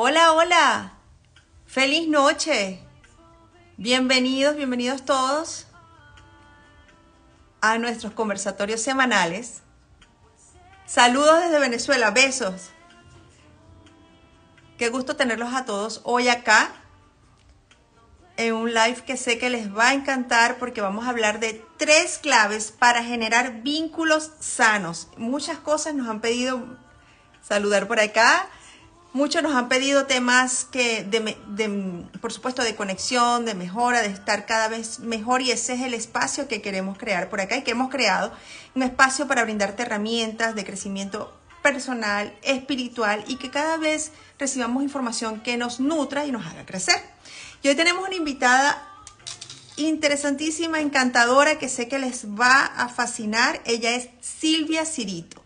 Hola, 0.00 0.32
hola. 0.32 0.92
Feliz 1.66 2.06
noche. 2.06 2.78
Bienvenidos, 3.78 4.54
bienvenidos 4.54 5.04
todos 5.04 5.66
a 7.60 7.78
nuestros 7.78 8.12
conversatorios 8.12 8.80
semanales. 8.80 9.62
Saludos 10.86 11.40
desde 11.40 11.58
Venezuela, 11.58 12.12
besos. 12.12 12.70
Qué 14.78 14.88
gusto 14.88 15.16
tenerlos 15.16 15.52
a 15.52 15.64
todos 15.64 16.00
hoy 16.04 16.28
acá 16.28 16.70
en 18.36 18.54
un 18.54 18.72
live 18.72 19.02
que 19.04 19.16
sé 19.16 19.36
que 19.38 19.50
les 19.50 19.76
va 19.76 19.88
a 19.88 19.94
encantar 19.94 20.58
porque 20.58 20.80
vamos 20.80 21.06
a 21.06 21.10
hablar 21.10 21.40
de 21.40 21.66
tres 21.76 22.18
claves 22.18 22.70
para 22.70 23.02
generar 23.02 23.62
vínculos 23.62 24.30
sanos. 24.38 25.08
Muchas 25.16 25.58
cosas 25.58 25.96
nos 25.96 26.06
han 26.06 26.20
pedido 26.20 26.78
saludar 27.42 27.88
por 27.88 27.98
acá. 27.98 28.48
Muchos 29.18 29.42
nos 29.42 29.56
han 29.56 29.68
pedido 29.68 30.06
temas 30.06 30.64
que, 30.70 31.02
de, 31.02 32.06
por 32.20 32.32
supuesto, 32.32 32.62
de 32.62 32.76
conexión, 32.76 33.44
de 33.46 33.54
mejora, 33.54 34.00
de 34.00 34.10
estar 34.10 34.46
cada 34.46 34.68
vez 34.68 35.00
mejor 35.00 35.42
y 35.42 35.50
ese 35.50 35.74
es 35.74 35.80
el 35.80 35.92
espacio 35.92 36.46
que 36.46 36.62
queremos 36.62 36.96
crear 36.96 37.28
por 37.28 37.40
acá 37.40 37.56
y 37.56 37.64
que 37.64 37.72
hemos 37.72 37.90
creado, 37.90 38.32
un 38.76 38.84
espacio 38.84 39.26
para 39.26 39.42
brindarte 39.42 39.82
herramientas 39.82 40.54
de 40.54 40.64
crecimiento 40.64 41.36
personal, 41.64 42.32
espiritual 42.42 43.24
y 43.26 43.38
que 43.38 43.50
cada 43.50 43.76
vez 43.76 44.12
recibamos 44.38 44.84
información 44.84 45.40
que 45.40 45.56
nos 45.56 45.80
nutra 45.80 46.24
y 46.24 46.30
nos 46.30 46.46
haga 46.46 46.64
crecer. 46.64 47.02
Y 47.60 47.70
hoy 47.70 47.74
tenemos 47.74 48.06
una 48.06 48.14
invitada 48.14 48.86
interesantísima, 49.74 50.78
encantadora, 50.78 51.58
que 51.58 51.68
sé 51.68 51.88
que 51.88 51.98
les 51.98 52.24
va 52.24 52.66
a 52.66 52.88
fascinar. 52.88 53.60
Ella 53.64 53.96
es 53.96 54.10
Silvia 54.20 54.84
Cirito. 54.84 55.42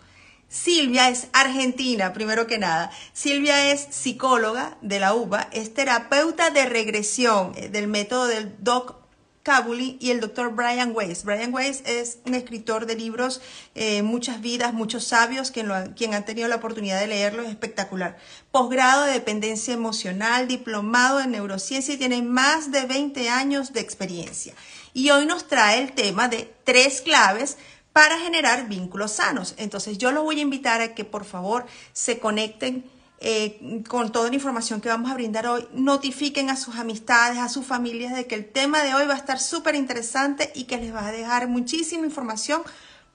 Silvia 0.52 1.08
es 1.08 1.28
argentina, 1.32 2.12
primero 2.12 2.46
que 2.46 2.58
nada. 2.58 2.90
Silvia 3.14 3.72
es 3.72 3.88
psicóloga 3.90 4.76
de 4.82 5.00
la 5.00 5.14
UBA, 5.14 5.48
es 5.50 5.72
terapeuta 5.72 6.50
de 6.50 6.66
regresión 6.66 7.54
eh, 7.56 7.70
del 7.70 7.88
método 7.88 8.26
del 8.26 8.54
Doc 8.58 8.96
Cabuli 9.42 9.96
y 9.98 10.10
el 10.10 10.20
doctor 10.20 10.54
Brian 10.54 10.92
Weiss. 10.94 11.24
Brian 11.24 11.54
Weiss 11.54 11.82
es 11.86 12.18
un 12.26 12.34
escritor 12.34 12.84
de 12.84 12.96
libros, 12.96 13.40
eh, 13.74 14.02
muchas 14.02 14.42
vidas, 14.42 14.74
muchos 14.74 15.04
sabios, 15.04 15.50
quien, 15.50 15.70
quien 15.96 16.12
han 16.12 16.26
tenido 16.26 16.48
la 16.48 16.56
oportunidad 16.56 17.00
de 17.00 17.06
leerlo, 17.06 17.42
es 17.42 17.48
espectacular. 17.48 18.18
Posgrado 18.50 19.04
de 19.04 19.12
dependencia 19.12 19.72
emocional, 19.72 20.48
diplomado 20.48 21.20
en 21.20 21.30
neurociencia 21.30 21.94
y 21.94 21.98
tiene 21.98 22.20
más 22.20 22.70
de 22.70 22.84
20 22.84 23.30
años 23.30 23.72
de 23.72 23.80
experiencia. 23.80 24.52
Y 24.92 25.08
hoy 25.08 25.24
nos 25.24 25.48
trae 25.48 25.82
el 25.82 25.92
tema 25.92 26.28
de 26.28 26.52
tres 26.64 27.00
claves 27.00 27.56
para 27.92 28.18
generar 28.18 28.68
vínculos 28.68 29.12
sanos. 29.12 29.54
Entonces 29.58 29.98
yo 29.98 30.12
los 30.12 30.24
voy 30.24 30.38
a 30.38 30.42
invitar 30.42 30.80
a 30.80 30.94
que 30.94 31.04
por 31.04 31.24
favor 31.24 31.66
se 31.92 32.18
conecten 32.18 32.84
eh, 33.24 33.82
con 33.88 34.10
toda 34.10 34.28
la 34.30 34.34
información 34.34 34.80
que 34.80 34.88
vamos 34.88 35.08
a 35.08 35.14
brindar 35.14 35.46
hoy, 35.46 35.68
notifiquen 35.72 36.50
a 36.50 36.56
sus 36.56 36.74
amistades, 36.74 37.38
a 37.38 37.48
sus 37.48 37.64
familias 37.64 38.16
de 38.16 38.26
que 38.26 38.34
el 38.34 38.50
tema 38.50 38.82
de 38.82 38.96
hoy 38.96 39.06
va 39.06 39.14
a 39.14 39.16
estar 39.16 39.38
súper 39.38 39.76
interesante 39.76 40.50
y 40.56 40.64
que 40.64 40.76
les 40.76 40.92
va 40.92 41.06
a 41.06 41.12
dejar 41.12 41.46
muchísima 41.46 42.04
información 42.04 42.62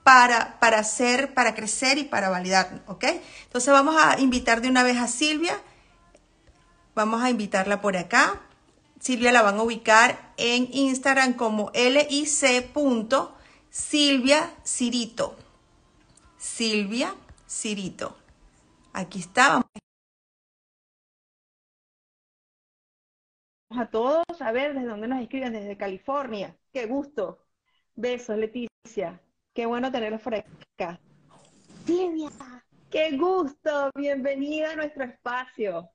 para, 0.04 0.58
para 0.60 0.78
hacer, 0.78 1.34
para 1.34 1.54
crecer 1.54 1.98
y 1.98 2.04
para 2.04 2.30
validar, 2.30 2.82
¿ok? 2.86 3.04
Entonces 3.44 3.70
vamos 3.70 3.96
a 4.02 4.18
invitar 4.18 4.62
de 4.62 4.68
una 4.68 4.82
vez 4.82 4.96
a 4.96 5.08
Silvia, 5.08 5.60
vamos 6.94 7.22
a 7.22 7.28
invitarla 7.28 7.82
por 7.82 7.94
acá. 7.98 8.40
Silvia 9.00 9.30
la 9.30 9.42
van 9.42 9.58
a 9.58 9.62
ubicar 9.62 10.32
en 10.38 10.70
Instagram 10.72 11.34
como 11.34 11.70
lic.silvia 13.78 14.50
Cirito. 14.64 15.36
Silvia 16.36 17.14
Cirito. 17.46 18.16
Aquí 18.92 19.20
está, 19.20 19.62
a 23.70 23.86
todos. 23.90 24.24
A 24.40 24.52
ver, 24.52 24.74
¿desde 24.74 24.88
dónde 24.88 25.08
nos 25.08 25.20
escriben? 25.22 25.52
Desde 25.52 25.76
California. 25.76 26.56
Qué 26.72 26.86
gusto. 26.86 27.38
Besos, 27.94 28.36
Leticia. 28.36 29.20
Qué 29.54 29.66
bueno 29.66 29.92
tenerlos 29.92 30.22
por 30.22 30.34
acá. 30.34 31.00
Silvia, 31.86 32.30
qué 32.90 33.16
gusto. 33.16 33.90
Bienvenida 33.94 34.72
a 34.72 34.76
nuestro 34.76 35.04
espacio. 35.04 35.88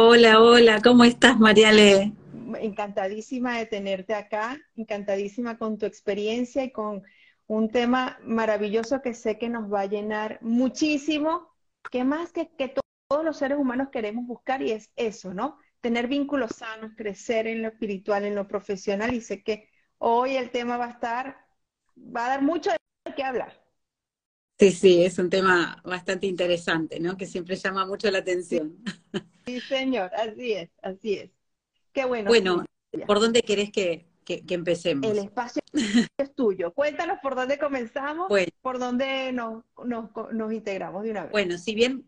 Hola, 0.00 0.40
hola. 0.40 0.80
¿Cómo 0.82 1.04
estás, 1.04 1.38
Mariale? 1.38 2.12
Encantadísima 2.60 3.58
de 3.58 3.66
tenerte 3.66 4.14
acá. 4.14 4.58
Encantadísima 4.76 5.58
con 5.58 5.78
tu 5.78 5.86
experiencia 5.86 6.64
y 6.64 6.72
con 6.72 7.02
un 7.46 7.70
tema 7.70 8.18
maravilloso 8.22 9.02
que 9.02 9.14
sé 9.14 9.38
que 9.38 9.48
nos 9.48 9.72
va 9.72 9.82
a 9.82 9.86
llenar 9.86 10.38
muchísimo. 10.42 11.48
¿Qué 11.90 12.04
más 12.04 12.32
que, 12.32 12.48
que 12.56 12.68
todos 13.08 13.24
los 13.24 13.36
seres 13.38 13.58
humanos 13.58 13.88
queremos 13.90 14.26
buscar? 14.26 14.62
Y 14.62 14.72
es 14.72 14.92
eso, 14.96 15.32
¿no? 15.34 15.58
tener 15.80 16.08
vínculos 16.08 16.50
sanos, 16.56 16.92
crecer 16.96 17.46
en 17.46 17.62
lo 17.62 17.68
espiritual, 17.68 18.24
en 18.24 18.34
lo 18.34 18.48
profesional 18.48 19.14
y 19.14 19.20
sé 19.20 19.42
que 19.42 19.68
hoy 19.98 20.36
el 20.36 20.50
tema 20.50 20.76
va 20.76 20.86
a 20.86 20.90
estar, 20.90 21.46
va 21.96 22.26
a 22.26 22.28
dar 22.30 22.42
mucho 22.42 22.70
de 22.70 23.14
qué 23.14 23.22
hablar. 23.22 23.52
Sí, 24.58 24.72
sí, 24.72 25.04
es 25.04 25.18
un 25.18 25.30
tema 25.30 25.80
bastante 25.84 26.26
interesante, 26.26 26.98
¿no? 26.98 27.16
Que 27.16 27.26
siempre 27.26 27.54
llama 27.56 27.86
mucho 27.86 28.10
la 28.10 28.18
atención. 28.18 28.76
Sí, 29.46 29.60
señor, 29.62 30.12
así 30.14 30.52
es, 30.52 30.70
así 30.82 31.14
es. 31.14 31.30
Qué 31.92 32.04
bueno. 32.04 32.28
Bueno, 32.28 32.64
¿por 33.06 33.20
dónde 33.20 33.42
querés 33.42 33.70
que, 33.70 34.06
empecemos? 34.26 35.10
El 35.10 35.18
espacio 35.18 35.62
es 36.18 36.34
tuyo. 36.34 36.72
Cuéntanos 36.72 37.18
por 37.22 37.34
dónde 37.34 37.58
comenzamos, 37.58 38.28
por 38.62 38.78
dónde 38.78 39.32
nos, 39.32 39.64
nos, 39.84 40.10
nos 40.32 40.52
integramos 40.52 41.02
de 41.04 41.10
una 41.10 41.22
vez. 41.22 41.32
Bueno, 41.32 41.58
si 41.58 41.74
bien 41.74 42.06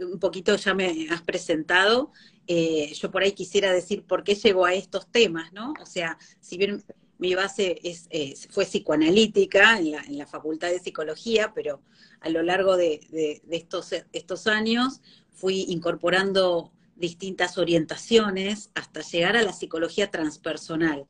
un 0.00 0.18
poquito 0.18 0.56
ya 0.56 0.74
me 0.74 1.08
has 1.10 1.22
presentado, 1.22 2.12
eh, 2.46 2.92
yo 2.94 3.10
por 3.10 3.22
ahí 3.22 3.32
quisiera 3.32 3.72
decir 3.72 4.04
por 4.04 4.24
qué 4.24 4.34
llego 4.34 4.64
a 4.64 4.74
estos 4.74 5.10
temas, 5.10 5.52
¿no? 5.52 5.74
O 5.80 5.86
sea, 5.86 6.18
si 6.40 6.56
bien 6.56 6.82
mi 7.18 7.34
base 7.34 7.78
es, 7.84 8.08
fue 8.50 8.64
psicoanalítica 8.64 9.78
en 9.78 9.92
la, 9.92 10.02
en 10.02 10.18
la, 10.18 10.26
Facultad 10.26 10.70
de 10.70 10.80
Psicología, 10.80 11.52
pero 11.54 11.80
a 12.20 12.28
lo 12.30 12.42
largo 12.42 12.76
de, 12.76 13.00
de, 13.10 13.56
estos, 13.56 13.94
estos 14.12 14.46
años 14.48 15.00
fui 15.30 15.66
incorporando 15.68 16.72
distintas 16.96 17.58
orientaciones 17.58 18.70
hasta 18.74 19.00
llegar 19.00 19.36
a 19.36 19.42
la 19.42 19.52
psicología 19.52 20.10
transpersonal, 20.10 21.06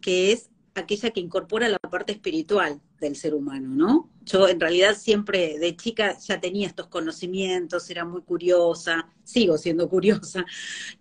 que 0.00 0.32
es 0.32 0.50
aquella 0.74 1.10
que 1.10 1.20
incorpora 1.20 1.68
la 1.68 1.78
parte 1.78 2.12
espiritual 2.12 2.80
del 3.00 3.16
ser 3.16 3.34
humano, 3.34 3.68
¿no? 3.74 4.10
Yo 4.24 4.48
en 4.48 4.60
realidad 4.60 4.96
siempre 4.96 5.58
de 5.58 5.76
chica 5.76 6.16
ya 6.18 6.40
tenía 6.40 6.66
estos 6.66 6.86
conocimientos, 6.86 7.90
era 7.90 8.04
muy 8.04 8.22
curiosa, 8.22 9.08
sigo 9.24 9.58
siendo 9.58 9.88
curiosa, 9.88 10.44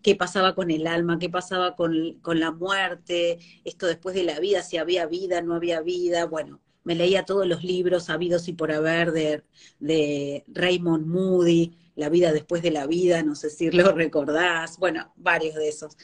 qué 0.01 0.15
pasaba 0.15 0.55
con 0.55 0.71
el 0.71 0.87
alma, 0.87 1.19
qué 1.19 1.29
pasaba 1.29 1.75
con, 1.75 2.19
la 2.33 2.51
muerte, 2.51 3.39
esto 3.63 3.85
después 3.87 4.15
de 4.15 4.23
la 4.23 4.39
vida, 4.39 4.63
si 4.63 4.77
había 4.77 5.05
vida, 5.05 5.41
no 5.41 5.55
había 5.55 5.81
vida, 5.81 6.25
bueno, 6.25 6.59
me 6.83 6.95
leía 6.95 7.25
todos 7.25 7.47
los 7.47 7.63
libros 7.63 8.09
habidos 8.09 8.47
y 8.47 8.53
por 8.53 8.71
haber 8.71 9.11
de, 9.11 9.43
de 9.79 10.43
Raymond 10.47 11.05
Moody, 11.05 11.73
La 11.95 12.09
vida 12.09 12.31
después 12.31 12.61
de 12.61 12.71
la 12.71 12.87
vida, 12.87 13.23
no 13.23 13.35
sé 13.35 13.49
si 13.49 13.69
lo 13.71 13.91
recordás, 13.93 14.77
bueno, 14.77 15.13
varios 15.15 15.55
de 15.55 15.69
esos. 15.69 15.97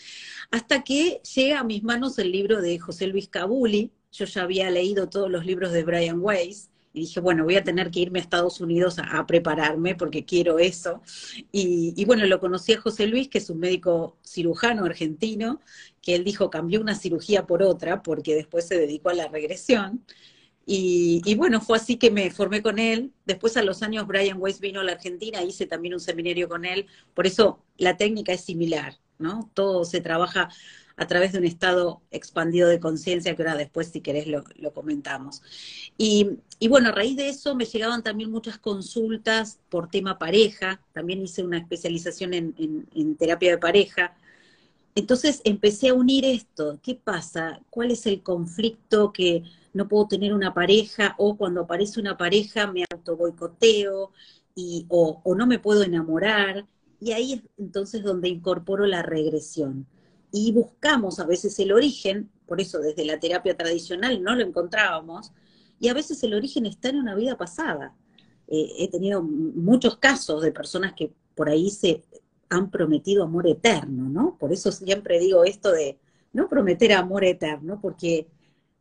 Hasta 0.51 0.83
que 0.83 1.21
llega 1.35 1.59
a 1.59 1.63
mis 1.63 1.83
manos 1.83 2.19
el 2.19 2.31
libro 2.31 2.61
de 2.61 2.79
José 2.79 3.07
Luis 3.07 3.27
Cabuli, 3.29 3.91
yo 4.11 4.25
ya 4.25 4.43
había 4.43 4.69
leído 4.71 5.09
todos 5.09 5.29
los 5.29 5.45
libros 5.45 5.71
de 5.71 5.83
Brian 5.83 6.19
Weiss, 6.21 6.69
y 6.97 7.01
dije, 7.01 7.19
bueno, 7.19 7.43
voy 7.43 7.55
a 7.55 7.63
tener 7.63 7.91
que 7.91 7.99
irme 7.99 8.17
a 8.17 8.23
Estados 8.23 8.59
Unidos 8.59 8.97
a, 8.97 9.27
prepararme 9.27 9.93
porque 9.93 10.25
quiero 10.25 10.57
eso. 10.57 11.01
Y, 11.51 12.03
bueno, 12.05 12.25
lo 12.25 12.39
conocí 12.39 12.73
a 12.73 12.81
José 12.81 13.05
Luis, 13.05 13.29
que 13.29 13.37
es 13.37 13.51
un 13.51 13.59
médico 13.59 14.17
cirujano 14.23 14.83
argentino, 14.83 15.61
que 16.01 16.15
él 16.15 16.23
dijo 16.23 16.49
cambió 16.49 16.81
una 16.81 16.95
cirugía 16.95 17.45
por 17.45 17.61
otra 17.61 18.01
porque 18.01 18.33
después 18.33 18.67
se 18.67 18.79
dedicó 18.79 19.09
a 19.09 19.13
la 19.13 19.27
regresión. 19.27 20.03
Y, 20.69 21.33
bueno, 21.35 21.61
fue 21.61 21.77
así 21.77 21.95
que 21.95 22.11
me 22.11 22.29
formé 22.29 22.61
con 22.61 22.77
él. 22.77 23.13
Después 23.25 23.55
a 23.55 23.63
los 23.63 23.83
años 23.83 24.05
Brian 24.05 24.35
Weiss 24.37 24.59
vino 24.59 24.81
a 24.81 24.83
la 24.83 24.91
Argentina, 24.91 25.41
hice 25.41 25.65
también 25.65 25.93
un 25.93 26.01
seminario 26.01 26.49
con 26.49 26.65
él. 26.65 26.87
Por 27.13 27.25
eso 27.25 27.63
la 27.77 27.95
técnica 27.95 28.33
es 28.33 28.41
similar, 28.41 28.99
¿no? 29.17 29.49
Todo 29.53 29.85
se 29.85 30.01
trabaja 30.01 30.49
a 30.97 31.07
través 31.07 31.31
de 31.31 31.37
un 31.37 31.45
estado 31.45 32.01
expandido 32.11 32.67
de 32.67 32.81
conciencia, 32.81 33.33
que 33.33 33.43
ahora 33.43 33.55
después 33.55 33.87
si 33.87 34.01
querés 34.01 34.27
lo, 34.27 34.43
comentamos. 34.73 35.41
Y, 35.97 36.37
bueno, 36.67 36.89
a 36.89 36.91
raíz 36.91 37.15
de 37.15 37.29
eso 37.29 37.55
me 37.55 37.63
llegaban 37.63 38.03
también 38.03 38.29
muchas 38.29 38.57
consultas 38.57 39.59
por 39.69 39.89
tema 39.89 40.19
pareja, 40.19 40.81
también 40.91 41.21
hice 41.21 41.43
una 41.43 41.59
especialización 41.59 42.33
en 42.33 43.15
terapia 43.15 43.51
de 43.51 43.57
pareja. 43.57 44.17
Entonces 44.97 45.41
empecé 45.43 45.89
a 45.89 45.93
unir 45.93 46.25
esto, 46.25 46.79
¿qué 46.81 46.95
pasa? 46.95 47.61
¿Cuál 47.69 47.91
es 47.91 48.07
el 48.07 48.23
conflicto 48.23 49.13
que 49.13 49.43
no 49.71 49.87
puedo 49.87 50.07
tener 50.07 50.33
una 50.33 50.55
pareja 50.55 51.13
o 51.19 51.37
cuando 51.37 51.61
aparece 51.61 51.99
una 51.99 52.17
pareja 52.17 52.65
me 52.65 52.83
auto 52.91 53.15
boicoteo 53.15 54.11
y, 54.55 54.87
o, 54.89 55.21
no 55.37 55.45
me 55.45 55.59
puedo 55.59 55.83
enamorar. 55.83 56.65
Y 56.99 57.11
ahí 57.11 57.33
es 57.33 57.41
entonces 57.59 58.01
donde 58.01 58.27
incorporo 58.27 58.87
la 58.87 59.03
regresión. 59.03 59.85
Y 60.31 60.51
buscamos 60.51 61.19
a 61.19 61.27
veces 61.27 61.59
el 61.59 61.73
origen, 61.73 62.31
por 62.47 62.59
eso 62.59 62.79
desde 62.79 63.05
la 63.05 63.19
terapia 63.19 63.55
tradicional 63.55 64.23
no 64.23 64.33
lo 64.33 64.43
encontrábamos, 64.43 65.31
y 65.79 65.89
a 65.89 65.93
veces 65.93 66.23
el 66.23 66.33
origen 66.33 66.65
está 66.65 66.89
en 66.89 66.97
una 66.97 67.13
vida 67.13 67.37
pasada. 67.37 67.93
Eh, 68.47 68.71
he 68.79 68.87
tenido 68.89 69.21
muchos 69.21 69.97
casos 69.97 70.41
de 70.41 70.51
personas 70.51 70.93
que 70.93 71.13
por 71.35 71.49
ahí 71.49 71.69
se 71.69 72.03
han 72.49 72.71
prometido 72.71 73.23
amor 73.23 73.47
eterno, 73.47 74.09
¿no? 74.09 74.37
Por 74.37 74.53
eso 74.53 74.71
siempre 74.71 75.19
digo 75.19 75.43
esto 75.43 75.71
de 75.71 75.97
no 76.33 76.47
prometer 76.47 76.93
amor 76.93 77.23
eterno, 77.23 77.79
porque 77.81 78.27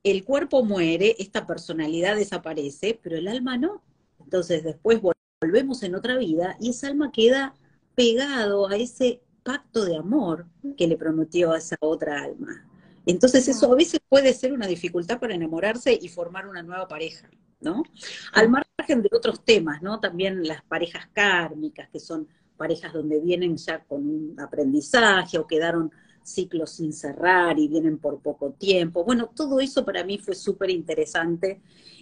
el 0.04 0.24
cuerpo 0.24 0.64
muere, 0.64 1.16
esta 1.18 1.46
personalidad 1.46 2.16
desaparece, 2.16 2.98
pero 3.02 3.16
el 3.16 3.28
alma 3.28 3.58
no. 3.58 3.82
Entonces 4.20 4.62
después 4.62 5.00
volvemos 5.40 5.82
en 5.82 5.94
otra 5.94 6.16
vida 6.16 6.56
y 6.60 6.70
esa 6.70 6.88
alma 6.88 7.10
queda 7.12 7.54
pegado 7.94 8.68
a 8.68 8.76
ese 8.76 9.22
pacto 9.42 9.84
de 9.84 9.96
amor 9.96 10.46
que 10.76 10.86
le 10.86 10.96
prometió 10.96 11.52
a 11.52 11.58
esa 11.58 11.76
otra 11.80 12.22
alma. 12.22 12.68
Entonces 13.06 13.46
eso 13.48 13.72
a 13.72 13.76
veces 13.76 14.00
puede 14.08 14.32
ser 14.34 14.52
una 14.52 14.66
dificultad 14.66 15.20
para 15.20 15.34
enamorarse 15.34 15.96
y 16.00 16.08
formar 16.08 16.48
una 16.48 16.62
nueva 16.62 16.88
pareja, 16.88 17.30
¿no? 17.60 17.84
Al 18.32 18.48
margen 18.48 19.02
de 19.02 19.10
otros 19.12 19.44
temas, 19.44 19.80
¿no? 19.82 20.00
También 20.00 20.42
las 20.46 20.62
parejas 20.64 21.08
kármicas, 21.12 21.88
que 21.88 22.00
son 22.00 22.28
parejas 22.56 22.92
donde 22.92 23.20
vienen 23.20 23.56
ya 23.56 23.84
con 23.84 24.06
un 24.06 24.40
aprendizaje 24.40 25.38
o 25.38 25.46
quedaron 25.46 25.90
ciclos 26.22 26.72
sin 26.72 26.92
cerrar 26.92 27.58
y 27.58 27.68
vienen 27.68 27.98
por 27.98 28.20
poco 28.20 28.50
tiempo. 28.52 29.04
Bueno, 29.04 29.30
todo 29.34 29.60
eso 29.60 29.84
para 29.84 30.04
mí 30.04 30.18
fue 30.18 30.34
súper 30.34 30.70
interesante 30.70 31.60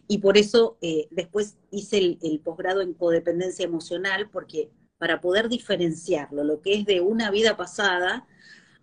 y 0.09 0.19
por 0.19 0.39
eso 0.39 0.79
eh, 0.81 1.09
después 1.11 1.57
hice 1.71 1.99
el, 1.99 2.19
el 2.23 2.41
posgrado 2.41 2.81
en 2.81 2.95
codependencia 2.95 3.65
emocional, 3.65 4.31
porque 4.31 4.71
para 4.99 5.21
poder 5.21 5.49
diferenciarlo, 5.49 6.45
lo 6.45 6.63
que 6.63 6.75
es 6.75 6.87
de 6.87 7.01
una 7.01 7.31
vida 7.31 7.57
pasada 7.57 8.27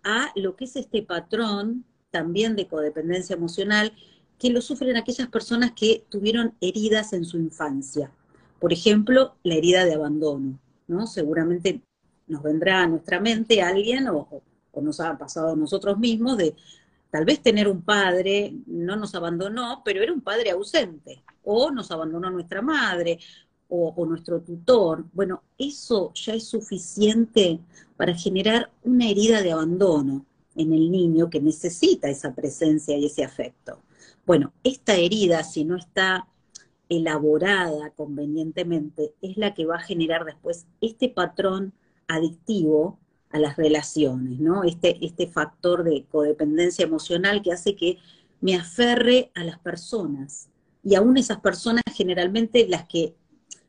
a 0.04 0.32
lo 0.36 0.56
que 0.56 0.64
es 0.64 0.76
este 0.76 1.02
patrón 1.02 1.84
también 2.10 2.54
de 2.54 2.68
codependencia 2.68 3.34
emocional, 3.34 3.92
que 4.38 4.50
lo 4.50 4.60
sufren 4.60 4.96
aquellas 4.96 5.28
personas 5.28 5.72
que 5.72 6.04
tuvieron 6.08 6.54
heridas 6.60 7.12
en 7.12 7.24
su 7.24 7.38
infancia. 7.38 8.12
Por 8.60 8.72
ejemplo, 8.72 9.34
la 9.42 9.54
herida 9.54 9.84
de 9.84 9.94
abandono, 9.94 10.58
¿no? 10.92 11.06
Seguramente 11.06 11.80
nos 12.26 12.42
vendrá 12.42 12.82
a 12.82 12.86
nuestra 12.86 13.20
mente 13.20 13.62
alguien, 13.62 14.06
o, 14.08 14.28
o 14.70 14.80
nos 14.80 15.00
ha 15.00 15.16
pasado 15.18 15.52
a 15.52 15.56
nosotros 15.56 15.98
mismos, 15.98 16.36
de 16.36 16.54
tal 17.10 17.24
vez 17.24 17.42
tener 17.42 17.68
un 17.68 17.82
padre, 17.82 18.54
no 18.66 18.96
nos 18.96 19.14
abandonó, 19.14 19.82
pero 19.84 20.02
era 20.02 20.12
un 20.12 20.20
padre 20.20 20.50
ausente, 20.50 21.22
o 21.42 21.70
nos 21.70 21.90
abandonó 21.90 22.30
nuestra 22.30 22.62
madre, 22.62 23.18
o, 23.74 24.04
nuestro 24.04 24.42
tutor, 24.42 25.06
bueno, 25.14 25.42
eso 25.56 26.12
ya 26.14 26.34
es 26.34 26.44
suficiente 26.46 27.58
para 27.96 28.14
generar 28.14 28.70
una 28.84 29.08
herida 29.08 29.40
de 29.40 29.52
abandono 29.52 30.26
en 30.54 30.74
el 30.74 30.90
niño 30.90 31.30
que 31.30 31.40
necesita 31.40 32.10
esa 32.10 32.34
presencia 32.34 32.98
y 32.98 33.06
ese 33.06 33.24
afecto. 33.24 33.78
Bueno, 34.26 34.52
esta 34.62 34.94
herida, 34.94 35.42
si 35.42 35.64
no 35.64 35.76
está 35.76 36.28
elaborada 36.92 37.90
convenientemente, 37.90 39.14
es 39.22 39.36
la 39.36 39.54
que 39.54 39.66
va 39.66 39.76
a 39.76 39.82
generar 39.82 40.24
después 40.24 40.66
este 40.80 41.08
patrón 41.08 41.72
adictivo 42.06 42.98
a 43.30 43.38
las 43.38 43.56
relaciones, 43.56 44.38
¿no? 44.38 44.62
Este, 44.64 45.04
este 45.04 45.26
factor 45.26 45.84
de 45.84 46.04
codependencia 46.10 46.84
emocional 46.84 47.42
que 47.42 47.52
hace 47.52 47.74
que 47.74 47.98
me 48.40 48.54
aferre 48.56 49.30
a 49.34 49.42
las 49.44 49.58
personas. 49.58 50.50
Y 50.84 50.96
aún 50.96 51.16
esas 51.16 51.40
personas 51.40 51.82
generalmente 51.94 52.66
las 52.68 52.84
que 52.86 53.14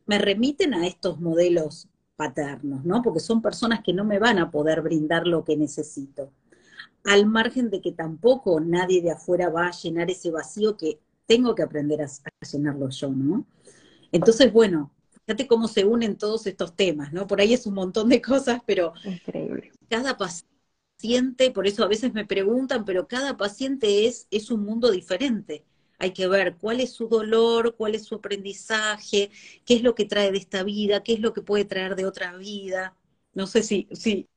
me 0.06 0.18
remiten 0.18 0.74
a 0.74 0.86
estos 0.86 1.20
modelos 1.20 1.88
paternos, 2.16 2.84
¿no? 2.84 3.02
Porque 3.02 3.20
son 3.20 3.40
personas 3.40 3.80
que 3.82 3.94
no 3.94 4.04
me 4.04 4.18
van 4.18 4.38
a 4.38 4.50
poder 4.50 4.82
brindar 4.82 5.26
lo 5.26 5.44
que 5.44 5.56
necesito. 5.56 6.30
Al 7.04 7.26
margen 7.26 7.70
de 7.70 7.80
que 7.80 7.92
tampoco 7.92 8.60
nadie 8.60 9.02
de 9.02 9.12
afuera 9.12 9.48
va 9.48 9.68
a 9.68 9.72
llenar 9.72 10.10
ese 10.10 10.30
vacío 10.30 10.76
que 10.76 11.00
tengo 11.26 11.54
que 11.54 11.62
aprender 11.62 12.02
a, 12.02 12.08
llenarlo 12.52 12.88
yo, 12.90 13.10
¿no? 13.10 13.46
Entonces, 14.12 14.52
bueno, 14.52 14.92
fíjate 15.10 15.46
cómo 15.46 15.68
se 15.68 15.84
unen 15.84 16.16
todos 16.16 16.46
estos 16.46 16.76
temas, 16.76 17.12
¿no? 17.12 17.26
Por 17.26 17.40
ahí 17.40 17.54
es 17.54 17.66
un 17.66 17.74
montón 17.74 18.08
de 18.08 18.22
cosas, 18.22 18.60
pero 18.66 18.92
Increíble. 19.04 19.72
cada 19.88 20.16
paciente, 20.16 21.50
por 21.50 21.66
eso 21.66 21.84
a 21.84 21.88
veces 21.88 22.12
me 22.14 22.24
preguntan, 22.24 22.84
pero 22.84 23.08
cada 23.08 23.36
paciente 23.36 24.06
es, 24.06 24.28
es 24.30 24.50
un 24.50 24.64
mundo 24.64 24.90
diferente 24.90 25.64
hay 25.98 26.12
que 26.12 26.28
ver 26.28 26.56
cuál 26.58 26.80
es 26.80 26.92
su 26.92 27.08
dolor, 27.08 27.76
cuál 27.76 27.94
es 27.94 28.04
su 28.04 28.16
aprendizaje, 28.16 29.30
qué 29.64 29.74
es 29.74 29.82
lo 29.82 29.94
que 29.94 30.04
trae 30.04 30.32
de 30.32 30.38
esta 30.38 30.62
vida, 30.62 31.02
qué 31.02 31.14
es 31.14 31.20
lo 31.20 31.32
que 31.32 31.42
puede 31.42 31.64
traer 31.64 31.96
de 31.96 32.06
otra 32.06 32.36
vida. 32.36 32.96
No 33.32 33.46
sé 33.46 33.62
si, 33.62 33.88
si 33.92 34.28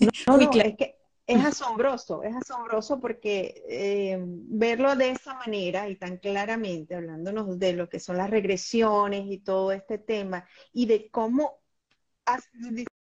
no, 0.00 0.36
no, 0.38 0.50
es 0.52 0.76
que 0.76 0.99
es 1.30 1.44
asombroso, 1.44 2.22
es 2.22 2.34
asombroso 2.34 3.00
porque 3.00 3.62
eh, 3.68 4.18
verlo 4.20 4.96
de 4.96 5.10
esa 5.10 5.34
manera 5.34 5.88
y 5.88 5.96
tan 5.96 6.18
claramente, 6.18 6.94
hablándonos 6.94 7.58
de 7.58 7.72
lo 7.74 7.88
que 7.88 8.00
son 8.00 8.16
las 8.16 8.30
regresiones 8.30 9.26
y 9.26 9.38
todo 9.38 9.72
este 9.72 9.98
tema, 9.98 10.46
y 10.72 10.86
de 10.86 11.10
cómo 11.10 11.60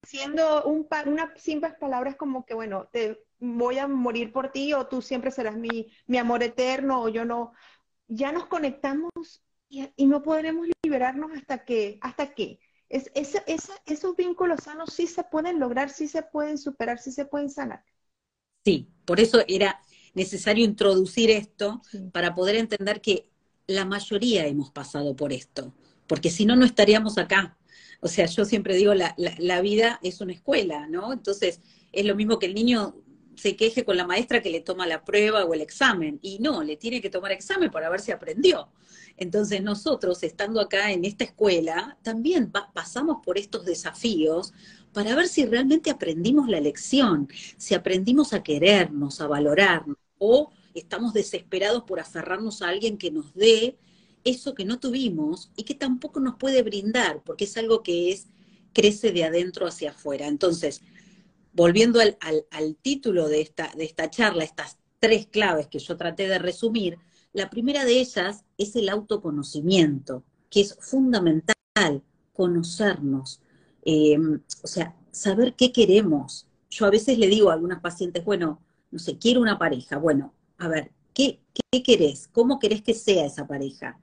diciendo 0.02 0.64
un 0.64 0.86
unas 1.06 1.40
simples 1.40 1.75
palabras 1.75 2.16
como 2.16 2.44
que, 2.46 2.54
bueno, 2.54 2.88
te 2.92 3.25
voy 3.40 3.78
a 3.78 3.86
morir 3.86 4.32
por 4.32 4.50
ti 4.52 4.72
o 4.72 4.86
tú 4.86 5.02
siempre 5.02 5.31
serás 5.31 5.56
mi, 5.56 5.92
mi 6.06 6.19
amor 6.19 6.42
eterno 6.42 7.02
o 7.02 7.08
yo 7.08 7.24
no, 7.24 7.52
ya 8.08 8.32
nos 8.32 8.46
conectamos 8.46 9.10
y, 9.69 10.06
no 10.06 10.22
podremos 10.22 10.66
liberarnos 10.82 11.32
hasta 11.32 11.64
que, 11.64 11.98
hasta 12.00 12.34
que. 12.34 12.58
Es, 12.88 13.10
esos 13.14 14.16
vínculos 14.16 14.60
sanos 14.64 14.94
sí 14.94 15.06
se 15.06 15.22
pueden 15.24 15.60
lograr, 15.60 15.90
sí 15.90 16.08
se 16.08 16.22
pueden 16.22 16.56
superar, 16.56 16.98
sí 16.98 17.12
se 17.12 17.26
pueden 17.26 17.50
sanar. 17.50 17.84
Sí, 18.69 18.87
por 19.06 19.19
eso 19.19 19.43
era 19.49 19.81
necesario 20.12 20.62
introducir 20.62 21.31
esto 21.31 21.81
para 22.12 22.35
poder 22.35 22.56
entender 22.56 23.00
que 23.00 23.31
la 23.67 23.87
mayoría 23.87 24.47
hemos 24.47 24.70
pasado 24.70 25.17
por 25.17 25.32
esto, 25.32 25.73
porque 26.06 26.29
si 26.29 26.44
no, 26.44 26.55
no 26.55 26.67
estaríamos 26.67 27.17
acá. 27.17 27.56
O 28.03 28.09
sea, 28.09 28.26
yo 28.26 28.44
siempre 28.44 28.76
digo, 28.76 28.93
la, 28.93 29.15
la 29.17 29.62
vida 29.62 29.99
es 30.03 30.20
una 30.20 30.35
escuela, 30.35 30.87
¿no? 30.87 31.15
Entonces, 31.15 31.62
es 31.93 32.05
lo 32.05 32.15
mismo 32.15 32.38
que 32.38 32.44
el 32.44 32.55
niño 32.55 32.94
se 33.37 33.56
queje 33.56 33.87
con 33.87 33.97
la 33.97 34.06
maestra 34.06 34.43
que 34.43 34.50
le 34.50 34.61
toma 34.61 34.87
la 34.87 35.03
prueba 35.03 35.47
o 35.47 35.55
el 35.55 35.62
examen. 35.62 36.19
Y 36.20 36.38
no, 36.41 36.62
le 36.62 36.76
tiene 36.76 37.00
que 37.00 37.09
tomar 37.09 37.32
examen 37.32 37.70
para 37.70 37.88
ver 37.88 38.00
si 38.00 38.12
aprendió. 38.12 38.69
Entonces 39.17 39.63
nosotros, 39.63 40.22
estando 40.22 40.60
acá 40.60 40.93
en 40.93 41.06
esta 41.06 41.25
escuela, 41.25 41.96
también 42.03 42.53
pasamos 42.75 43.19
por 43.25 43.39
estos 43.39 43.65
desafíos 43.65 44.53
para 44.92 45.14
ver 45.14 45.28
si 45.28 45.46
realmente 45.46 45.90
aprendimos 45.90 46.48
la 46.48 46.60
lección, 46.60 47.28
si 47.56 47.74
aprendimos 47.74 48.32
a 48.32 48.42
querernos, 48.42 49.20
a 49.20 49.26
valorarnos, 49.26 49.96
o 50.18 50.50
estamos 50.74 51.12
desesperados 51.12 51.84
por 51.84 52.00
aferrarnos 52.00 52.62
a 52.62 52.68
alguien 52.68 52.98
que 52.98 53.10
nos 53.10 53.34
dé 53.34 53.78
eso 54.24 54.54
que 54.54 54.64
no 54.64 54.78
tuvimos 54.78 55.50
y 55.56 55.64
que 55.64 55.74
tampoco 55.74 56.20
nos 56.20 56.36
puede 56.36 56.62
brindar, 56.62 57.22
porque 57.24 57.44
es 57.44 57.56
algo 57.56 57.82
que 57.82 58.10
es 58.10 58.26
crece 58.72 59.12
de 59.12 59.24
adentro 59.24 59.66
hacia 59.66 59.90
afuera. 59.90 60.26
Entonces, 60.26 60.82
volviendo 61.52 62.00
al, 62.00 62.76
título 62.82 63.28
de 63.28 63.40
esta, 63.40 63.72
de 63.76 63.84
esta 63.84 64.10
charla, 64.10 64.44
estas 64.44 64.78
tres 65.00 65.26
claves 65.26 65.68
que 65.68 65.78
yo 65.78 65.96
traté 65.96 66.28
de 66.28 66.38
resumir, 66.38 66.98
la 67.32 67.50
primera 67.50 67.84
de 67.84 68.00
ellas 68.00 68.44
es 68.56 68.76
el 68.76 68.88
autoconocimiento, 68.88 70.24
que 70.50 70.60
es 70.60 70.76
fundamental, 70.80 72.02
conocernos, 72.32 73.40
em, 73.88 74.42
o 74.62 74.66
sea, 74.66 74.94
saber 75.10 75.54
qué 75.54 75.72
queremos. 75.72 76.46
Yo 76.68 76.84
a 76.84 76.90
veces 76.90 77.18
le 77.18 77.28
digo 77.28 77.50
a 77.50 77.54
algunas 77.54 77.80
pacientes, 77.80 78.24
bueno, 78.24 78.60
no 78.90 78.98
sé, 78.98 79.18
quiero 79.18 79.40
una 79.40 79.58
pareja, 79.58 79.96
bueno, 79.96 80.34
a 80.58 80.68
ver, 80.68 80.92
¿qué, 81.14 81.40
qué 81.70 81.82
querés? 81.82 82.28
¿Cómo 82.28 82.58
querés 82.58 82.82
que 82.82 82.94
sea 82.94 83.24
esa 83.24 83.46
pareja? 83.46 83.98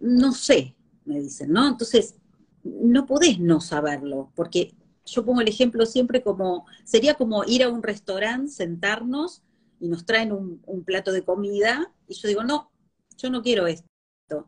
No 0.00 0.32
sé, 0.32 0.74
me 1.04 1.20
dicen, 1.20 1.52
¿no? 1.52 1.68
Entonces, 1.68 2.16
no 2.62 3.04
podés 3.04 3.38
no 3.38 3.60
saberlo, 3.60 4.32
porque 4.34 4.74
yo 5.04 5.24
pongo 5.24 5.42
el 5.42 5.48
ejemplo 5.48 5.84
siempre 5.84 6.22
como, 6.22 6.66
sería 6.84 7.14
como 7.14 7.44
ir 7.44 7.62
a 7.62 7.68
un 7.68 7.82
restaurante, 7.82 8.50
sentarnos 8.50 9.42
y 9.80 9.88
nos 9.88 10.06
traen 10.06 10.32
un, 10.32 10.84
plato 10.84 11.12
de 11.12 11.24
comida 11.24 11.92
y 12.08 12.14
yo 12.14 12.28
digo, 12.28 12.42
no, 12.42 12.70
yo 13.18 13.28
no 13.28 13.42
quiero 13.42 13.66
esto. 13.66 13.86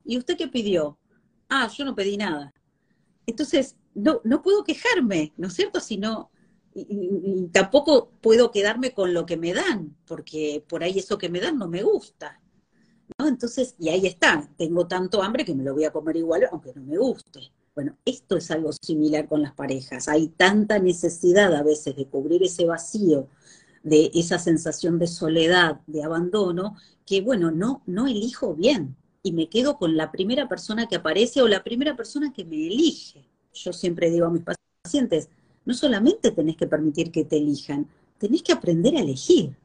¿Y 0.04 0.16
usted 0.16 0.38
qué 0.38 0.48
pidió? 0.48 0.98
Ah, 1.48 1.68
yo 1.76 1.84
no 1.84 1.94
pedí 1.94 2.16
nada. 2.16 2.54
Entonces, 3.26 3.76
no, 3.96 4.20
no 4.24 4.42
puedo 4.42 4.62
quejarme, 4.62 5.32
¿no 5.36 5.48
es 5.48 5.54
cierto? 5.54 5.80
Si 5.80 5.96
no, 5.96 6.30
y, 6.74 7.48
tampoco 7.52 8.10
puedo 8.20 8.50
quedarme 8.50 8.92
con 8.92 9.14
lo 9.14 9.26
que 9.26 9.36
me 9.36 9.54
dan, 9.54 9.96
porque 10.06 10.62
por 10.68 10.82
ahí 10.82 10.98
eso 10.98 11.18
que 11.18 11.30
me 11.30 11.40
dan 11.40 11.58
no 11.58 11.68
me 11.68 11.82
gusta. 11.82 12.40
¿no? 13.18 13.26
Entonces, 13.26 13.74
y 13.78 13.88
ahí 13.88 14.06
está, 14.06 14.48
tengo 14.58 14.86
tanto 14.86 15.22
hambre 15.22 15.44
que 15.44 15.54
me 15.54 15.64
lo 15.64 15.74
voy 15.74 15.84
a 15.84 15.92
comer 15.92 16.16
igual, 16.16 16.46
aunque 16.52 16.74
no 16.74 16.82
me 16.82 16.98
guste. 16.98 17.52
Bueno, 17.74 17.96
esto 18.04 18.36
es 18.36 18.50
algo 18.50 18.70
similar 18.72 19.28
con 19.28 19.42
las 19.42 19.54
parejas. 19.54 20.08
Hay 20.08 20.28
tanta 20.28 20.78
necesidad 20.78 21.54
a 21.54 21.62
veces 21.62 21.96
de 21.96 22.06
cubrir 22.06 22.42
ese 22.42 22.66
vacío, 22.66 23.28
de 23.82 24.10
esa 24.14 24.38
sensación 24.38 24.98
de 24.98 25.06
soledad, 25.06 25.80
de 25.86 26.02
abandono, 26.02 26.76
que 27.06 27.20
bueno, 27.20 27.50
no, 27.50 27.82
no 27.86 28.06
elijo 28.06 28.54
bien 28.54 28.96
y 29.22 29.32
me 29.32 29.48
quedo 29.48 29.76
con 29.76 29.96
la 29.96 30.10
primera 30.12 30.48
persona 30.48 30.86
que 30.86 30.96
aparece 30.96 31.42
o 31.42 31.48
la 31.48 31.64
primera 31.64 31.96
persona 31.96 32.32
que 32.32 32.44
me 32.44 32.66
elige. 32.66 33.28
Yo 33.56 33.72
siempre 33.72 34.10
digo 34.10 34.26
a 34.26 34.30
mis 34.30 34.42
pacientes, 34.84 35.28
no 35.64 35.74
solamente 35.74 36.30
tenés 36.30 36.56
que 36.56 36.66
permitir 36.66 37.10
que 37.10 37.24
te 37.24 37.36
elijan, 37.36 37.88
tenés 38.18 38.42
que 38.42 38.52
aprender 38.52 38.96
a 38.96 39.00
elegir. 39.00 39.56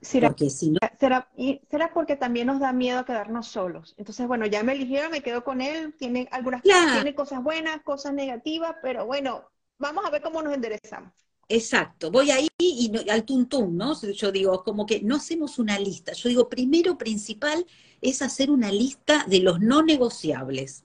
¿Será, 0.00 0.28
porque 0.28 0.48
si 0.48 0.70
no... 0.70 0.78
¿será, 0.98 1.28
y, 1.36 1.60
¿Será 1.70 1.92
porque 1.92 2.16
también 2.16 2.46
nos 2.46 2.58
da 2.58 2.72
miedo 2.72 3.04
quedarnos 3.04 3.48
solos? 3.48 3.94
Entonces, 3.98 4.26
bueno, 4.26 4.46
ya 4.46 4.62
me 4.62 4.72
eligieron, 4.72 5.10
me 5.10 5.22
quedo 5.22 5.44
con 5.44 5.60
él, 5.60 5.94
tiene 5.98 6.26
algunas 6.30 6.62
tiene 6.62 7.14
cosas 7.14 7.42
buenas, 7.42 7.82
cosas 7.82 8.14
negativas, 8.14 8.76
pero 8.82 9.04
bueno, 9.04 9.44
vamos 9.78 10.04
a 10.06 10.10
ver 10.10 10.22
cómo 10.22 10.40
nos 10.42 10.54
enderezamos. 10.54 11.12
exacto, 11.48 12.10
voy 12.10 12.30
ahí 12.30 12.48
y 12.58 12.90
al 13.10 13.24
tuntum, 13.24 13.76
¿no? 13.76 14.00
Yo 14.00 14.32
digo, 14.32 14.64
como 14.64 14.86
que 14.86 15.02
no 15.02 15.16
hacemos 15.16 15.58
una 15.58 15.78
lista. 15.78 16.12
Yo 16.12 16.30
digo, 16.30 16.48
primero 16.48 16.96
principal 16.96 17.66
es 18.00 18.22
hacer 18.22 18.50
una 18.50 18.72
lista 18.72 19.26
de 19.28 19.40
los 19.40 19.60
no 19.60 19.82
negociables. 19.82 20.84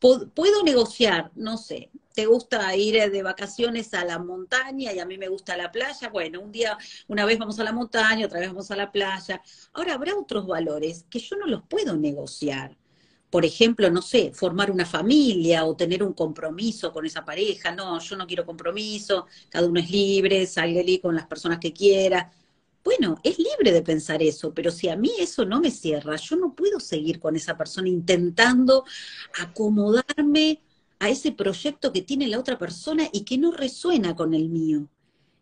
Puedo 0.00 0.62
negociar, 0.64 1.30
no 1.34 1.58
sé, 1.58 1.90
te 2.14 2.26
gusta 2.26 2.74
ir 2.76 2.96
eh, 2.96 3.10
de 3.10 3.22
vacaciones 3.22 3.94
a 3.94 4.04
la 4.04 4.18
montaña 4.18 4.92
y 4.92 4.98
a 4.98 5.06
mí 5.06 5.18
me 5.18 5.28
gusta 5.28 5.56
la 5.56 5.70
playa, 5.70 6.08
bueno, 6.08 6.40
un 6.40 6.52
día, 6.52 6.76
una 7.08 7.24
vez 7.24 7.38
vamos 7.38 7.58
a 7.60 7.64
la 7.64 7.72
montaña, 7.72 8.26
otra 8.26 8.40
vez 8.40 8.48
vamos 8.48 8.70
a 8.70 8.76
la 8.76 8.90
playa. 8.90 9.42
Ahora 9.72 9.94
habrá 9.94 10.16
otros 10.16 10.46
valores 10.46 11.04
que 11.08 11.18
yo 11.18 11.36
no 11.36 11.46
los 11.46 11.62
puedo 11.62 11.96
negociar. 11.96 12.76
Por 13.30 13.44
ejemplo, 13.44 13.90
no 13.90 14.02
sé, 14.02 14.32
formar 14.34 14.70
una 14.70 14.84
familia 14.84 15.64
o 15.64 15.76
tener 15.76 16.02
un 16.02 16.14
compromiso 16.14 16.92
con 16.92 17.06
esa 17.06 17.24
pareja. 17.24 17.70
No, 17.70 18.00
yo 18.00 18.16
no 18.16 18.26
quiero 18.26 18.44
compromiso, 18.44 19.26
cada 19.48 19.68
uno 19.68 19.80
es 19.80 19.90
libre, 19.90 20.46
salga 20.46 20.82
con 21.00 21.14
las 21.14 21.26
personas 21.26 21.58
que 21.60 21.72
quiera. 21.72 22.30
Bueno, 22.82 23.18
es 23.22 23.38
libre 23.38 23.72
de 23.72 23.82
pensar 23.82 24.22
eso, 24.22 24.54
pero 24.54 24.70
si 24.70 24.88
a 24.88 24.96
mí 24.96 25.10
eso 25.18 25.44
no 25.44 25.60
me 25.60 25.70
cierra, 25.70 26.16
yo 26.16 26.36
no 26.36 26.54
puedo 26.54 26.80
seguir 26.80 27.20
con 27.20 27.36
esa 27.36 27.56
persona 27.56 27.88
intentando 27.88 28.84
acomodarme 29.38 30.62
a 30.98 31.08
ese 31.10 31.32
proyecto 31.32 31.92
que 31.92 32.02
tiene 32.02 32.28
la 32.28 32.38
otra 32.38 32.58
persona 32.58 33.08
y 33.12 33.22
que 33.24 33.38
no 33.38 33.52
resuena 33.52 34.16
con 34.16 34.34
el 34.34 34.48
mío. 34.48 34.88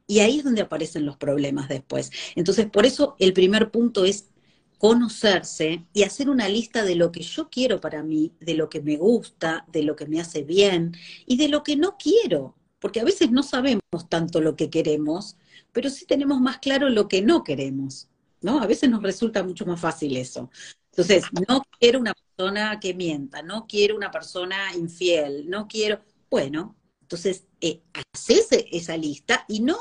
Y 0.06 0.20
ahí 0.20 0.38
es 0.38 0.44
donde 0.44 0.62
aparecen 0.62 1.04
los 1.04 1.16
problemas 1.16 1.68
después. 1.68 2.10
Entonces, 2.34 2.66
por 2.66 2.86
eso 2.86 3.14
el 3.18 3.32
primer 3.32 3.70
punto 3.70 4.04
es 4.04 4.30
conocerse 4.78 5.84
y 5.92 6.04
hacer 6.04 6.30
una 6.30 6.48
lista 6.48 6.84
de 6.84 6.94
lo 6.94 7.12
que 7.12 7.22
yo 7.22 7.50
quiero 7.50 7.80
para 7.80 8.02
mí, 8.02 8.32
de 8.40 8.54
lo 8.54 8.68
que 8.68 8.80
me 8.80 8.96
gusta, 8.96 9.66
de 9.70 9.82
lo 9.82 9.96
que 9.96 10.06
me 10.06 10.20
hace 10.20 10.42
bien 10.42 10.96
y 11.26 11.36
de 11.36 11.48
lo 11.48 11.62
que 11.62 11.76
no 11.76 11.96
quiero. 11.98 12.56
Porque 12.78 13.00
a 13.00 13.04
veces 13.04 13.30
no 13.32 13.42
sabemos 13.42 13.82
tanto 14.08 14.40
lo 14.40 14.54
que 14.56 14.70
queremos, 14.70 15.36
pero 15.72 15.90
sí 15.90 16.06
tenemos 16.06 16.40
más 16.40 16.58
claro 16.58 16.88
lo 16.88 17.08
que 17.08 17.22
no 17.22 17.44
queremos. 17.44 18.08
¿no? 18.40 18.60
A 18.60 18.66
veces 18.66 18.90
nos 18.90 19.02
resulta 19.02 19.42
mucho 19.42 19.66
más 19.66 19.80
fácil 19.80 20.16
eso. 20.16 20.50
Entonces, 20.90 21.24
no 21.48 21.62
quiero 21.78 22.00
una 22.00 22.14
persona 22.14 22.80
que 22.80 22.94
mienta, 22.94 23.42
no 23.42 23.66
quiero 23.66 23.96
una 23.96 24.10
persona 24.10 24.74
infiel, 24.74 25.48
no 25.48 25.68
quiero, 25.68 26.00
bueno, 26.30 26.76
entonces 27.02 27.44
eh, 27.60 27.82
haces 28.12 28.48
esa 28.50 28.96
lista 28.96 29.44
y 29.48 29.60
no, 29.60 29.76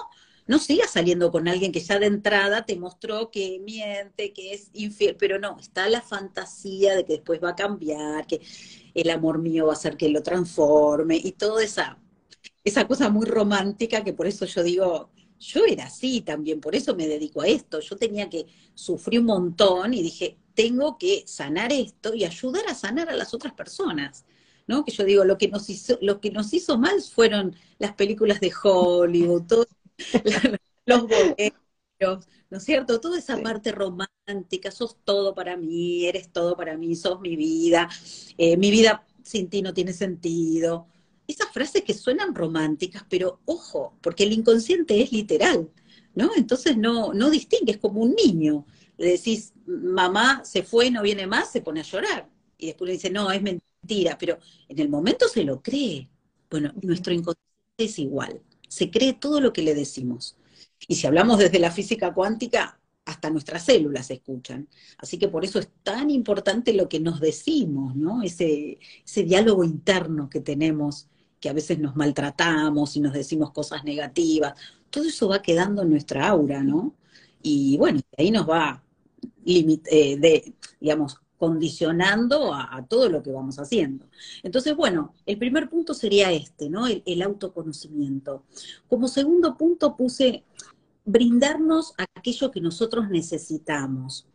no 0.45 0.59
sigas 0.59 0.91
saliendo 0.91 1.31
con 1.31 1.47
alguien 1.47 1.71
que 1.71 1.79
ya 1.79 1.97
de 1.97 2.05
entrada 2.05 2.65
te 2.65 2.75
mostró 2.77 3.31
que 3.31 3.59
miente, 3.59 4.31
que 4.31 4.53
es 4.53 4.69
infiel, 4.73 5.15
pero 5.17 5.39
no, 5.39 5.57
está 5.59 5.89
la 5.89 6.01
fantasía 6.01 6.95
de 6.95 7.03
que 7.03 7.13
después 7.13 7.43
va 7.43 7.49
a 7.49 7.55
cambiar, 7.55 8.27
que 8.27 8.41
el 8.93 9.09
amor 9.09 9.39
mío 9.39 9.65
va 9.65 9.73
a 9.73 9.75
hacer 9.75 9.97
que 9.97 10.09
lo 10.09 10.21
transforme 10.21 11.17
y 11.17 11.31
toda 11.31 11.63
esa, 11.63 11.99
esa 12.63 12.87
cosa 12.87 13.09
muy 13.09 13.25
romántica 13.25 14.03
que 14.03 14.13
por 14.13 14.27
eso 14.27 14.45
yo 14.45 14.63
digo, 14.63 15.11
yo 15.39 15.65
era 15.65 15.85
así 15.85 16.21
también, 16.21 16.59
por 16.61 16.75
eso 16.75 16.95
me 16.95 17.07
dedico 17.07 17.41
a 17.41 17.47
esto, 17.47 17.79
yo 17.79 17.95
tenía 17.95 18.29
que 18.29 18.45
sufrir 18.73 19.19
un 19.19 19.27
montón 19.27 19.93
y 19.93 20.01
dije, 20.01 20.37
tengo 20.53 20.97
que 20.97 21.23
sanar 21.27 21.71
esto 21.71 22.13
y 22.13 22.25
ayudar 22.25 22.67
a 22.67 22.75
sanar 22.75 23.09
a 23.09 23.15
las 23.15 23.33
otras 23.33 23.53
personas. 23.53 24.25
¿no? 24.67 24.83
Que 24.83 24.91
yo 24.91 25.03
digo, 25.05 25.23
lo 25.23 25.37
que 25.37 25.47
nos 25.47 25.69
hizo, 25.69 25.97
lo 26.01 26.19
que 26.19 26.29
nos 26.31 26.53
hizo 26.53 26.77
mal 26.77 27.01
fueron 27.01 27.55
las 27.79 27.93
películas 27.93 28.39
de 28.39 28.51
Hollywood, 28.61 29.65
los 30.85 31.01
boleros, 31.03 32.27
¿no 32.49 32.57
es 32.57 32.63
cierto? 32.63 32.99
Toda 32.99 33.17
esa 33.17 33.41
parte 33.41 33.71
romántica, 33.71 34.71
sos 34.71 34.97
todo 35.03 35.33
para 35.33 35.57
mí, 35.57 36.05
eres 36.05 36.31
todo 36.31 36.55
para 36.55 36.77
mí, 36.77 36.95
sos 36.95 37.19
mi 37.21 37.35
vida, 37.35 37.89
eh, 38.37 38.57
mi 38.57 38.69
vida 38.71 39.05
sin 39.23 39.49
ti 39.49 39.61
no 39.61 39.73
tiene 39.73 39.93
sentido. 39.93 40.87
Esas 41.27 41.51
frases 41.51 41.83
que 41.83 41.93
suenan 41.93 42.33
románticas, 42.33 43.05
pero 43.09 43.41
ojo, 43.45 43.97
porque 44.01 44.23
el 44.23 44.33
inconsciente 44.33 45.01
es 45.01 45.11
literal, 45.11 45.69
¿no? 46.15 46.31
Entonces 46.35 46.77
no, 46.77 47.13
no 47.13 47.29
distingues 47.29 47.77
como 47.77 48.01
un 48.01 48.15
niño 48.15 48.65
le 48.97 49.11
decís, 49.11 49.53
mamá 49.65 50.43
se 50.43 50.63
fue, 50.63 50.91
no 50.91 51.01
viene 51.03 51.27
más, 51.27 51.51
se 51.51 51.61
pone 51.61 51.81
a 51.81 51.83
llorar. 51.83 52.29
Y 52.57 52.67
después 52.67 52.87
le 52.87 52.93
dice, 52.93 53.09
no, 53.09 53.31
es 53.31 53.41
mentira, 53.41 54.17
pero 54.17 54.39
en 54.67 54.79
el 54.79 54.89
momento 54.89 55.27
se 55.27 55.43
lo 55.43 55.61
cree. 55.61 56.09
Bueno, 56.49 56.73
nuestro 56.81 57.13
inconsciente 57.13 57.45
es 57.77 57.99
igual, 57.99 58.41
se 58.67 58.89
cree 58.89 59.13
todo 59.13 59.39
lo 59.39 59.53
que 59.53 59.61
le 59.61 59.75
decimos. 59.75 60.37
Y 60.87 60.95
si 60.95 61.07
hablamos 61.07 61.37
desde 61.37 61.59
la 61.59 61.71
física 61.71 62.13
cuántica, 62.13 62.79
hasta 63.05 63.29
nuestras 63.29 63.63
células 63.63 64.07
se 64.07 64.15
escuchan. 64.15 64.67
Así 64.97 65.17
que 65.17 65.27
por 65.29 65.45
eso 65.45 65.59
es 65.59 65.69
tan 65.83 66.09
importante 66.09 66.73
lo 66.73 66.89
que 66.89 66.99
nos 66.99 67.19
decimos, 67.21 67.95
¿no? 67.95 68.21
Ese, 68.21 68.79
ese 69.05 69.23
diálogo 69.23 69.63
interno 69.63 70.29
que 70.29 70.41
tenemos, 70.41 71.07
a 71.47 71.53
veces 71.53 71.79
nos 71.79 71.95
maltratamos 71.95 72.95
y 72.95 72.99
nos 72.99 73.13
decimos 73.13 73.51
cosas 73.51 73.83
negativas. 73.83 74.53
Todo 74.89 75.05
eso 75.05 75.27
va 75.27 75.41
quedando 75.41 75.81
en 75.83 75.89
nuestra 75.89 76.27
aura, 76.27 76.63
¿no? 76.63 76.95
Y 77.41 77.77
bueno, 77.77 78.01
ahí 78.17 78.31
nos 78.31 78.49
va 78.49 78.83
eh, 79.45 80.17
de, 80.17 80.53
digamos, 80.79 81.17
condicionando 81.37 82.53
a, 82.53 82.85
todo 82.89 83.09
lo 83.09 83.21
que 83.21 83.31
vamos 83.31 83.59
haciendo. 83.59 84.05
Entonces, 84.43 84.75
bueno, 84.75 85.13
el 85.25 85.37
primer 85.37 85.69
punto 85.69 85.93
sería 85.93 86.31
este, 86.31 86.69
¿no? 86.69 86.87
El, 86.87 87.21
autoconocimiento. 87.21 88.43
Como 88.89 89.07
segundo 89.07 89.55
punto 89.55 89.95
puse 89.95 90.43
brindarnos 91.05 91.93
aquello 92.15 92.51
que 92.51 92.59
nosotros 92.59 93.09
necesitamos. 93.09 94.25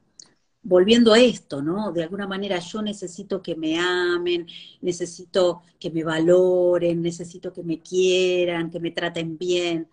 Volviendo 0.65 1.13
a 1.13 1.19
esto, 1.21 1.61
¿no? 1.61 1.93
De 1.93 2.05
alguna 2.05 2.27
manera 2.29 2.59
yo 2.61 2.83
necesito 2.83 3.43
que 3.43 3.57
me 3.57 3.79
amen, 3.79 4.47
necesito 4.81 5.63
que 5.79 5.91
me 5.91 6.05
valoren, 6.05 7.03
necesito 7.03 7.53
que 7.53 7.63
me 7.65 7.81
quieran, 7.81 8.71
que 8.71 8.79
me 8.79 8.93
traten 8.93 9.37
bien, 9.37 9.89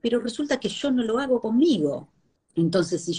pero 0.00 0.20
resulta 0.20 0.58
que 0.58 0.68
yo 0.68 0.90
no 0.90 1.02
lo 1.02 1.18
hago 1.18 1.40
conmigo. 1.40 2.08
Entonces, 2.54 3.04
si 3.04 3.12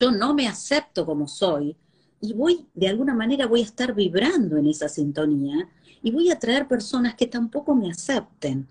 yo 0.00 0.10
no 0.12 0.34
me 0.34 0.46
acepto 0.48 1.04
como 1.06 1.26
soy 1.26 1.76
y 2.20 2.32
voy, 2.34 2.66
de 2.74 2.88
alguna 2.88 3.14
manera 3.14 3.46
voy 3.46 3.60
a 3.60 3.64
estar 3.64 3.94
vibrando 3.94 4.56
en 4.56 4.66
esa 4.68 4.88
sintonía 4.88 5.68
y 6.02 6.10
voy 6.12 6.30
a 6.30 6.38
traer 6.38 6.68
personas 6.68 7.14
que 7.16 7.26
tampoco 7.26 7.74
me 7.74 7.90
acepten, 7.90 8.68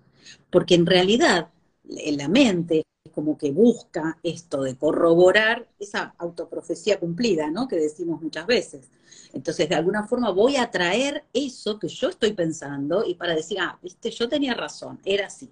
porque 0.50 0.74
en 0.74 0.86
realidad 0.86 1.50
la 1.84 2.28
mente 2.28 2.84
como 3.14 3.38
que 3.38 3.52
busca 3.52 4.18
esto 4.22 4.62
de 4.62 4.76
corroborar 4.76 5.68
esa 5.78 6.14
autoprofecía 6.18 6.98
cumplida, 6.98 7.50
¿no? 7.50 7.68
Que 7.68 7.76
decimos 7.76 8.20
muchas 8.20 8.46
veces. 8.46 8.90
Entonces, 9.32 9.68
de 9.68 9.74
alguna 9.74 10.06
forma 10.06 10.30
voy 10.30 10.56
a 10.56 10.70
traer 10.70 11.24
eso 11.32 11.78
que 11.78 11.88
yo 11.88 12.08
estoy 12.08 12.32
pensando 12.32 13.04
y 13.06 13.14
para 13.14 13.34
decir, 13.34 13.58
ah, 13.60 13.78
viste, 13.82 14.10
yo 14.10 14.28
tenía 14.28 14.54
razón, 14.54 15.00
era 15.04 15.26
así. 15.26 15.50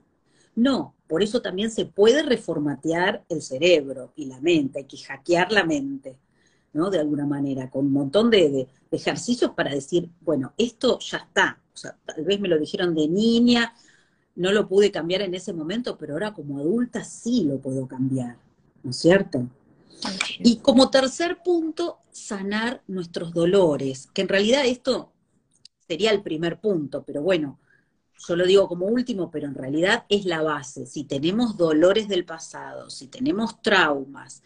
No, 0.54 0.94
por 1.06 1.22
eso 1.22 1.40
también 1.40 1.70
se 1.70 1.86
puede 1.86 2.22
reformatear 2.22 3.24
el 3.28 3.40
cerebro 3.42 4.12
y 4.16 4.26
la 4.26 4.40
mente, 4.40 4.80
hay 4.80 4.84
que 4.84 4.98
hackear 4.98 5.50
la 5.50 5.64
mente, 5.64 6.18
¿no? 6.74 6.90
De 6.90 6.98
alguna 6.98 7.26
manera, 7.26 7.70
con 7.70 7.86
un 7.86 7.92
montón 7.92 8.30
de, 8.30 8.68
ejercicios 8.90 9.52
para 9.52 9.70
decir, 9.74 10.10
bueno, 10.20 10.52
esto 10.58 10.98
ya 10.98 11.18
está. 11.18 11.58
O 11.72 11.76
sea, 11.76 11.96
tal 12.04 12.24
vez 12.24 12.38
me 12.38 12.48
lo 12.48 12.58
dijeron 12.58 12.94
de 12.94 13.08
niña, 13.08 13.72
no 14.34 14.52
lo 14.52 14.68
pude 14.68 14.90
cambiar 14.90 15.22
en 15.22 15.34
ese 15.34 15.52
momento, 15.52 15.96
pero 15.98 16.14
ahora 16.14 16.32
como 16.32 16.58
adulta 16.58 17.04
sí 17.04 17.44
lo 17.44 17.58
puedo 17.58 17.86
cambiar, 17.86 18.36
¿no 18.82 18.90
es 18.90 18.96
cierto? 18.96 19.46
Y 20.38 20.56
como 20.56 20.90
tercer 20.90 21.42
punto, 21.44 21.98
sanar 22.10 22.82
nuestros 22.88 23.32
dolores, 23.32 24.08
que 24.12 24.22
en 24.22 24.28
realidad 24.28 24.66
esto 24.66 25.12
sería 25.86 26.10
el 26.10 26.22
primer 26.22 26.60
punto, 26.60 27.04
pero 27.04 27.22
bueno, 27.22 27.60
yo 28.26 28.36
lo 28.36 28.46
digo 28.46 28.68
como 28.68 28.86
último, 28.86 29.30
pero 29.30 29.48
en 29.48 29.54
realidad 29.54 30.04
es 30.08 30.24
la 30.24 30.42
base. 30.42 30.86
Si 30.86 31.04
tenemos 31.04 31.56
dolores 31.56 32.08
del 32.08 32.24
pasado, 32.24 32.88
si 32.88 33.08
tenemos 33.08 33.60
traumas, 33.62 34.42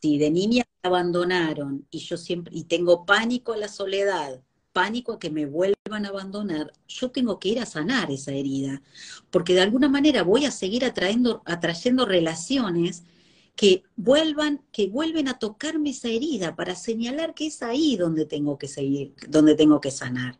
si 0.00 0.18
de 0.18 0.30
niña 0.30 0.64
me 0.82 0.88
abandonaron 0.88 1.86
y 1.90 1.98
yo 1.98 2.16
siempre, 2.16 2.56
y 2.56 2.64
tengo 2.64 3.04
pánico 3.04 3.52
a 3.52 3.56
la 3.56 3.68
soledad, 3.68 4.40
pánico 4.76 5.14
a 5.14 5.18
que 5.18 5.30
me 5.30 5.46
vuelvan 5.46 6.04
a 6.04 6.10
abandonar, 6.10 6.70
yo 6.86 7.10
tengo 7.10 7.38
que 7.38 7.48
ir 7.48 7.60
a 7.60 7.64
sanar 7.64 8.10
esa 8.10 8.32
herida, 8.32 8.82
porque 9.30 9.54
de 9.54 9.62
alguna 9.62 9.88
manera 9.88 10.22
voy 10.22 10.44
a 10.44 10.50
seguir 10.50 10.84
atrayendo, 10.84 11.40
atrayendo 11.46 12.04
relaciones 12.04 13.02
que 13.54 13.84
vuelvan, 13.96 14.60
que 14.72 14.88
vuelven 14.88 15.28
a 15.28 15.38
tocarme 15.38 15.90
esa 15.90 16.08
herida 16.08 16.54
para 16.56 16.74
señalar 16.74 17.32
que 17.32 17.46
es 17.46 17.62
ahí 17.62 17.96
donde 17.96 18.26
tengo 18.26 18.58
que 18.58 18.68
seguir, 18.68 19.14
donde 19.30 19.54
tengo 19.54 19.80
que 19.80 19.90
sanar. 19.90 20.38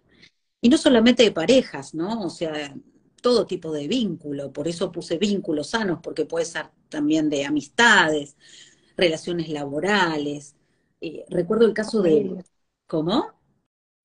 Y 0.60 0.68
no 0.68 0.76
solamente 0.76 1.22
de 1.22 1.32
parejas, 1.32 1.94
¿no? 1.94 2.20
O 2.20 2.28
sea, 2.28 2.74
todo 3.22 3.46
tipo 3.46 3.72
de 3.72 3.88
vínculo, 3.88 4.52
por 4.52 4.68
eso 4.68 4.92
puse 4.92 5.16
vínculos 5.16 5.68
sanos, 5.68 6.00
porque 6.02 6.26
puede 6.26 6.44
ser 6.44 6.66
también 6.90 7.30
de 7.30 7.46
amistades, 7.46 8.36
relaciones 8.98 9.48
laborales. 9.48 10.56
Eh, 11.00 11.24
recuerdo 11.30 11.64
el 11.64 11.72
caso 11.72 12.02
de... 12.02 12.44
¿Cómo? 12.86 13.35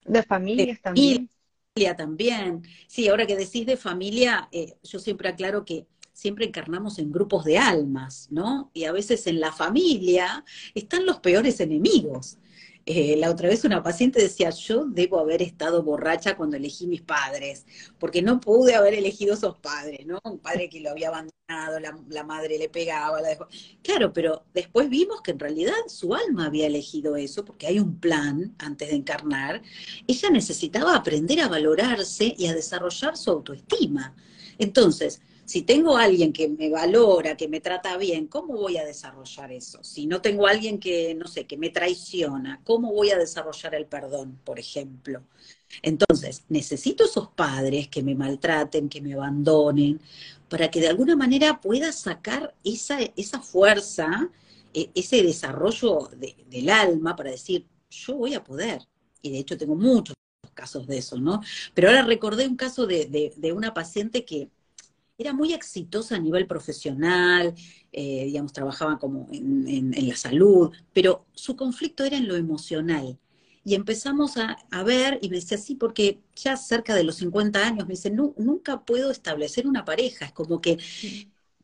De 0.06 0.24
familias 0.24 0.82
también. 0.82 1.30
Familia 1.74 1.96
también. 1.96 2.64
Sí, 2.88 3.08
ahora 3.08 3.26
que 3.26 3.36
decís 3.36 3.66
de 3.66 3.78
familia, 3.78 4.50
eh, 4.52 4.76
yo 4.84 5.00
siempre 5.00 5.30
aclaro 5.30 5.64
que 5.64 5.88
siempre 6.14 6.46
encarnamos 6.46 7.00
en 7.00 7.12
grupos 7.12 7.46
de 7.46 7.58
almas, 7.58 8.28
¿no? 8.30 8.70
Y 8.74 8.84
a 8.84 8.92
veces 8.92 9.26
en 9.28 9.40
la 9.40 9.52
familia 9.52 10.44
están 10.76 11.06
los 11.06 11.20
peores 11.20 11.60
enemigos. 11.60 12.38
Eh, 12.86 13.16
la 13.18 13.30
otra 13.30 13.48
vez 13.48 13.64
una 13.64 13.84
paciente 13.84 14.22
decía, 14.22 14.50
yo 14.50 14.86
debo 14.86 15.20
haber 15.20 15.42
estado 15.42 15.84
borracha 15.84 16.36
cuando 16.36 16.58
elegí 16.58 16.88
mis 16.88 17.02
padres, 17.02 17.66
porque 18.00 18.22
no 18.22 18.40
pude 18.40 18.74
haber 18.76 18.96
elegido 18.96 19.36
esos 19.36 19.58
padres, 19.58 20.06
¿no? 20.06 20.20
Un 20.24 20.40
padre 20.40 20.68
que 20.68 20.80
lo 20.80 20.90
había 20.90 21.10
abandonado, 21.10 21.80
la, 21.80 22.24
madre 22.24 22.58
le 22.58 22.70
pegaba, 22.70 23.22
la 23.22 23.30
dejó. 23.30 23.48
Claro, 23.84 24.12
pero 24.14 24.46
después 24.54 24.90
vimos 24.90 25.22
que 25.22 25.32
en 25.32 25.40
realidad 25.40 25.76
su 25.88 26.16
alma 26.16 26.48
había 26.48 26.66
elegido 26.68 27.16
eso, 27.16 27.46
porque 27.46 27.68
hay 27.68 27.80
un 27.80 28.00
plan 28.00 28.56
antes 28.58 28.90
de 28.90 28.96
encarnar. 28.96 29.62
Ella 30.08 30.30
necesitaba 30.32 30.96
aprender 30.96 31.40
a 31.42 31.50
valorarse 31.50 32.34
y 32.38 32.48
a 32.48 32.56
desarrollar 32.56 33.16
su 33.16 33.30
autoestima. 33.30 34.16
Entonces, 34.58 35.22
si 35.52 35.64
tengo 35.64 35.98
alguien 35.98 36.32
que 36.32 36.48
me 36.48 36.70
valora, 36.70 37.36
que 37.36 37.50
me 37.50 37.60
trata 37.60 37.98
bien, 37.98 38.28
¿cómo 38.28 38.54
voy 38.54 38.78
a 38.78 38.86
desarrollar 38.86 39.52
eso? 39.52 39.84
Si 39.84 40.08
no 40.08 40.22
tengo 40.22 40.48
alguien 40.48 40.80
que, 40.80 41.14
no 41.14 41.28
sé, 41.28 41.46
que 41.46 41.58
me 41.58 41.70
traiciona, 41.70 42.62
¿cómo 42.64 42.94
voy 42.94 43.10
a 43.12 43.18
desarrollar 43.18 43.76
el 43.76 43.86
perdón, 43.86 44.40
por 44.46 44.60
ejemplo? 44.60 45.24
Entonces, 45.82 46.46
necesito 46.48 47.04
esos 47.04 47.28
padres 47.32 47.90
que 47.90 48.02
me 48.02 48.16
maltraten, 48.16 48.88
que 48.88 49.02
me 49.02 49.14
abandonen, 49.14 50.00
para 50.48 50.72
que 50.72 50.80
de 50.80 50.88
alguna 50.88 51.18
manera 51.18 51.60
pueda 51.60 51.92
sacar 51.92 52.56
esa, 52.64 53.00
esa 53.18 53.42
fuerza, 53.42 54.30
e, 54.74 54.90
ese 54.96 55.22
desarrollo 55.22 56.10
del 56.50 56.70
alma 56.70 57.18
para 57.18 57.32
decir, 57.32 57.68
yo 57.90 58.16
voy 58.16 58.36
a 58.36 58.44
poder. 58.44 58.88
Y 59.22 59.32
de 59.32 59.40
hecho 59.40 59.58
tengo 59.58 59.76
muchos 59.76 60.16
casos 60.54 60.88
de 60.88 61.00
eso, 61.00 61.20
¿no? 61.20 61.42
Pero 61.74 61.90
ahora 61.90 62.04
recordé 62.04 62.48
un 62.48 62.56
caso 62.56 62.88
de, 62.88 63.34
de 63.36 63.52
una 63.52 63.74
paciente 63.74 64.24
que 64.24 64.50
era 65.22 65.34
muy 65.34 65.54
exitosa 65.54 66.16
a 66.16 66.20
nivel 66.20 66.48
profesional, 66.48 67.54
eh, 67.92 68.26
digamos, 68.26 68.54
trabajaba 68.54 69.00
como 69.00 69.28
en, 69.32 70.08
la 70.08 70.16
salud, 70.16 70.72
pero 70.94 71.26
su 71.34 71.56
conflicto 71.56 72.04
era 72.04 72.18
en 72.18 72.28
lo 72.28 72.36
emocional. 72.36 73.18
Y 73.64 73.76
empezamos 73.76 74.38
a, 74.38 74.58
ver, 74.84 75.20
y 75.22 75.30
me 75.30 75.36
decía, 75.36 75.58
sí, 75.58 75.76
porque 75.76 76.20
ya 76.36 76.58
cerca 76.58 76.96
de 76.96 77.04
los 77.04 77.16
50 77.18 77.66
años, 77.66 77.88
me 77.88 77.94
dice, 77.94 78.10
nunca 78.10 78.84
puedo 78.84 79.12
establecer 79.12 79.68
una 79.68 79.86
pareja, 79.86 80.26
es 80.26 80.32
como 80.34 80.62
que 80.62 80.80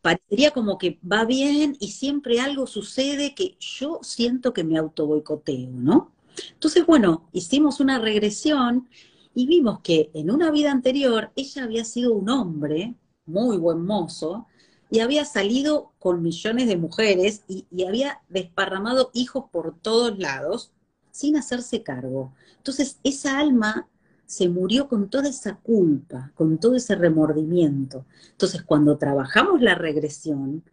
parecería 0.02 0.52
como 0.52 0.78
que 0.78 1.00
va 1.02 1.26
bien 1.26 1.76
y 1.80 1.90
siempre 1.92 2.40
algo 2.40 2.68
sucede 2.68 3.34
que 3.36 3.58
yo 3.60 4.00
siento 4.04 4.54
que 4.54 4.64
me 4.64 4.78
auto 4.78 5.08
boicoteo, 5.08 5.70
¿no? 5.72 6.14
Entonces, 6.54 6.86
bueno, 6.86 7.28
hicimos 7.34 7.80
una 7.80 8.00
regresión 8.00 8.88
y 9.34 9.48
vimos 9.48 9.80
que 9.82 10.12
en 10.14 10.32
una 10.32 10.52
vida 10.52 10.72
anterior 10.72 11.32
ella 11.36 11.64
había 11.64 11.84
sido 11.84 12.14
un 12.14 12.30
hombre 12.30 12.96
muy 13.28 13.58
buen 13.58 13.86
mozo, 13.86 14.48
y 14.90 15.00
había 15.00 15.26
salido 15.26 15.92
con 16.00 16.22
millones 16.22 16.68
de 16.68 16.78
mujeres 16.78 17.44
y, 17.48 17.66
había 17.86 18.22
desparramado 18.30 19.12
hijos 19.14 19.46
por 19.52 19.78
todos 19.80 20.18
lados 20.18 20.72
sin 21.12 21.36
hacerse 21.36 21.84
cargo. 21.84 22.34
Entonces, 22.58 23.00
esa 23.04 23.40
alma 23.40 23.88
se 24.26 24.50
murió 24.50 24.88
con 24.88 25.10
toda 25.10 25.30
esa 25.30 25.56
culpa, 25.58 26.32
con 26.36 26.58
todo 26.58 26.76
ese 26.76 26.96
remordimiento. 26.96 28.06
Entonces, 28.32 28.64
cuando 28.64 28.98
trabajamos 28.98 29.62
la 29.62 29.76
regresión, 29.76 30.64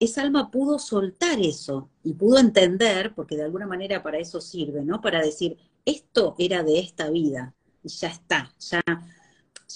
esa 0.00 0.22
alma 0.22 0.50
pudo 0.50 0.78
soltar 0.78 1.38
eso 1.40 1.88
y 2.02 2.14
pudo 2.14 2.38
entender, 2.38 3.14
porque 3.14 3.36
de 3.36 3.44
alguna 3.44 3.66
manera 3.66 4.02
para 4.02 4.18
eso 4.18 4.40
sirve, 4.40 4.84
¿no? 4.84 5.00
Para 5.00 5.20
decir, 5.20 5.56
esto 5.84 6.34
era 6.38 6.62
de 6.62 6.78
esta 6.80 7.10
vida 7.10 7.54
y 7.82 7.88
ya 7.88 8.08
está, 8.08 8.52
ya 8.58 8.82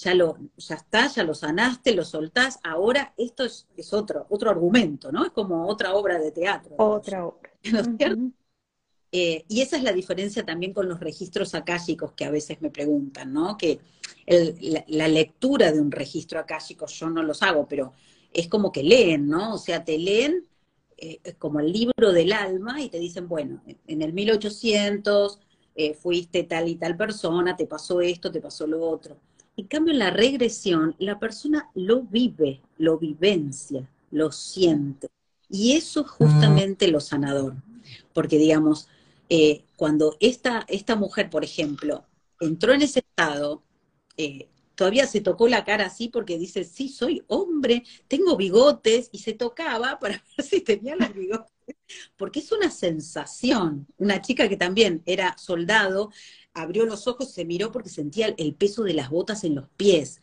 ya 0.01 0.13
lo, 0.13 0.37
ya 0.57 0.75
está, 0.75 1.07
ya 1.07 1.23
lo 1.23 1.33
sanaste, 1.33 1.93
lo 1.93 2.05
soltás, 2.05 2.59
ahora 2.63 3.13
esto 3.17 3.43
es, 3.43 3.67
otro, 3.93 4.25
otro 4.29 4.49
argumento, 4.49 5.11
¿no? 5.11 5.25
Es 5.25 5.31
como 5.31 5.67
otra 5.67 5.93
obra 5.93 6.19
de 6.19 6.31
teatro. 6.31 6.75
Otra 6.77 7.25
obra. 7.25 7.51
¿No 7.71 7.79
es 7.79 7.89
cierto? 7.97 8.31
Eh, 9.11 9.45
y 9.47 9.61
esa 9.61 9.77
es 9.77 9.83
la 9.83 9.93
diferencia 9.93 10.45
también 10.45 10.73
con 10.73 10.89
los 10.89 10.99
registros 10.99 11.55
akáshicos 11.55 12.11
que 12.11 12.25
a 12.25 12.31
veces 12.31 12.61
me 12.61 12.69
preguntan, 12.69 13.31
¿no? 13.31 13.57
Que 13.57 13.79
la, 14.27 15.07
lectura 15.07 15.71
de 15.71 15.79
un 15.79 15.91
registro 15.91 16.39
akáshico 16.39 16.87
yo 16.87 17.09
no 17.09 17.23
los 17.23 17.41
hago, 17.41 17.67
pero 17.67 17.93
es 18.33 18.49
como 18.49 18.71
que 18.71 18.83
leen, 18.83 19.27
¿no? 19.27 19.53
O 19.53 19.57
sea, 19.57 19.85
te 19.85 19.97
leen 19.97 20.45
eh, 20.97 21.19
como 21.39 21.61
el 21.61 21.71
libro 21.71 22.11
del 22.11 22.33
alma 22.33 22.81
y 22.81 22.89
te 22.89 22.99
dicen, 22.99 23.27
bueno, 23.29 23.63
en 23.87 24.01
el 24.01 24.11
1800 24.13 25.39
eh, 25.75 25.93
fuiste 25.93 26.43
tal 26.43 26.67
y 26.67 26.75
tal 26.75 26.97
persona, 26.97 27.55
te 27.55 27.65
pasó 27.67 28.01
esto, 28.01 28.31
te 28.31 28.41
pasó 28.41 28.67
lo 28.67 28.81
otro. 28.81 29.17
En 29.57 29.65
cambio, 29.65 29.91
en 29.91 29.99
la 29.99 30.11
regresión, 30.11 30.95
la 30.99 31.19
persona 31.19 31.69
lo 31.73 32.03
vive, 32.03 32.61
lo 32.77 32.99
vivencia, 32.99 33.89
lo 34.11 34.31
siente. 34.31 35.07
Y 35.49 35.73
eso 35.73 36.01
es 36.01 36.07
justamente 36.07 36.87
lo 36.87 36.99
sanador. 36.99 37.55
Porque, 38.13 38.37
digamos, 38.37 38.87
eh, 39.29 39.63
cuando 39.75 40.15
esta, 40.19 40.63
esta 40.67 40.95
mujer, 40.95 41.31
por 41.31 41.43
ejemplo, 41.43 42.05
entró 42.39 42.73
en 42.73 42.83
ese 42.83 42.99
estado, 42.99 43.63
eh, 44.15 44.47
todavía 44.75 45.07
se 45.07 45.21
tocó 45.21 45.47
la 45.47 45.65
cara 45.65 45.87
así 45.87 46.07
porque 46.07 46.37
dice, 46.37 46.63
sí, 46.63 46.87
soy 46.87 47.23
hombre, 47.27 47.83
tengo 48.07 48.37
bigotes, 48.37 49.09
y 49.11 49.19
se 49.19 49.33
tocaba 49.33 49.97
para 49.99 50.23
ver 50.37 50.45
si 50.45 50.61
tenía 50.61 50.95
los 50.95 51.13
bigotes. 51.15 51.51
Porque 52.15 52.39
es 52.39 52.51
una 52.51 52.69
sensación. 52.69 53.87
Una 53.97 54.21
chica 54.21 54.47
que 54.47 54.55
también 54.55 55.01
era 55.05 55.35
soldado, 55.37 56.11
abrió 56.57 56.85
los 56.85 57.07
ojos, 57.07 57.31
se 57.31 57.45
miró 57.45 57.71
porque 57.71 57.89
sentía 57.89 58.33
el 58.37 58.55
peso 58.55 58.83
de 58.83 58.93
las 58.93 59.09
botas 59.09 59.43
en 59.43 59.55
los 59.55 59.69
pies. 59.77 60.21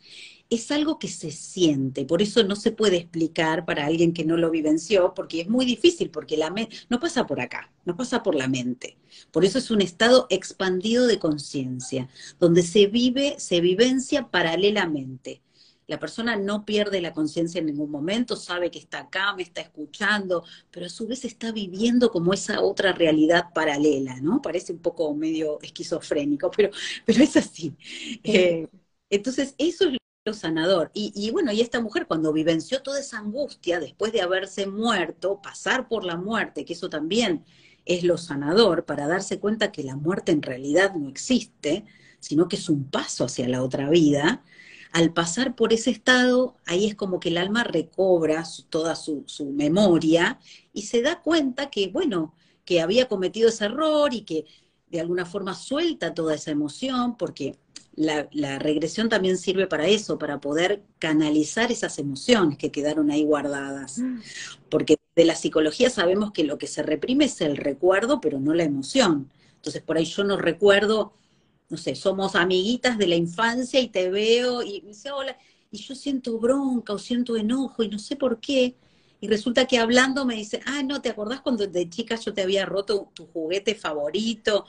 Es 0.50 0.70
algo 0.70 0.98
que 0.98 1.08
se 1.08 1.30
siente, 1.30 2.04
por 2.04 2.20
eso 2.20 2.44
no 2.44 2.54
se 2.54 2.70
puede 2.70 2.98
explicar 2.98 3.64
para 3.64 3.86
alguien 3.86 4.12
que 4.12 4.24
no 4.24 4.36
lo 4.36 4.50
vivenció, 4.50 5.14
porque 5.14 5.40
es 5.40 5.48
muy 5.48 5.64
difícil, 5.64 6.10
porque 6.10 6.36
la 6.36 6.54
no 6.88 7.00
pasa 7.00 7.26
por 7.26 7.40
acá, 7.40 7.72
no 7.84 7.96
pasa 7.96 8.22
por 8.22 8.34
la 8.34 8.48
mente. 8.48 8.98
Por 9.32 9.44
eso 9.44 9.58
es 9.58 9.70
un 9.70 9.80
estado 9.80 10.26
expandido 10.28 11.06
de 11.06 11.18
conciencia, 11.18 12.08
donde 12.38 12.62
se 12.62 12.86
vive, 12.86 13.36
se 13.38 13.60
vivencia 13.60 14.28
paralelamente 14.30 15.43
la 15.86 15.98
persona 15.98 16.36
no 16.36 16.64
pierde 16.64 17.00
la 17.00 17.12
conciencia 17.12 17.58
en 17.60 17.66
ningún 17.66 17.90
momento, 17.90 18.36
sabe 18.36 18.70
que 18.70 18.78
está 18.78 19.00
acá, 19.00 19.34
me 19.34 19.42
está 19.42 19.60
escuchando, 19.60 20.44
pero 20.70 20.86
a 20.86 20.88
su 20.88 21.06
vez 21.06 21.24
está 21.24 21.52
viviendo 21.52 22.10
como 22.10 22.32
esa 22.32 22.60
otra 22.62 22.92
realidad 22.92 23.52
paralela, 23.54 24.20
¿no? 24.20 24.40
Parece 24.42 24.72
un 24.72 24.80
poco 24.80 25.14
medio 25.14 25.60
esquizofrénico, 25.60 26.50
pero, 26.50 26.70
pero 27.04 27.22
es 27.22 27.36
así. 27.36 27.76
Eh, 28.22 28.68
entonces, 29.10 29.54
eso 29.58 29.88
es 29.88 29.98
lo 30.24 30.32
sanador. 30.34 30.90
Y, 30.94 31.12
y, 31.14 31.30
bueno, 31.30 31.52
y 31.52 31.60
esta 31.60 31.80
mujer 31.80 32.06
cuando 32.06 32.32
vivenció 32.32 32.82
toda 32.82 33.00
esa 33.00 33.18
angustia 33.18 33.78
después 33.80 34.12
de 34.12 34.22
haberse 34.22 34.66
muerto, 34.66 35.40
pasar 35.42 35.88
por 35.88 36.04
la 36.04 36.16
muerte, 36.16 36.64
que 36.64 36.72
eso 36.72 36.88
también 36.88 37.44
es 37.84 38.02
lo 38.04 38.16
sanador, 38.18 38.84
para 38.86 39.06
darse 39.06 39.38
cuenta 39.38 39.70
que 39.72 39.82
la 39.82 39.96
muerte 39.96 40.32
en 40.32 40.42
realidad 40.42 40.94
no 40.94 41.08
existe, 41.08 41.84
sino 42.20 42.48
que 42.48 42.56
es 42.56 42.68
un 42.68 42.84
paso 42.90 43.24
hacia 43.24 43.48
la 43.48 43.62
otra 43.62 43.90
vida, 43.90 44.42
al 44.94 45.12
pasar 45.12 45.56
por 45.56 45.72
ese 45.72 45.90
estado, 45.90 46.54
ahí 46.66 46.86
es 46.86 46.94
como 46.94 47.18
que 47.18 47.28
el 47.28 47.38
alma 47.38 47.64
recobra 47.64 48.44
toda 48.70 48.94
su, 48.94 49.24
memoria 49.52 50.38
y 50.72 50.82
se 50.82 51.02
da 51.02 51.20
cuenta 51.20 51.68
que, 51.68 51.88
bueno, 51.88 52.32
que 52.64 52.80
había 52.80 53.08
cometido 53.08 53.48
ese 53.48 53.64
error 53.64 54.14
y 54.14 54.20
que 54.20 54.44
de 54.86 55.00
alguna 55.00 55.26
forma 55.26 55.54
suelta 55.54 56.14
toda 56.14 56.36
esa 56.36 56.52
emoción, 56.52 57.16
porque 57.16 57.58
la, 57.96 58.28
la, 58.30 58.60
regresión 58.60 59.08
también 59.08 59.36
sirve 59.36 59.66
para 59.66 59.88
eso, 59.88 60.16
para 60.16 60.38
poder 60.40 60.84
canalizar 61.00 61.72
esas 61.72 61.98
emociones 61.98 62.56
que 62.56 62.70
quedaron 62.70 63.10
ahí 63.10 63.24
guardadas. 63.24 63.98
Mm. 63.98 64.20
Porque 64.70 64.96
de 65.16 65.24
la 65.24 65.34
psicología 65.34 65.90
sabemos 65.90 66.30
que 66.30 66.44
lo 66.44 66.56
que 66.56 66.68
se 66.68 66.84
reprime 66.84 67.24
es 67.24 67.40
el 67.40 67.56
recuerdo, 67.56 68.20
pero 68.20 68.38
no 68.38 68.54
la 68.54 68.62
emoción. 68.62 69.28
Entonces, 69.56 69.82
por 69.82 69.96
ahí 69.96 70.04
yo 70.04 70.22
no 70.22 70.36
recuerdo 70.36 71.14
no 71.68 71.76
sé, 71.76 71.94
somos 71.94 72.34
amiguitas 72.34 72.98
de 72.98 73.06
la 73.06 73.16
infancia 73.16 73.80
y 73.80 73.88
te 73.88 74.10
veo 74.10 74.62
y 74.62 74.82
me 74.82 74.88
dice 74.88 75.10
hola, 75.12 75.36
y 75.70 75.78
yo 75.78 75.94
siento 75.94 76.38
bronca 76.38 76.92
o 76.92 76.98
siento 76.98 77.36
enojo 77.36 77.82
y 77.82 77.88
no 77.88 77.98
sé 77.98 78.16
por 78.16 78.40
qué. 78.40 78.76
Y 79.20 79.28
resulta 79.28 79.66
que 79.66 79.78
hablando 79.78 80.26
me 80.26 80.34
dice, 80.34 80.60
ah, 80.66 80.82
no, 80.82 81.00
¿te 81.00 81.08
acordás 81.08 81.40
cuando 81.40 81.66
de 81.66 81.88
chica 81.88 82.16
yo 82.16 82.34
te 82.34 82.42
había 82.42 82.66
roto 82.66 83.10
tu 83.14 83.26
juguete 83.26 83.74
favorito? 83.74 84.66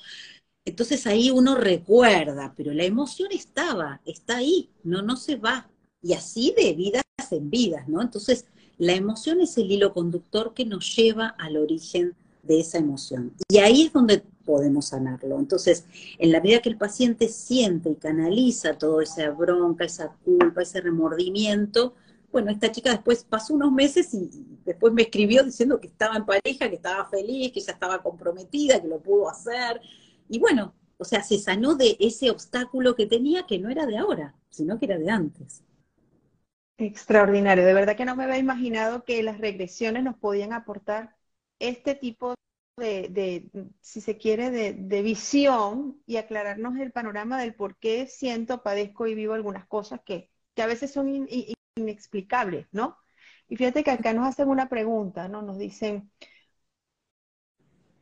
Entonces 0.65 1.05
ahí 1.07 1.29
uno 1.29 1.55
recuerda, 1.55 2.53
pero 2.57 2.73
la 2.73 2.85
emoción 2.85 3.31
estaba, 3.31 4.01
está 4.05 4.37
ahí, 4.37 4.71
no, 4.83 5.01
no 5.01 5.17
se 5.17 5.35
va. 5.35 5.69
Y 6.01 6.13
así 6.13 6.53
de 6.57 6.73
vidas 6.73 7.03
en 7.31 7.49
vidas, 7.49 7.87
¿no? 7.87 8.01
Entonces, 8.01 8.45
la 8.77 8.93
emoción 8.93 9.41
es 9.41 9.57
el 9.57 9.71
hilo 9.71 9.93
conductor 9.93 10.53
que 10.53 10.65
nos 10.65 10.95
lleva 10.95 11.27
al 11.27 11.57
origen 11.57 12.15
de 12.45 12.59
esa 12.59 12.77
emoción. 12.77 13.33
Y 13.49 13.57
ahí 13.57 13.83
es 13.83 13.93
donde 13.93 14.23
podemos 14.45 14.87
sanarlo. 14.87 15.39
Entonces, 15.39 15.85
en 16.17 16.31
la 16.31 16.39
medida 16.41 16.61
que 16.61 16.69
el 16.69 16.77
paciente 16.77 17.27
siente 17.27 17.89
y 17.89 17.95
canaliza 17.95 18.77
toda 18.77 19.03
esa 19.03 19.29
bronca, 19.31 19.85
esa 19.85 20.15
culpa, 20.23 20.61
ese 20.61 20.81
remordimiento, 20.81 21.95
bueno, 22.31 22.51
esta 22.51 22.71
chica 22.71 22.91
después 22.91 23.23
pasó 23.23 23.53
unos 23.53 23.71
meses 23.71 24.13
y 24.13 24.29
después 24.65 24.93
me 24.93 25.03
escribió 25.03 25.43
diciendo 25.43 25.79
que 25.79 25.87
estaba 25.87 26.17
en 26.17 26.25
pareja, 26.25 26.69
que 26.69 26.75
estaba 26.75 27.05
feliz, 27.05 27.51
que 27.53 27.61
ya 27.61 27.71
estaba 27.71 28.03
comprometida, 28.03 28.81
que 28.81 28.89
lo 28.89 28.99
pudo 28.99 29.29
hacer. 29.29 29.79
Y 30.27 30.39
bueno, 30.39 30.73
o 30.97 31.05
sea, 31.05 31.23
se 31.23 31.39
sanó 31.39 31.75
de 31.75 31.95
ese 31.99 32.29
obstáculo 32.29 32.95
que 32.95 33.05
tenía 33.05 33.45
que 33.45 33.57
no 33.57 33.69
era 33.69 33.85
de 33.85 33.97
ahora, 33.97 34.35
sino 34.49 34.77
que 34.77 34.85
era 34.85 34.97
de 34.97 35.09
antes. 35.09 35.63
Extraordinario, 36.77 37.65
de 37.65 37.73
verdad 37.73 37.95
que 37.95 38.03
no 38.03 38.17
me 38.17 38.25
había 38.25 38.37
imaginado 38.37 39.05
que 39.05 39.23
las 39.23 39.37
regresiones 39.37 40.03
nos 40.03 40.17
podían 40.17 40.51
aportar 40.51 41.14
este 41.59 41.95
tipo 41.95 42.35
de, 42.77 43.49
si 43.81 44.01
se 44.01 44.17
quiere, 44.17 44.51
de, 44.51 45.01
visión 45.01 46.01
y 46.05 46.17
aclararnos 46.17 46.77
el 46.77 46.91
panorama 46.91 47.39
del 47.39 47.55
por 47.55 47.77
qué 47.77 48.07
siento, 48.07 48.63
padezco 48.63 49.07
y 49.07 49.15
vivo 49.15 49.33
algunas 49.33 49.65
cosas 49.67 50.01
que, 50.05 50.31
a 50.57 50.65
veces 50.67 50.91
son 50.91 51.27
inexplicables, 51.75 52.67
¿no? 52.71 52.97
Y 53.47 53.57
fíjate 53.57 53.83
que 53.83 53.91
acá 53.91 54.13
nos 54.13 54.27
hacen 54.27 54.49
una 54.49 54.69
pregunta, 54.69 55.27
¿no? 55.27 55.41
Nos 55.41 55.57
dicen, 55.57 56.11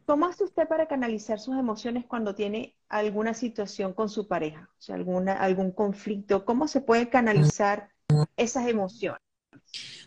¿cómo 0.05 0.25
hace 0.27 0.43
usted 0.43 0.67
para 0.67 0.87
canalizar 0.87 1.39
sus 1.39 1.57
emociones 1.57 2.05
cuando 2.05 2.35
tiene 2.35 2.77
alguna 2.89 3.33
situación 3.33 3.93
con 3.93 4.09
su 4.09 4.27
pareja? 4.27 4.69
O 4.77 4.81
sea, 4.81 4.95
alguna, 4.95 5.33
algún 5.33 5.71
conflicto. 5.71 6.45
¿Cómo 6.45 6.67
se 6.67 6.81
puede 6.81 7.09
canalizar 7.09 7.89
esas 8.37 8.67
emociones? 8.67 9.19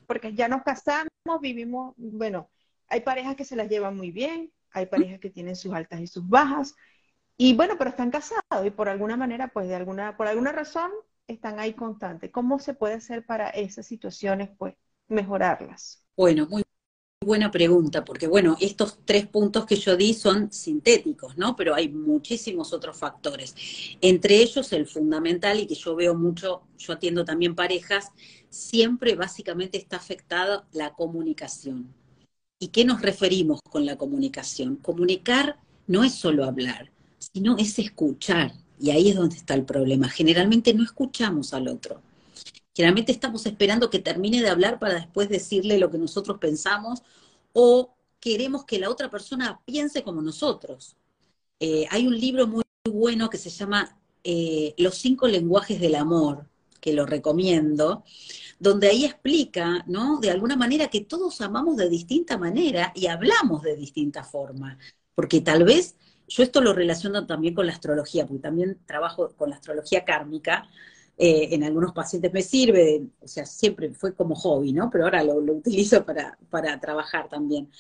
Porque 0.07 0.35
ya 0.35 0.49
nos 0.49 0.63
casamos, 0.63 1.11
vivimos, 1.41 1.95
bueno, 1.97 2.49
hay 2.89 3.01
parejas 3.01 3.37
que 3.37 3.45
se 3.45 3.57
las 3.57 3.69
llevan 3.69 3.97
muy 3.97 4.11
bien, 4.11 4.53
hay 4.71 4.87
parejas 4.87 5.21
que 5.21 5.31
tienen 5.31 5.57
sus 5.57 5.73
altas 5.73 6.01
y 6.01 6.07
sus 6.07 6.29
bajas, 6.29 6.75
y 7.37 7.55
bueno, 7.55 7.75
pero 7.79 7.91
están 7.91 8.11
casados 8.11 8.65
y 8.65 8.71
por 8.71 8.89
alguna 8.89 9.17
manera, 9.17 9.49
pues 9.49 9.69
de 9.69 9.75
alguna, 9.75 10.17
por 10.17 10.27
alguna 10.27 10.53
razón, 10.53 10.91
están 11.27 11.59
ahí 11.59 11.75
constantes. 11.75 12.31
¿Cómo 12.31 12.59
se 12.59 12.75
puede 12.75 12.95
hacer 12.95 13.27
para 13.27 13.51
esas 13.51 13.87
situaciones, 13.87 14.51
pues, 14.57 14.75
mejorarlas? 15.09 16.03
Bueno, 16.17 16.47
muy 16.49 16.63
buena 17.21 17.51
pregunta, 17.51 18.05
porque 18.05 18.27
bueno, 18.27 18.57
estos 18.61 19.01
tres 19.05 19.27
puntos 19.27 19.67
que 19.67 19.77
yo 19.77 19.97
di 19.97 20.15
son 20.15 20.53
sintéticos, 20.53 21.37
¿no? 21.37 21.57
Pero 21.57 21.75
hay 21.75 21.89
muchísimos 21.89 22.73
otros 22.73 22.97
factores. 22.97 23.55
Entre 24.01 24.37
ellos, 24.37 24.73
el 24.73 24.87
fundamental, 24.87 25.59
y 25.61 25.67
que 25.67 25.75
yo 25.75 25.95
veo 25.97 26.15
mucho, 26.15 26.63
yo 26.79 26.93
atiendo 26.95 27.25
también 27.25 27.55
parejas, 27.55 28.13
siempre 28.49 29.15
básicamente 29.15 29.77
está 29.77 29.97
afectada 29.97 30.67
la 30.73 30.95
comunicación. 30.95 31.93
¿Y 32.59 32.69
qué 32.69 32.85
nos 32.85 33.03
referimos 33.03 33.61
con 33.63 33.85
la 33.85 33.99
comunicación? 33.99 34.77
Comunicar 34.77 35.59
no 35.87 36.05
es 36.05 36.15
solo 36.15 36.45
hablar, 36.45 36.91
sino 37.19 37.57
es 37.59 37.79
escuchar. 37.79 38.53
Y 38.81 38.91
ahí 38.91 39.11
es 39.11 39.17
donde 39.17 39.37
está 39.37 39.55
el 39.55 39.65
problema. 39.65 40.09
Generalmente 40.09 40.73
no 40.73 40.83
escuchamos 40.83 41.53
al 41.53 41.69
otro. 41.69 42.01
Generalmente 42.75 43.13
estamos 43.13 43.47
esperando 43.47 43.91
que 43.91 43.99
termine 43.99 44.43
de 44.43 44.49
hablar 44.49 44.79
para 44.79 44.95
después 44.95 45.29
decirle 45.29 45.79
lo 45.79 45.91
que 45.91 45.99
nosotros 45.99 46.39
pensamos 46.39 47.03
o 47.53 47.95
queremos 48.21 48.65
que 48.65 48.79
la 48.79 48.91
otra 48.91 49.11
persona 49.11 49.61
piense 49.65 50.03
como 50.03 50.21
nosotros. 50.23 50.97
Eh, 51.61 51.87
hay 51.91 52.07
un 52.07 52.19
libro 52.19 52.47
muy 52.47 52.65
bueno 52.85 53.31
que 53.31 53.39
se 53.39 53.51
llama 53.51 53.99
eh, 54.25 54.75
Los 54.79 54.97
cinco 54.97 55.27
lenguajes 55.27 55.81
del 55.81 55.95
amor, 55.95 56.47
que 56.81 56.93
lo 56.93 57.07
recomiendo, 57.07 58.05
donde 58.59 58.89
ahí 58.89 59.05
explica, 59.05 59.85
¿no? 59.87 60.19
De 60.21 60.31
alguna 60.31 60.57
manera 60.57 60.89
que 60.89 61.03
todos 61.03 61.41
amamos 61.41 61.77
de 61.77 61.89
distinta 61.89 62.39
manera 62.39 62.93
y 62.95 63.07
hablamos 63.07 63.63
de 63.63 63.77
distinta 63.77 64.25
forma, 64.25 64.79
porque 65.15 65.41
tal 65.41 65.65
vez 65.65 65.97
yo 66.29 66.43
esto 66.43 66.61
lo 66.61 66.73
relaciono 66.73 67.27
también 67.27 67.55
con 67.55 67.67
la 67.67 67.73
astrología, 67.73 68.27
porque 68.27 68.43
también 68.43 68.79
trabajo 68.87 69.31
con 69.37 69.51
la 69.51 69.57
astrología 69.57 70.05
kármica, 70.05 70.69
eh, 71.19 71.49
en 71.53 71.65
algunos 71.65 71.93
pacientes 71.93 72.33
me 72.33 72.43
sirve, 72.43 73.07
o 73.21 73.29
sea, 73.29 73.47
siempre 73.47 73.93
fue 73.95 74.15
como 74.15 74.35
hobby, 74.35 74.73
¿no? 74.73 74.91
Pero 74.91 75.05
ahora 75.05 75.23
lo, 75.23 75.35
utilizo 75.37 76.05
para, 76.05 76.39
para, 76.51 76.79
trabajar 76.81 77.29
también. 77.29 77.71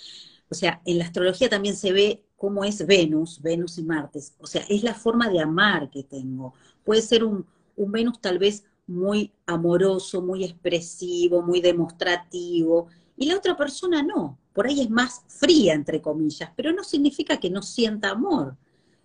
O 0.48 0.54
sea, 0.54 0.80
en 0.86 0.98
la 0.98 1.04
astrología 1.04 1.48
también 1.48 1.76
se 1.76 1.92
ve 1.92 2.24
cómo 2.36 2.64
es 2.64 2.86
Venus, 2.86 3.42
Venus 3.42 3.78
y 3.78 3.82
Martes. 3.82 4.34
O 4.38 4.46
sea, 4.46 4.62
es 4.68 4.82
la 4.82 4.94
forma 4.94 5.28
de 5.28 5.40
amar 5.40 5.90
que 5.90 6.02
tengo. 6.04 6.54
Puede 6.84 7.02
ser 7.02 7.24
un, 7.24 7.46
un 7.76 7.92
Venus 7.92 8.20
tal 8.20 8.38
vez 8.38 8.64
muy 8.86 9.32
amoroso, 9.46 10.22
muy 10.22 10.44
expresivo, 10.44 11.42
muy 11.42 11.60
demostrativo, 11.60 12.86
y 13.16 13.26
la 13.26 13.36
otra 13.36 13.56
persona 13.56 14.02
no. 14.02 14.38
Por 14.52 14.66
ahí 14.66 14.80
es 14.80 14.90
más 14.90 15.22
fría, 15.28 15.74
entre 15.74 16.00
comillas, 16.00 16.50
pero 16.56 16.72
no 16.72 16.84
significa 16.84 17.38
que 17.38 17.50
no 17.50 17.62
sienta 17.62 18.10
amor. 18.10 18.56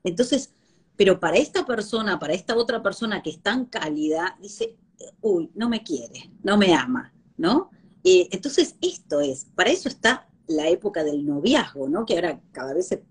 Entonces, 0.03 0.53
pero 0.95 1.19
para 1.19 1.37
esta 1.37 1.65
persona, 1.65 2.19
para 2.19 2.33
esta 2.33 2.55
otra 2.55 2.83
persona 2.83 3.21
que 3.21 3.31
es 3.31 3.41
tan 3.41 3.65
cálida, 3.65 4.37
dice, 4.41 4.75
uy, 5.21 5.49
no 5.55 5.69
me 5.69 5.83
quiere, 5.83 6.31
no 6.43 6.57
me 6.57 6.73
ama, 6.73 7.13
¿no? 7.37 7.69
Eh, 8.03 8.29
entonces, 8.31 8.75
esto 8.81 9.21
es, 9.21 9.45
para 9.55 9.71
eso 9.71 9.89
está 9.89 10.27
la 10.47 10.69
época 10.69 11.03
del 11.03 11.25
noviazgo, 11.25 11.87
¿no? 11.89 12.05
Que 12.05 12.15
ahora 12.15 12.41
cada 12.51 12.73
vez 12.73 12.87
se, 12.87 13.03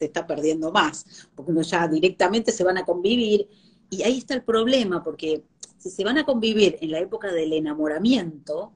está 0.00 0.26
perdiendo 0.26 0.72
más, 0.72 1.28
porque 1.34 1.52
uno 1.52 1.62
ya 1.62 1.86
directamente 1.88 2.52
se 2.52 2.64
van 2.64 2.78
a 2.78 2.84
convivir, 2.84 3.48
y 3.90 4.02
ahí 4.02 4.18
está 4.18 4.34
el 4.34 4.42
problema, 4.42 5.04
porque 5.04 5.44
si 5.78 5.90
se 5.90 6.04
van 6.04 6.18
a 6.18 6.24
convivir 6.24 6.78
en 6.80 6.90
la 6.90 7.00
época 7.00 7.32
del 7.32 7.52
enamoramiento, 7.52 8.72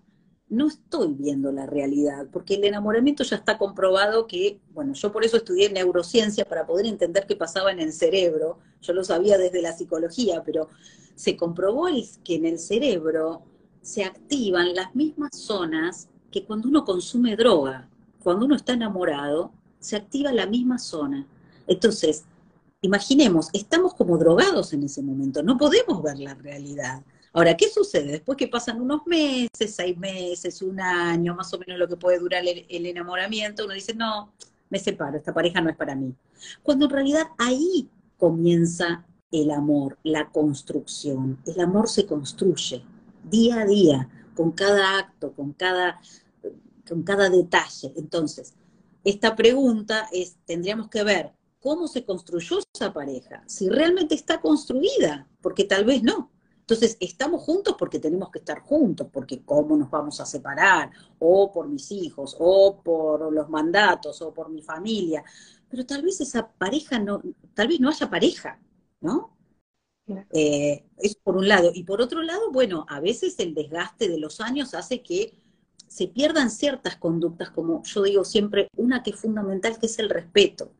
no 0.51 0.67
estoy 0.67 1.15
viendo 1.15 1.53
la 1.53 1.67
realidad, 1.67 2.27
porque 2.33 2.55
el 2.55 2.65
enamoramiento 2.65 3.23
ya 3.23 3.37
está 3.37 3.59
comprobado 3.59 4.27
que, 4.27 4.61
bueno, 4.73 4.95
yo 4.95 5.13
por 5.13 5.25
eso 5.25 5.37
estudié 5.37 5.71
neurociencia 5.71 6.45
para 6.47 6.67
poder 6.67 6.87
entender 6.87 7.27
qué 7.27 7.37
pasaba 7.37 7.71
en 7.71 7.81
el 7.81 7.93
cerebro, 7.93 8.59
yo 8.81 8.93
lo 8.95 9.05
sabía 9.05 9.37
desde 9.37 9.61
la 9.61 9.77
psicología, 9.77 10.43
pero 10.45 10.69
se 11.15 11.37
comprobó 11.37 11.87
que 12.25 12.37
en 12.37 12.47
el 12.47 12.59
cerebro 12.59 13.43
se 13.83 14.05
activan 14.05 14.75
las 14.75 14.95
mismas 14.95 15.37
zonas 15.37 16.09
que 16.31 16.45
cuando 16.45 16.69
uno 16.69 16.85
consume 16.85 17.37
droga, 17.37 17.89
cuando 18.23 18.47
uno 18.47 18.55
está 18.55 18.73
enamorado, 18.73 19.53
se 19.81 19.97
activa 19.97 20.33
la 20.33 20.47
misma 20.47 20.79
zona. 20.79 21.27
Entonces, 21.67 22.25
imaginemos, 22.81 23.49
estamos 23.53 23.95
como 23.95 24.19
drogados 24.19 24.73
en 24.73 24.85
ese 24.85 25.03
momento, 25.03 25.43
no 25.43 25.57
podemos 25.57 26.03
ver 26.03 26.19
la 26.19 26.35
realidad. 26.35 27.03
Ahora, 27.33 27.57
¿qué 27.57 27.69
sucede? 27.69 28.13
Después 28.13 28.39
que 28.39 28.49
pasan 28.49 28.81
unos 28.81 29.07
meses, 29.07 29.75
seis 29.75 29.97
meses, 29.99 30.63
un 30.63 30.81
año, 30.81 31.35
más 31.35 31.53
o 31.53 31.59
menos 31.59 31.79
lo 31.79 31.89
que 31.89 31.97
puede 31.97 32.19
durar 32.19 32.43
el, 32.47 32.87
enamoramiento, 32.87 33.65
uno 33.65 33.75
dice, 33.75 33.95
no, 33.95 34.33
me 34.71 34.79
separo, 34.79 35.17
esta 35.17 35.35
pareja 35.35 35.61
no 35.61 35.71
es 35.71 35.77
para 35.77 35.95
mí. 35.95 36.15
Cuando 36.63 36.87
en 36.87 36.91
realidad 36.91 37.27
ahí 37.39 37.89
comienza 38.17 39.05
el 39.31 39.51
amor, 39.51 39.99
la 40.03 40.31
construcción. 40.31 41.39
El 41.47 41.61
amor 41.61 41.89
se 41.89 42.07
construye 42.07 42.83
día 43.25 43.61
a 43.61 43.67
día, 43.67 44.09
con 44.35 44.53
cada 44.53 44.99
acto, 44.99 45.33
con 45.33 45.53
cada, 45.53 46.01
con 46.89 47.03
cada 47.03 47.29
detalle. 47.29 47.93
Entonces, 47.97 48.55
esta 49.05 49.37
pregunta 49.37 50.09
es, 50.13 50.37
tendríamos 50.47 50.89
que 50.89 51.03
ver 51.03 51.33
cómo 51.61 51.89
se 51.89 52.05
construyó 52.05 52.59
esa 52.75 52.93
pareja, 52.93 53.43
si 53.47 53.69
realmente 53.69 54.15
está 54.15 54.41
construida, 54.41 55.29
porque 55.41 55.65
tal 55.65 55.85
vez 55.85 56.03
no. 56.03 56.31
Entonces, 56.61 56.99
estamos 57.01 57.43
juntos 57.43 57.77
porque 57.79 57.99
tenemos 57.99 58.31
que 58.31 58.41
estar 58.41 58.61
juntos, 58.61 59.09
porque 59.11 59.43
cómo 59.43 59.77
nos 59.77 59.91
vamos 59.91 60.21
a 60.21 60.27
separar, 60.27 60.91
o 61.19 61.51
por 61.51 61.67
mis 61.69 61.91
hijos, 61.93 62.37
o 62.39 62.83
por 62.83 63.33
los 63.33 63.49
mandatos, 63.49 64.21
o 64.21 64.35
por 64.35 64.51
mi 64.51 64.61
familia. 64.63 65.25
Pero 65.69 65.87
tal 65.87 66.03
vez 66.03 66.21
esa 66.21 66.47
pareja 66.53 66.99
no, 66.99 67.23
tal 67.55 67.69
vez 67.69 67.81
no 67.81 67.89
haya 67.89 68.11
pareja, 68.11 68.61
¿no? 69.01 69.37
Eh, 70.31 70.85
eso 70.99 71.17
por 71.23 71.37
un 71.37 71.49
lado. 71.49 71.71
Y 71.75 71.85
por 71.85 72.01
otro 72.01 72.23
lado, 72.23 72.51
bueno, 72.53 72.87
a 72.89 73.01
veces 73.01 73.39
el 73.39 73.55
desgaste 73.55 74.09
de 74.09 74.19
los 74.19 74.41
años 74.41 74.75
hace 74.75 75.03
que 75.03 75.39
se 75.87 76.07
pierdan 76.09 76.51
ciertas 76.51 76.97
conductas, 76.97 77.51
como 77.51 77.83
yo 77.85 78.03
digo 78.03 78.25
siempre, 78.25 78.69
una 78.77 79.03
que 79.03 79.11
es 79.11 79.17
fundamental, 79.17 79.79
que 79.79 79.87
es 79.87 79.99
el 79.99 80.11
respeto. 80.11 80.73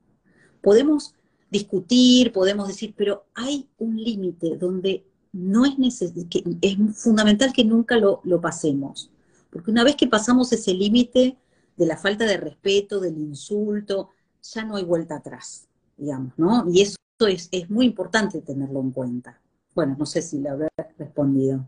Podemos 0.69 1.15
discutir, 1.51 2.31
podemos 2.31 2.69
decir, 2.69 2.93
pero 2.95 3.25
hay 3.35 3.67
un 3.79 3.97
límite 3.97 4.59
donde 4.59 5.03
no 5.33 5.65
es 5.65 5.77
que 6.29 6.45
es 6.61 6.77
fundamental 7.03 7.55
que 7.55 7.65
nunca 7.65 7.97
lo, 7.97 8.21
pasemos, 8.43 9.11
porque 9.49 9.71
una 9.71 9.83
vez 9.83 9.97
que 9.97 10.09
pasamos 10.09 10.53
ese 10.53 10.75
límite 10.75 11.39
de 11.75 11.87
la 11.87 11.97
falta 11.97 12.27
de 12.27 12.37
respeto, 12.37 13.01
del 13.01 13.17
insulto, 13.17 14.11
ya 14.43 14.63
no 14.63 14.77
hay 14.77 14.85
vuelta 14.85 15.17
atrás, 15.17 15.67
digamos, 15.97 16.35
¿no? 16.37 16.67
Y 16.71 16.83
eso 16.83 16.99
es, 17.21 17.49
es 17.51 17.71
muy 17.71 17.87
importante 17.87 18.43
tenerlo 18.43 18.83
en 18.83 18.91
cuenta. 18.91 19.41
Bueno, 19.75 19.97
no 19.99 20.05
sé 20.05 20.21
si 20.21 20.39
le 20.39 20.51
habré 20.51 20.69
respondido. 20.99 21.67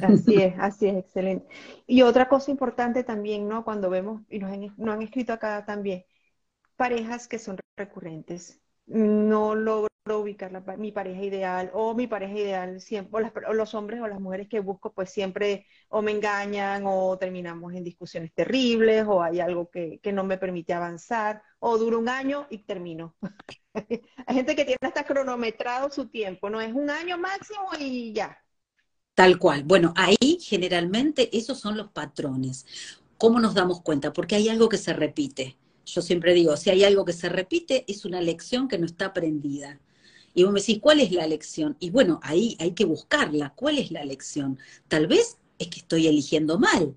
Así 0.00 0.36
es, 0.36 0.54
así 0.58 0.86
es, 0.86 0.96
excelente. 0.96 1.46
Y 1.86 2.00
otra 2.00 2.30
cosa 2.30 2.50
importante 2.50 3.04
también, 3.04 3.46
¿no? 3.46 3.62
Cuando 3.62 3.90
vemos, 3.90 4.22
y 4.30 4.38
nos 4.38 4.50
han, 4.50 4.74
nos 4.78 4.94
han 4.94 5.02
escrito 5.02 5.34
acá 5.34 5.66
también, 5.66 6.06
parejas 6.78 7.26
que 7.26 7.40
son 7.40 7.58
recurrentes, 7.76 8.60
no 8.86 9.54
logro 9.56 9.88
ubicar 10.16 10.78
mi 10.78 10.92
pareja 10.92 11.22
ideal 11.22 11.70
o 11.74 11.94
mi 11.94 12.06
pareja 12.06 12.32
ideal 12.32 12.80
siempre, 12.80 13.30
o, 13.46 13.52
los 13.52 13.74
hombres 13.74 14.00
o 14.00 14.06
las 14.06 14.20
mujeres 14.20 14.48
que 14.48 14.60
busco 14.60 14.94
pues 14.94 15.10
siempre 15.10 15.66
o 15.88 16.00
me 16.00 16.12
engañan 16.12 16.84
o 16.86 17.18
terminamos 17.18 17.74
en 17.74 17.84
discusiones 17.84 18.32
terribles 18.32 19.04
o 19.06 19.22
hay 19.22 19.40
algo 19.40 19.68
que, 19.68 20.00
no 20.12 20.24
me 20.24 20.38
permite 20.38 20.72
avanzar 20.72 21.42
o 21.58 21.76
dura 21.76 21.98
un 21.98 22.08
año 22.08 22.46
y 22.48 22.58
termino. 22.58 23.16
hay 24.26 24.34
gente 24.34 24.56
que 24.56 24.64
tiene 24.64 24.78
hasta 24.80 25.04
cronometrado 25.04 25.90
su 25.90 26.08
tiempo, 26.08 26.48
no 26.48 26.60
es 26.60 26.72
un 26.72 26.88
año 26.90 27.18
máximo 27.18 27.68
y 27.78 28.12
ya. 28.12 28.38
Tal 29.14 29.36
cual. 29.36 29.64
Bueno, 29.64 29.92
ahí 29.96 30.38
generalmente 30.40 31.36
esos 31.36 31.58
son 31.58 31.76
los 31.76 31.90
patrones. 31.90 32.64
¿Cómo 33.18 33.40
nos 33.40 33.54
damos 33.54 33.82
cuenta? 33.82 34.12
Porque 34.12 34.36
hay 34.36 34.48
algo 34.48 34.68
que 34.68 34.78
se 34.78 34.92
repite 34.92 35.58
yo 35.94 36.02
siempre 36.02 36.34
digo, 36.34 36.56
si 36.56 36.70
hay 36.70 36.84
algo 36.84 37.04
que 37.04 37.12
se 37.12 37.28
repite, 37.28 37.84
es 37.88 38.04
una 38.04 38.20
lección 38.20 38.68
que 38.68 38.78
no 38.78 38.86
está 38.86 39.06
aprendida. 39.06 39.80
Y 40.34 40.44
vos 40.44 40.52
me 40.52 40.60
decís, 40.60 40.78
¿cuál 40.80 41.00
es 41.00 41.10
la 41.12 41.26
lección? 41.26 41.76
Y 41.80 41.90
bueno, 41.90 42.20
ahí 42.22 42.56
hay 42.60 42.72
que 42.72 42.84
buscarla. 42.84 43.54
¿Cuál 43.56 43.78
es 43.78 43.90
la 43.90 44.04
lección? 44.04 44.58
Tal 44.86 45.06
vez 45.06 45.38
es 45.58 45.68
que 45.68 45.80
estoy 45.80 46.06
eligiendo 46.06 46.58
mal. 46.58 46.94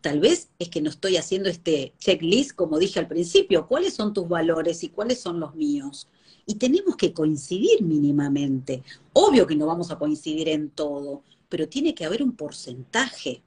Tal 0.00 0.20
vez 0.20 0.50
es 0.58 0.68
que 0.68 0.80
no 0.80 0.90
estoy 0.90 1.16
haciendo 1.16 1.48
este 1.48 1.94
checklist 1.98 2.52
como 2.52 2.78
dije 2.78 3.00
al 3.00 3.08
principio, 3.08 3.66
cuáles 3.66 3.94
son 3.94 4.12
tus 4.12 4.28
valores 4.28 4.84
y 4.84 4.90
cuáles 4.90 5.20
son 5.20 5.40
los 5.40 5.54
míos. 5.54 6.08
Y 6.46 6.56
tenemos 6.56 6.96
que 6.96 7.12
coincidir 7.12 7.82
mínimamente. 7.82 8.84
Obvio 9.14 9.46
que 9.46 9.56
no 9.56 9.66
vamos 9.66 9.90
a 9.90 9.98
coincidir 9.98 10.48
en 10.48 10.70
todo, 10.70 11.24
pero 11.48 11.68
tiene 11.68 11.94
que 11.94 12.04
haber 12.04 12.22
un 12.22 12.36
porcentaje, 12.36 13.42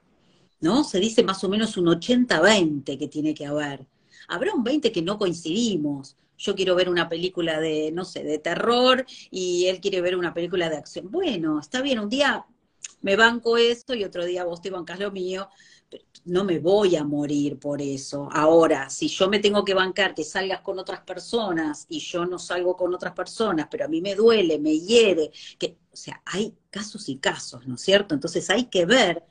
¿no? 0.60 0.84
Se 0.84 1.00
dice 1.00 1.22
más 1.22 1.42
o 1.44 1.48
menos 1.48 1.76
un 1.78 1.86
80-20 1.86 2.98
que 2.98 3.08
tiene 3.08 3.32
que 3.32 3.46
haber. 3.46 3.86
Habrá 4.30 4.54
un 4.54 4.64
20 4.64 4.92
que 4.92 5.02
no 5.02 5.18
coincidimos. 5.18 6.16
Yo 6.38 6.54
quiero 6.54 6.74
ver 6.74 6.88
una 6.88 7.08
película 7.08 7.60
de, 7.60 7.92
no 7.92 8.04
sé, 8.04 8.24
de 8.24 8.38
terror 8.38 9.04
y 9.30 9.66
él 9.66 9.80
quiere 9.80 10.00
ver 10.00 10.16
una 10.16 10.32
película 10.32 10.70
de 10.70 10.76
acción. 10.76 11.10
Bueno, 11.10 11.60
está 11.60 11.82
bien, 11.82 11.98
un 11.98 12.08
día 12.08 12.46
me 13.02 13.16
banco 13.16 13.56
esto 13.56 13.94
y 13.94 14.04
otro 14.04 14.24
día 14.24 14.44
vos 14.44 14.62
te 14.62 14.70
bancas 14.70 14.98
lo 15.00 15.10
mío, 15.10 15.48
no 16.24 16.44
me 16.44 16.58
voy 16.58 16.96
a 16.96 17.04
morir 17.04 17.58
por 17.58 17.80
eso. 17.82 18.28
Ahora, 18.32 18.90
si 18.90 19.08
yo 19.08 19.28
me 19.28 19.38
tengo 19.38 19.64
que 19.64 19.74
bancar 19.74 20.14
que 20.14 20.24
salgas 20.24 20.60
con 20.60 20.78
otras 20.78 21.00
personas 21.00 21.86
y 21.88 21.98
yo 22.00 22.26
no 22.26 22.38
salgo 22.38 22.76
con 22.76 22.94
otras 22.94 23.14
personas, 23.14 23.68
pero 23.70 23.86
a 23.86 23.88
mí 23.88 24.00
me 24.00 24.14
duele, 24.14 24.58
me 24.58 24.78
hiere, 24.78 25.30
que, 25.58 25.78
o 25.92 25.96
sea, 25.96 26.22
hay 26.26 26.54
casos 26.70 27.08
y 27.08 27.16
casos, 27.16 27.66
¿no 27.66 27.74
es 27.74 27.80
cierto? 27.80 28.14
Entonces 28.14 28.48
hay 28.50 28.66
que 28.66 28.84
ver 28.86 29.24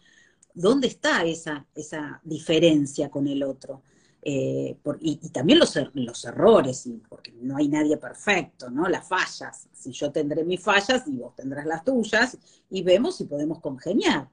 dónde 0.53 0.87
está 0.87 1.23
esa, 1.25 1.65
esa 1.75 2.19
diferencia 2.23 3.09
con 3.09 3.27
el 3.27 3.43
otro. 3.43 3.83
Eh, 4.21 4.77
y, 4.99 5.29
también 5.29 5.59
los, 5.59 5.75
er, 5.77 5.91
los 5.93 6.25
errores, 6.25 6.89
porque 7.07 7.31
no 7.31 7.57
hay 7.57 7.69
nadie 7.69 7.97
perfecto, 7.97 8.69
¿no? 8.69 8.87
Las 8.87 9.07
fallas. 9.07 9.67
Si 9.71 9.91
yo 9.91 10.11
tendré 10.11 10.43
mis 10.43 10.61
fallas 10.61 11.03
y 11.07 11.17
vos 11.17 11.35
tendrás 11.35 11.65
las 11.65 11.83
tuyas, 11.83 12.37
y 12.69 12.83
vemos 12.83 13.17
si 13.17 13.25
podemos 13.25 13.59
congeniar. 13.59 14.29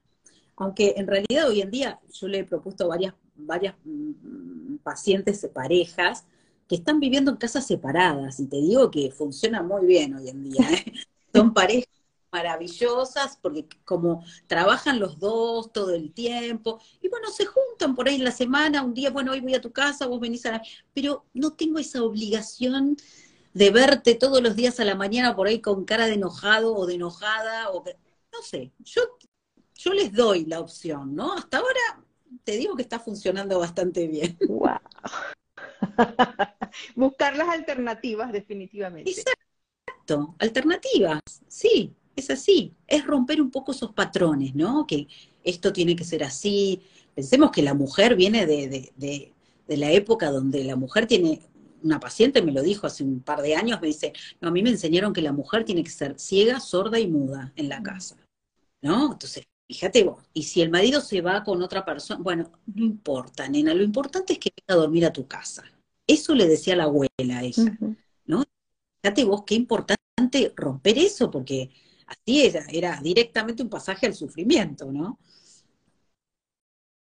Aunque 0.56 0.94
en 0.96 1.06
realidad 1.06 1.48
hoy 1.48 1.60
en 1.60 1.70
día 1.70 2.00
yo 2.10 2.28
le 2.28 2.40
he 2.40 2.44
propuesto 2.44 2.88
varias, 2.88 3.14
varias 3.36 3.74
mm, 3.84 4.76
pacientes, 4.82 5.48
parejas, 5.52 6.24
que 6.66 6.76
están 6.76 6.98
viviendo 6.98 7.30
en 7.30 7.36
casas 7.36 7.66
separadas, 7.66 8.40
y 8.40 8.46
te 8.46 8.56
digo 8.56 8.90
que 8.90 9.12
funciona 9.12 9.62
muy 9.62 9.86
bien 9.86 10.14
hoy 10.14 10.28
en 10.28 10.42
día. 10.42 10.68
¿eh? 10.72 10.92
Son 11.34 11.54
parejas 11.54 11.88
maravillosas 12.36 13.38
porque 13.40 13.66
como 13.84 14.22
trabajan 14.46 15.00
los 15.00 15.18
dos 15.18 15.72
todo 15.72 15.94
el 15.94 16.12
tiempo, 16.12 16.80
y 17.00 17.08
bueno, 17.08 17.30
se 17.30 17.46
juntan 17.46 17.94
por 17.94 18.08
ahí 18.08 18.16
en 18.16 18.24
la 18.24 18.30
semana, 18.30 18.82
un 18.82 18.92
día, 18.92 19.10
bueno, 19.10 19.32
hoy 19.32 19.40
voy 19.40 19.54
a 19.54 19.60
tu 19.60 19.72
casa, 19.72 20.06
vos 20.06 20.20
venís 20.20 20.44
a 20.44 20.52
la... 20.52 20.62
Pero 20.92 21.24
no 21.32 21.54
tengo 21.54 21.78
esa 21.78 22.02
obligación 22.02 22.96
de 23.54 23.70
verte 23.70 24.14
todos 24.14 24.42
los 24.42 24.54
días 24.54 24.78
a 24.80 24.84
la 24.84 24.94
mañana 24.94 25.34
por 25.34 25.46
ahí 25.46 25.60
con 25.62 25.86
cara 25.86 26.06
de 26.06 26.14
enojado 26.14 26.74
o 26.74 26.84
de 26.84 26.96
enojada, 26.96 27.70
o 27.70 27.82
no 27.82 28.42
sé, 28.42 28.70
yo, 28.80 29.00
yo 29.74 29.92
les 29.94 30.12
doy 30.12 30.44
la 30.44 30.60
opción, 30.60 31.14
¿no? 31.14 31.32
Hasta 31.32 31.56
ahora 31.56 32.04
te 32.44 32.52
digo 32.58 32.76
que 32.76 32.82
está 32.82 33.00
funcionando 33.00 33.58
bastante 33.58 34.06
bien. 34.08 34.36
Wow. 34.46 34.78
Buscar 36.96 37.34
las 37.34 37.48
alternativas, 37.48 38.30
definitivamente. 38.30 39.10
Exacto, 39.10 40.34
alternativas, 40.38 41.22
sí 41.48 41.96
es 42.16 42.30
así, 42.30 42.74
es 42.86 43.06
romper 43.06 43.40
un 43.40 43.50
poco 43.50 43.72
esos 43.72 43.92
patrones, 43.92 44.54
¿no? 44.54 44.86
Que 44.86 45.06
esto 45.44 45.72
tiene 45.72 45.94
que 45.94 46.04
ser 46.04 46.24
así. 46.24 46.82
Pensemos 47.14 47.50
que 47.50 47.62
la 47.62 47.74
mujer 47.74 48.16
viene 48.16 48.46
de, 48.46 48.92
de, 48.96 49.32
la 49.76 49.92
época 49.92 50.30
donde 50.30 50.64
la 50.64 50.76
mujer 50.76 51.06
tiene, 51.06 51.42
una 51.82 52.00
paciente 52.00 52.42
me 52.42 52.52
lo 52.52 52.62
dijo 52.62 52.86
hace 52.86 53.04
un 53.04 53.20
par 53.20 53.42
de 53.42 53.54
años, 53.54 53.80
me 53.80 53.88
dice, 53.88 54.12
no, 54.40 54.48
a 54.48 54.50
mí 54.50 54.62
me 54.62 54.70
enseñaron 54.70 55.12
que 55.12 55.22
la 55.22 55.32
mujer 55.32 55.64
tiene 55.64 55.84
que 55.84 55.90
ser 55.90 56.18
ciega, 56.18 56.60
sorda 56.60 56.98
y 56.98 57.06
muda 57.06 57.52
en 57.56 57.68
la 57.68 57.82
casa, 57.82 58.16
¿no? 58.80 59.12
Entonces, 59.12 59.44
fíjate 59.68 60.04
vos, 60.04 60.22
y 60.32 60.44
si 60.44 60.62
el 60.62 60.70
marido 60.70 61.00
se 61.00 61.20
va 61.20 61.44
con 61.44 61.62
otra 61.62 61.84
persona, 61.84 62.20
bueno, 62.22 62.50
no 62.66 62.84
importa, 62.84 63.48
nena, 63.48 63.74
lo 63.74 63.82
importante 63.82 64.34
es 64.34 64.38
que 64.38 64.52
venga 64.56 64.78
a 64.78 64.82
dormir 64.82 65.04
a 65.04 65.12
tu 65.12 65.26
casa. 65.26 65.64
Eso 66.06 66.34
le 66.34 66.46
decía 66.46 66.76
la 66.76 66.84
abuela 66.84 67.38
a 67.38 67.42
ella, 67.42 67.76
¿no? 68.24 68.44
Fíjate 69.02 69.24
vos 69.24 69.42
qué 69.44 69.54
importante 69.56 69.96
romper 70.54 70.98
eso, 70.98 71.30
porque 71.30 71.70
así 72.06 72.46
era, 72.46 72.64
era 72.70 73.00
directamente 73.02 73.62
un 73.62 73.68
pasaje 73.68 74.06
al 74.06 74.14
sufrimiento, 74.14 74.90
¿no? 74.90 75.18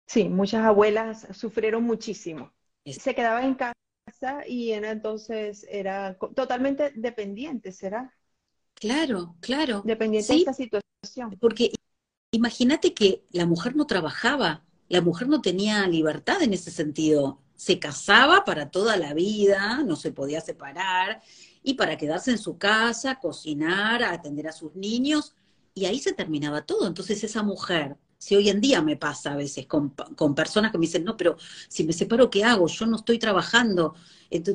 Sí, 0.07 0.29
muchas 0.29 0.65
abuelas 0.65 1.27
sufrieron 1.33 1.85
muchísimo. 1.85 2.53
Se 2.85 3.15
quedaban 3.15 3.45
en 3.45 3.55
casa 3.55 4.47
y 4.47 4.73
era 4.73 4.91
entonces 4.91 5.67
era 5.71 6.17
totalmente 6.35 6.93
dependiente, 6.95 7.73
¿será? 7.73 8.13
Claro, 8.75 9.37
claro. 9.41 9.83
Dependiente 9.85 10.33
de 10.33 10.39
esta 10.41 10.53
situación. 10.53 11.39
Porque 11.41 11.73
imagínate 12.31 12.95
que 12.95 13.25
la 13.31 13.47
mujer 13.47 13.77
no 13.77 13.87
trabajaba, 13.87 14.65
la 14.89 15.01
mujer 15.01 15.29
no 15.29 15.41
tenía 15.41 15.87
libertad 15.87 16.43
en 16.43 16.53
ese 16.53 16.71
sentido. 16.71 17.41
Se 17.55 17.79
casaba 17.79 18.45
para 18.45 18.71
toda 18.71 18.97
la 18.97 19.15
vida, 19.15 19.83
no 19.85 19.97
se 19.97 20.13
podía 20.13 20.41
separar, 20.41 21.23
y 21.63 21.75
para 21.75 21.97
quedarse 21.97 22.31
en 22.31 22.39
su 22.39 22.59
casa, 22.59 23.19
cocinar, 23.21 24.03
atender 24.03 24.49
a 24.49 24.53
sus 24.53 24.75
niños, 24.75 25.35
y 25.75 25.87
ahí 25.87 25.99
se 25.99 26.13
terminaba 26.13 26.63
todo. 26.63 26.87
Entonces 26.87 27.23
esa 27.25 27.43
mujer, 27.43 27.97
si 28.19 28.37
hoy 28.37 28.49
en 28.49 28.61
día 28.61 28.83
me 28.83 28.97
pasa 28.97 29.33
a 29.33 29.37
veces 29.37 29.67
con, 29.67 29.95
personas 30.35 30.71
que 30.71 30.79
me 30.79 30.87
dicen, 30.87 31.05
no, 31.05 31.17
pero 31.17 31.37
si 31.69 31.85
me 31.85 31.93
separo, 31.93 32.31
¿qué 32.31 32.45
hago? 32.45 32.67
Yo 32.67 32.87
no 32.87 32.97
estoy 32.97 33.19
trabajando, 33.19 33.95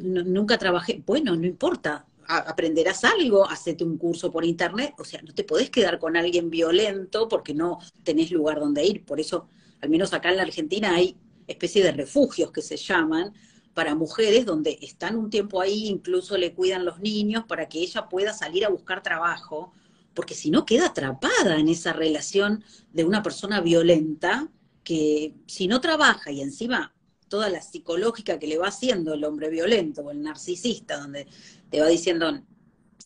nunca 0.04 0.58
trabajé. 0.58 1.02
Bueno, 1.06 1.36
no 1.36 1.46
importa, 1.46 2.06
aprenderás 2.28 3.04
algo, 3.04 3.50
hacete 3.50 3.84
un 3.84 3.98
curso 3.98 4.32
por 4.32 4.46
internet, 4.46 4.93
o 5.00 5.06
sea, 5.06 5.22
no 5.22 5.34
te 5.34 5.43
podés 5.43 5.70
quedar 5.70 5.98
con 5.98 6.17
alguien 6.17 6.50
violento 6.50 7.28
porque 7.28 7.54
no 7.54 7.80
tenés 8.04 8.32
lugar 8.32 8.60
donde 8.60 8.86
ir. 8.86 9.06
Por 9.06 9.20
eso, 9.20 9.48
al 9.82 9.89
menos 9.89 10.13
acá 10.13 10.30
en 10.30 10.38
la 10.38 10.43
Argentina 10.43 10.96
hay 10.96 11.17
especie 11.48 11.82
de 11.82 11.93
refugios 11.93 12.52
que 12.52 12.62
se 12.62 12.76
llaman, 12.76 13.34
para 13.78 13.94
mujeres 13.94 14.44
donde 14.44 14.80
están 14.82 15.16
un 15.16 15.30
tiempo 15.30 15.62
ahí, 15.62 15.86
incluso 15.86 16.36
le 16.36 16.56
cuidan 16.56 16.84
los 16.84 17.00
niños 17.00 17.46
para 17.48 17.70
que 17.70 17.78
ella 17.78 18.10
pueda 18.10 18.34
salir 18.34 18.66
a 18.66 18.70
buscar 18.70 19.04
trabajo, 19.04 19.72
porque 20.16 20.34
si 20.34 20.50
no 20.50 20.66
queda 20.66 20.88
atrapada 20.88 21.60
en 21.60 21.70
esa 21.70 21.94
relación 21.94 22.63
de 22.92 23.06
una 23.06 23.22
persona 23.22 23.62
violenta 23.62 24.50
que 24.84 25.36
si 25.46 25.68
no 25.68 25.80
trabaja 25.80 26.32
y 26.32 26.42
encima 26.42 26.96
toda 27.28 27.52
la 27.52 27.62
psicológica 27.62 28.40
que 28.40 28.48
le 28.48 28.58
va 28.58 28.70
haciendo 28.70 29.13
el 29.13 29.24
hombre 29.24 29.52
violento 29.52 30.02
o 30.02 30.10
el 30.10 30.24
narcisista, 30.24 30.98
donde 30.98 31.28
te 31.70 31.80
va 31.80 31.86
diciendo, 31.86 32.32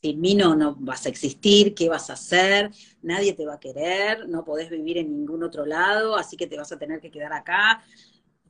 sin 0.02 0.22
mí 0.22 0.36
no, 0.36 0.56
no 0.56 0.78
vas 0.80 1.06
a 1.06 1.10
existir, 1.10 1.76
¿qué 1.76 1.90
vas 1.90 2.10
a 2.10 2.14
hacer? 2.14 2.72
Nadie 3.02 3.34
te 3.34 3.46
va 3.46 3.56
a 3.56 3.60
querer, 3.60 4.30
no 4.30 4.46
podés 4.46 4.70
vivir 4.70 5.00
en 5.00 5.10
ningún 5.10 5.44
otro 5.44 5.66
lado, 5.66 6.16
así 6.16 6.38
que 6.38 6.48
te 6.48 6.56
vas 6.56 6.72
a 6.72 6.80
tener 6.80 7.02
que 7.02 7.12
quedar 7.12 7.34
acá. 7.34 7.84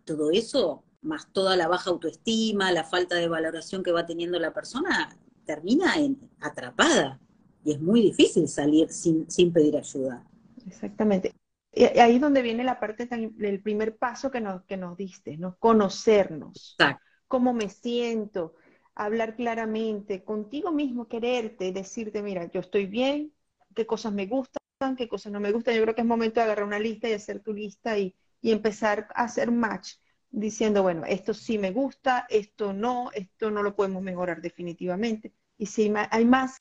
Todo 0.06 0.30
eso 0.30 0.84
más 1.02 1.32
toda 1.32 1.56
la 1.56 1.68
baja 1.68 1.90
autoestima, 1.90 2.72
la 2.72 2.84
falta 2.84 3.16
de 3.16 3.28
valoración 3.28 3.84
que 3.84 3.92
va 3.92 4.06
teniendo 4.06 4.40
la 4.40 4.54
persona, 4.54 5.16
termina 5.46 5.96
en, 5.96 6.30
atrapada. 6.40 7.20
Y 7.64 7.74
es 7.74 7.82
muy 7.82 8.02
difícil 8.02 8.48
salir 8.48 8.90
sin, 8.90 9.30
sin 9.30 9.52
pedir 9.52 9.78
ayuda. 9.78 10.26
Exactamente. 10.66 11.34
Y 11.74 11.86
ahí 11.86 12.16
es 12.16 12.22
donde 12.22 12.42
viene 12.42 12.64
la 12.64 12.80
parte 12.80 13.08
del 13.08 13.62
primer 13.62 13.98
paso 13.98 14.30
que 14.30 14.42
nos, 14.42 14.64
que 14.64 14.78
nos 14.78 14.98
diste, 14.98 15.38
¿no? 15.38 15.56
Conocernos. 15.58 16.76
Exacto. 16.78 17.04
Cómo 17.28 17.54
me 17.54 17.70
siento, 17.70 18.56
hablar 18.94 19.36
claramente, 19.36 20.24
contigo 20.24 20.72
mismo, 20.72 21.08
quererte, 21.08 21.72
decirte, 21.72 22.22
mira, 22.22 22.52
yo 22.52 22.60
estoy 22.60 22.88
bien, 22.88 23.34
qué 23.74 23.86
cosas 23.86 24.12
me 24.12 24.26
gustan, 24.26 24.96
qué 24.98 25.08
cosas 25.08 25.32
no 25.32 25.40
me 25.40 25.52
gustan. 25.52 25.76
Yo 25.76 25.82
creo 25.84 25.96
que 25.96 26.02
es 26.02 26.08
momento 26.08 26.40
de 26.40 26.44
agarrar 26.44 26.66
una 26.66 26.80
lista 26.80 27.08
y 27.08 27.14
hacer 27.14 27.42
tu 27.42 27.54
lista 27.54 27.98
y, 27.98 28.16
y 28.42 28.52
empezar 28.52 29.08
a 29.16 29.24
hacer 29.24 29.50
match 29.50 29.94
diciendo, 30.32 30.84
bueno, 30.84 31.04
esto 31.06 31.34
sí 31.34 31.58
me 31.58 31.72
gusta, 31.72 32.26
esto 32.30 32.74
no, 32.74 33.12
esto 33.14 33.52
no 33.52 33.64
lo 33.64 33.76
podemos 33.76 34.02
mejorar 34.04 34.42
definitivamente. 34.42 35.34
Y 35.58 35.68
si 35.68 35.92
hay 36.12 36.26
más 36.26 36.58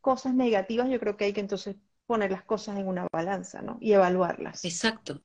cosas 0.00 0.34
negativas, 0.34 0.88
yo 0.88 1.00
creo 1.00 1.16
que 1.16 1.24
hay 1.26 1.32
que 1.32 1.40
entonces 1.40 1.76
poner 2.06 2.30
las 2.30 2.44
cosas 2.44 2.78
en 2.78 2.86
una 2.88 3.06
balanza, 3.12 3.62
¿no? 3.62 3.78
Y 3.80 3.92
evaluarlas. 3.92 4.64
Exacto. 4.64 5.22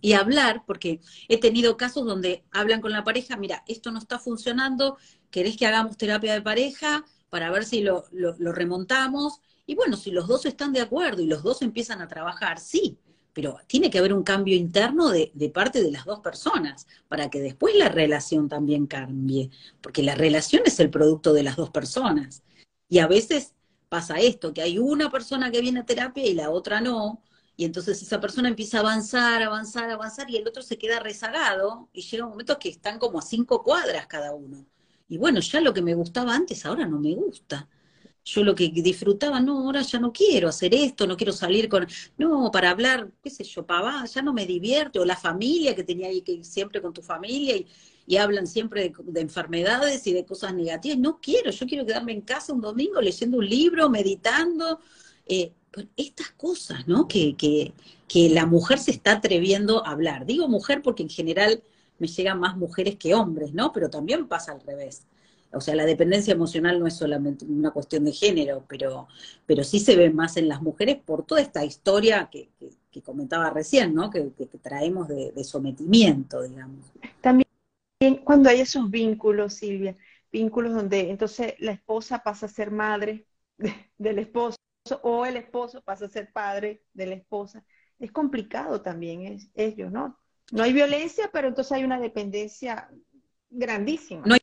Y 0.00 0.12
hablar, 0.14 0.64
porque 0.66 1.00
he 1.28 1.40
tenido 1.40 1.76
casos 1.76 2.06
donde 2.06 2.44
hablan 2.52 2.80
con 2.82 2.92
la 2.92 3.04
pareja, 3.04 3.36
mira, 3.36 3.64
esto 3.66 3.90
no 3.90 3.98
está 3.98 4.18
funcionando, 4.18 4.98
¿querés 5.30 5.56
que 5.56 5.66
hagamos 5.66 5.96
terapia 5.96 6.34
de 6.34 6.42
pareja 6.42 7.04
para 7.30 7.50
ver 7.50 7.64
si 7.64 7.82
lo, 7.82 8.04
lo, 8.12 8.36
lo 8.38 8.52
remontamos? 8.52 9.40
Y 9.66 9.74
bueno, 9.76 9.96
si 9.96 10.10
los 10.10 10.28
dos 10.28 10.46
están 10.46 10.72
de 10.74 10.82
acuerdo 10.82 11.22
y 11.22 11.26
los 11.26 11.42
dos 11.42 11.62
empiezan 11.62 12.02
a 12.02 12.08
trabajar, 12.08 12.60
sí, 12.60 12.98
pero 13.34 13.58
tiene 13.66 13.90
que 13.90 13.98
haber 13.98 14.14
un 14.14 14.22
cambio 14.22 14.56
interno 14.56 15.10
de, 15.10 15.32
parte 15.52 15.82
de 15.82 15.90
las 15.90 16.04
dos 16.06 16.20
personas 16.20 16.86
para 17.08 17.28
que 17.28 17.40
después 17.40 17.74
la 17.76 17.88
relación 17.88 18.48
también 18.48 18.86
cambie, 18.86 19.50
porque 19.82 20.02
la 20.02 20.14
relación 20.14 20.62
es 20.64 20.80
el 20.80 20.88
producto 20.88 21.32
de 21.34 21.42
las 21.42 21.56
dos 21.56 21.70
personas. 21.70 22.42
Y 22.88 23.00
a 23.00 23.08
veces 23.08 23.54
pasa 23.88 24.16
esto, 24.20 24.54
que 24.54 24.62
hay 24.62 24.78
una 24.78 25.10
persona 25.10 25.50
que 25.50 25.60
viene 25.60 25.80
a 25.80 25.86
terapia 25.86 26.24
y 26.24 26.34
la 26.34 26.50
otra 26.50 26.80
no, 26.80 27.22
y 27.56 27.64
entonces 27.64 28.00
esa 28.02 28.20
persona 28.20 28.48
empieza 28.48 28.78
a 28.78 28.80
avanzar, 28.80 29.42
avanzar, 29.42 29.90
avanzar, 29.90 30.30
y 30.30 30.36
el 30.36 30.46
otro 30.46 30.62
se 30.62 30.78
queda 30.78 31.00
rezagado, 31.00 31.88
y 31.92 32.02
llega 32.02 32.24
un 32.24 32.30
momento 32.30 32.58
que 32.58 32.68
están 32.68 32.98
como 32.98 33.18
a 33.18 33.22
cinco 33.22 33.62
cuadras 33.62 34.06
cada 34.06 34.32
uno. 34.34 34.64
Y 35.08 35.18
bueno, 35.18 35.40
ya 35.40 35.60
lo 35.60 35.74
que 35.74 35.82
me 35.82 35.94
gustaba 35.94 36.34
antes 36.34 36.64
ahora 36.64 36.86
no 36.86 36.98
me 36.98 37.14
gusta. 37.14 37.68
Yo 38.24 38.42
lo 38.42 38.54
que 38.54 38.68
disfrutaba, 38.70 39.38
no, 39.40 39.58
ahora 39.60 39.82
ya 39.82 39.98
no 40.00 40.12
quiero 40.12 40.48
hacer 40.48 40.74
esto, 40.74 41.06
no 41.06 41.16
quiero 41.16 41.32
salir 41.32 41.68
con, 41.68 41.86
no, 42.16 42.50
para 42.50 42.70
hablar, 42.70 43.10
qué 43.22 43.28
sé 43.28 43.44
yo, 43.44 43.66
papá, 43.66 44.06
ya 44.06 44.22
no 44.22 44.32
me 44.32 44.46
divierte, 44.46 44.98
o 44.98 45.04
la 45.04 45.16
familia 45.16 45.74
que 45.74 45.84
tenía 45.84 46.08
ahí 46.08 46.22
que 46.22 46.32
ir 46.32 46.44
siempre 46.44 46.80
con 46.80 46.94
tu 46.94 47.02
familia 47.02 47.56
y, 47.56 47.66
hablan 48.16 48.46
siempre 48.46 48.92
de, 48.98 49.20
enfermedades 49.20 50.06
y 50.06 50.12
de 50.12 50.24
cosas 50.24 50.54
negativas. 50.54 50.98
No 50.98 51.20
quiero, 51.20 51.50
yo 51.50 51.66
quiero 51.66 51.86
quedarme 51.86 52.12
en 52.12 52.20
casa 52.20 52.52
un 52.52 52.60
domingo 52.60 53.00
leyendo 53.00 53.38
un 53.38 53.48
libro, 53.48 53.88
meditando. 53.90 54.78
Eh, 55.26 55.52
estas 55.96 56.30
cosas, 56.30 56.86
¿no? 56.86 57.08
Que, 57.08 57.34
que, 57.36 57.72
que 58.08 58.28
la 58.28 58.46
mujer 58.46 58.78
se 58.78 58.90
está 58.90 59.12
atreviendo 59.12 59.84
a 59.86 59.90
hablar. 59.90 60.26
Digo 60.26 60.48
mujer 60.48 60.82
porque 60.82 61.02
en 61.02 61.08
general 61.08 61.62
me 61.98 62.06
llegan 62.06 62.40
más 62.40 62.56
mujeres 62.56 62.96
que 62.96 63.14
hombres, 63.14 63.52
¿no? 63.54 63.72
Pero 63.72 63.90
también 63.90 64.28
pasa 64.28 64.52
al 64.52 64.60
revés. 64.60 65.06
O 65.54 65.60
sea, 65.60 65.74
la 65.74 65.86
dependencia 65.86 66.32
emocional 66.32 66.78
no 66.78 66.86
es 66.86 66.94
solamente 66.94 67.44
una 67.44 67.70
cuestión 67.70 68.04
de 68.04 68.12
género, 68.12 68.64
pero, 68.68 69.08
pero 69.46 69.64
sí 69.64 69.78
se 69.80 69.96
ve 69.96 70.10
más 70.10 70.36
en 70.36 70.48
las 70.48 70.62
mujeres 70.62 70.98
por 71.04 71.24
toda 71.24 71.40
esta 71.40 71.64
historia 71.64 72.28
que, 72.30 72.48
comentaba 73.02 73.50
recién, 73.50 73.94
¿no? 73.94 74.10
Que, 74.10 74.30
traemos 74.62 75.08
de, 75.08 75.44
sometimiento, 75.44 76.42
digamos. 76.42 76.92
También 77.20 77.46
cuando 78.24 78.48
hay 78.48 78.60
esos 78.60 78.90
vínculos, 78.90 79.54
Silvia, 79.54 79.96
vínculos 80.30 80.74
donde 80.74 81.10
entonces 81.10 81.54
la 81.58 81.72
esposa 81.72 82.22
pasa 82.22 82.46
a 82.46 82.48
ser 82.48 82.70
madre 82.70 83.26
del 83.98 84.18
esposo 84.18 84.56
o 85.02 85.24
el 85.24 85.36
esposo 85.36 85.82
pasa 85.82 86.06
a 86.06 86.08
ser 86.08 86.32
padre 86.32 86.82
de 86.92 87.06
la 87.06 87.14
esposa, 87.14 87.64
es 87.98 88.12
complicado 88.12 88.82
también 88.82 89.22
es, 89.22 89.48
ellos, 89.54 89.90
¿no? 89.90 90.18
No 90.52 90.62
hay 90.62 90.72
violencia, 90.72 91.30
pero 91.32 91.48
entonces 91.48 91.72
hay 91.72 91.84
una 91.84 91.98
dependencia 91.98 92.90
grandísima. 93.48 94.22
No 94.26 94.34
hay 94.34 94.40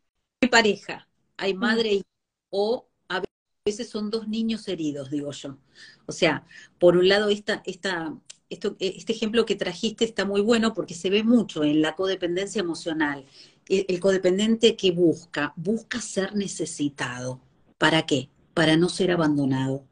pareja, 0.50 1.08
hay 1.38 1.54
madre 1.54 1.94
y 1.94 2.04
o 2.50 2.88
a 3.10 3.22
veces 3.66 3.90
son 3.90 4.10
dos 4.10 4.28
niños 4.28 4.68
heridos, 4.68 5.10
digo 5.12 5.32
yo. 5.32 5.58
O 6.06 6.12
sea, 6.12 6.46
por 6.80 6.98
un 6.98 7.08
lado 7.08 7.30
esta, 7.30 7.62
esta, 7.66 8.14
esto, 8.50 8.76
este 8.80 9.14
ejemplo 9.14 9.46
que 9.46 9.56
trajiste 9.56 10.06
está 10.06 10.26
muy 10.26 10.42
bueno 10.42 10.74
porque 10.74 10.96
se 10.96 11.10
ve 11.10 11.24
mucho 11.24 11.64
en 11.64 11.82
la 11.82 11.96
codependencia 11.96 12.60
emocional. 12.60 13.26
El, 13.70 13.86
el 13.88 14.00
codependiente 14.00 14.76
que 14.76 14.92
busca, 14.92 15.54
busca 15.56 16.02
ser 16.02 16.36
necesitado. 16.36 17.40
¿Para 17.78 18.06
qué? 18.06 18.30
Para 18.54 18.78
no 18.78 18.90
ser 18.90 19.12
abandonado 19.12 19.86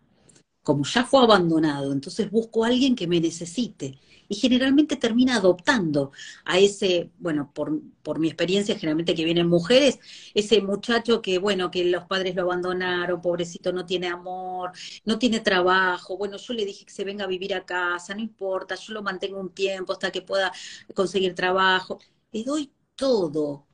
como 0.69 0.83
ya 0.85 1.03
fue 1.03 1.23
abandonado, 1.23 1.91
entonces 1.91 2.29
busco 2.29 2.63
a 2.63 2.67
alguien 2.67 2.95
que 2.95 3.07
me 3.07 3.19
necesite. 3.19 3.97
Y 4.27 4.35
generalmente 4.35 4.97
termina 4.97 5.37
adoptando 5.37 6.11
a 6.45 6.59
ese, 6.59 7.09
bueno, 7.17 7.51
por, 7.51 7.81
por 8.03 8.19
mi 8.19 8.27
experiencia, 8.27 8.75
generalmente 8.75 9.15
que 9.15 9.25
vienen 9.25 9.47
mujeres, 9.47 9.97
ese 10.35 10.61
muchacho 10.61 11.23
que, 11.23 11.39
bueno, 11.39 11.71
que 11.71 11.85
los 11.85 12.05
padres 12.05 12.35
lo 12.35 12.43
abandonaron, 12.43 13.19
pobrecito, 13.19 13.73
no 13.73 13.87
tiene 13.87 14.09
amor, 14.09 14.71
no 15.05 15.17
tiene 15.17 15.39
trabajo, 15.39 16.17
bueno, 16.17 16.37
yo 16.37 16.53
le 16.53 16.65
dije 16.65 16.85
que 16.85 16.93
se 16.93 17.03
venga 17.03 17.23
a 17.23 17.27
vivir 17.27 17.55
a 17.55 17.65
casa, 17.65 18.13
no 18.13 18.21
importa, 18.21 18.75
yo 18.75 18.93
lo 18.93 19.01
mantengo 19.01 19.39
un 19.39 19.51
tiempo 19.51 19.93
hasta 19.93 20.11
que 20.11 20.21
pueda 20.21 20.51
conseguir 20.93 21.33
trabajo. 21.33 21.99
Le 22.31 22.43
doy 22.43 22.71
todo. 22.95 23.65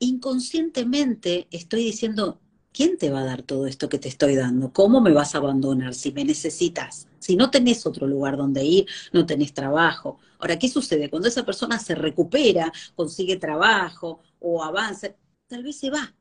Inconscientemente 0.00 1.48
estoy 1.50 1.84
diciendo, 1.84 2.41
¿quién 2.72 2.98
te 2.98 3.10
va 3.10 3.20
a 3.20 3.24
dar 3.24 3.42
todo 3.42 3.66
esto 3.66 3.88
que 3.88 3.98
te 3.98 4.08
estoy 4.08 4.34
dando? 4.36 4.72
¿Cómo 4.72 5.00
me 5.00 5.12
vas 5.12 5.34
a 5.34 5.38
abandonar 5.38 5.94
si 5.94 6.12
me 6.12 6.24
necesitas? 6.24 7.08
Si 7.18 7.36
no 7.36 7.50
tenés 7.50 7.86
otro 7.86 8.06
lugar 8.06 8.36
donde 8.36 8.64
ir, 8.64 8.86
no 9.12 9.26
tenés 9.26 9.54
trabajo. 9.54 10.18
Ahora, 10.38 10.58
¿qué 10.58 10.68
sucede? 10.68 11.08
Cuando 11.10 11.28
esa 11.28 11.44
persona 11.44 11.78
se 11.78 11.94
recupera, 11.94 12.72
consigue 12.96 13.36
trabajo 13.36 14.20
o 14.40 14.62
avanza, 14.62 15.14
tal 15.46 15.62
vez 15.62 15.78
se 15.78 15.90
va. 15.90 16.14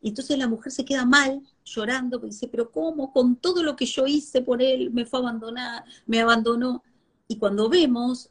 Y 0.00 0.08
entonces 0.08 0.36
la 0.36 0.48
mujer 0.48 0.72
se 0.72 0.84
queda 0.84 1.04
mal, 1.06 1.42
llorando, 1.64 2.18
porque 2.20 2.32
dice, 2.34 2.48
pero 2.48 2.70
¿cómo? 2.72 3.12
Con 3.12 3.36
todo 3.36 3.62
lo 3.62 3.76
que 3.76 3.86
yo 3.86 4.06
hice 4.06 4.42
por 4.42 4.60
él, 4.60 4.90
me 4.90 5.06
fue 5.06 5.20
a 5.20 5.22
abandonar, 5.22 5.84
me 6.06 6.20
abandonó. 6.20 6.82
Y 7.28 7.38
cuando 7.38 7.68
vemos, 7.68 8.28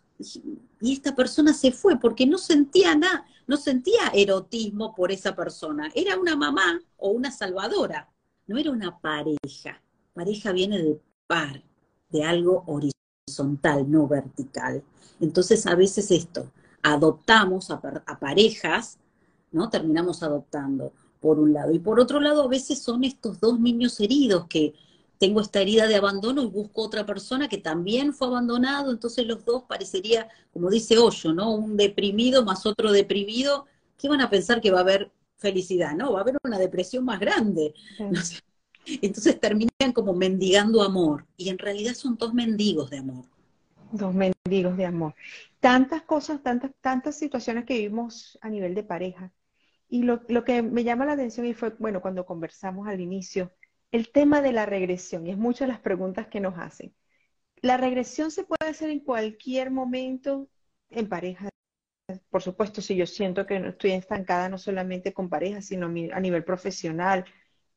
y 0.81 0.93
esta 0.93 1.15
persona 1.15 1.53
se 1.53 1.71
fue 1.71 1.99
porque 1.99 2.25
no 2.25 2.38
sentía 2.38 2.95
nada, 2.95 3.25
no 3.47 3.57
sentía 3.57 4.12
erotismo 4.13 4.95
por 4.95 5.12
esa 5.12 5.36
persona. 5.36 5.91
Era 5.93 6.19
una 6.19 6.36
mamá 6.36 6.79
o 6.97 7.10
una 7.12 7.31
salvadora, 7.31 8.10
no 8.47 8.57
era 8.57 8.71
una 8.71 8.99
pareja. 8.99 9.81
Pareja 10.13 10.51
viene 10.51 10.77
de 10.79 11.01
par, 11.27 11.63
de 12.10 12.23
algo 12.23 12.63
horizontal, 12.67 13.89
no 13.89 14.07
vertical. 14.07 14.84
Entonces 15.19 15.65
a 15.67 15.75
veces 15.75 16.12
esto, 16.12 16.51
adoptamos 16.81 17.71
a, 17.71 17.81
a 18.05 18.19
parejas, 18.19 18.97
¿no? 19.51 19.69
Terminamos 19.69 20.23
adoptando 20.23 20.93
por 21.19 21.39
un 21.39 21.53
lado. 21.53 21.71
Y 21.71 21.79
por 21.79 21.99
otro 21.99 22.19
lado, 22.19 22.43
a 22.43 22.47
veces 22.47 22.81
son 22.81 23.03
estos 23.03 23.39
dos 23.39 23.60
niños 23.60 23.99
heridos 23.99 24.47
que 24.47 24.73
tengo 25.21 25.39
esta 25.39 25.62
herida 25.62 25.88
de 25.88 25.95
abandono 25.95 26.41
y 26.41 26.47
busco 26.47 26.81
otra 26.81 27.05
persona 27.05 27.47
que 27.47 27.60
también 27.60 28.12
fue 28.12 28.25
abandonado, 28.25 28.89
entonces 28.89 29.27
los 29.27 29.45
dos 29.45 29.65
parecería, 29.69 30.27
como 30.51 30.67
dice 30.71 30.97
Hoyo, 30.97 31.31
¿no? 31.31 31.53
Un 31.53 31.77
deprimido 31.77 32.43
más 32.43 32.65
otro 32.65 32.91
deprimido, 32.91 33.67
¿qué 33.99 34.10
van 34.10 34.21
a 34.21 34.31
pensar 34.31 34.62
que 34.62 34.71
va 34.71 34.79
a 34.79 34.81
haber 34.81 35.12
felicidad? 35.38 35.95
No, 35.95 36.13
va 36.13 36.19
a 36.19 36.21
haber 36.23 36.38
una 36.43 36.57
depresión 36.57 37.05
más 37.05 37.19
grande. 37.19 37.75
Entonces 39.03 39.39
terminan 39.39 39.93
como 39.93 40.15
mendigando 40.15 40.81
amor, 40.81 41.27
y 41.38 41.49
en 41.49 41.60
realidad 41.60 41.93
son 41.93 42.17
dos 42.17 42.34
mendigos 42.34 42.89
de 42.89 42.97
amor. 42.97 43.25
Dos 43.91 44.15
mendigos 44.15 44.75
de 44.75 44.88
amor. 44.88 45.13
Tantas 45.60 46.01
cosas, 46.01 46.41
tantas, 46.41 46.71
tantas 46.81 47.15
situaciones 47.15 47.65
que 47.65 47.75
vivimos 47.75 48.39
a 48.41 48.49
nivel 48.49 48.73
de 48.73 48.81
pareja. 48.81 49.31
Y 49.88 50.01
lo, 50.01 50.23
lo 50.29 50.43
que 50.43 50.63
me 50.63 50.84
llama 50.84 51.05
la 51.05 51.13
atención 51.13 51.45
y 51.45 51.53
fue, 51.53 51.75
bueno, 51.77 52.01
cuando 52.01 52.25
conversamos 52.25 52.88
al 52.88 53.01
inicio, 53.01 53.51
el 53.91 54.12
tema 54.12 54.41
de 54.41 54.54
la 54.54 54.65
regresión, 54.65 55.27
y 55.27 55.32
es 55.32 55.38
muchas 55.38 55.67
las 55.67 55.80
preguntas 55.80 56.27
que 56.27 56.39
nos 56.39 56.58
hacen. 56.58 56.93
La 57.62 57.77
regresión 57.77 58.32
se 58.32 58.43
puede 58.43 58.69
hacer 58.71 58.89
en 58.89 59.01
cualquier 59.01 59.71
momento 59.71 60.49
en 60.89 61.08
pareja. 61.08 61.49
Por 62.30 62.41
supuesto, 62.41 62.82
si 62.82 62.95
yo 62.95 63.06
siento 63.06 63.45
que 63.45 63.58
estoy 63.58 63.91
estancada 63.91 64.49
no 64.49 64.58
solamente 64.58 65.13
con 65.13 65.30
pareja, 65.30 65.62
sino 65.62 65.88
a 65.88 66.19
nivel 66.19 66.43
profesional, 66.43 67.25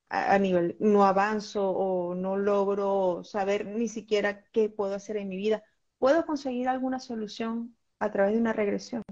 a 0.08 0.38
nivel 0.38 0.76
no 0.78 1.04
avanzo 1.04 1.70
o 1.70 2.14
no 2.14 2.36
logro 2.36 3.22
saber 3.24 3.66
ni 3.66 3.88
siquiera 3.88 4.44
qué 4.52 4.68
puedo 4.68 4.94
hacer 4.94 5.16
en 5.16 5.28
mi 5.28 5.36
vida, 5.36 5.64
¿puedo 5.98 6.24
conseguir 6.24 6.68
alguna 6.68 7.00
solución 7.00 7.76
a 7.98 8.10
través 8.10 8.34
de 8.34 8.40
una 8.40 8.52
regresión? 8.52 9.02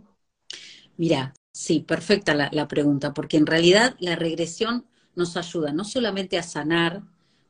Mira, 0.96 1.34
sí, 1.52 1.80
perfecta 1.80 2.34
la 2.34 2.68
pregunta, 2.68 3.12
porque 3.12 3.36
en 3.36 3.46
realidad 3.46 3.96
la 3.98 4.16
regresión 4.16 4.86
nos 5.14 5.36
ayuda 5.36 5.72
no 5.72 5.84
solamente 5.84 6.38
a 6.38 6.42
sanar 6.42 7.02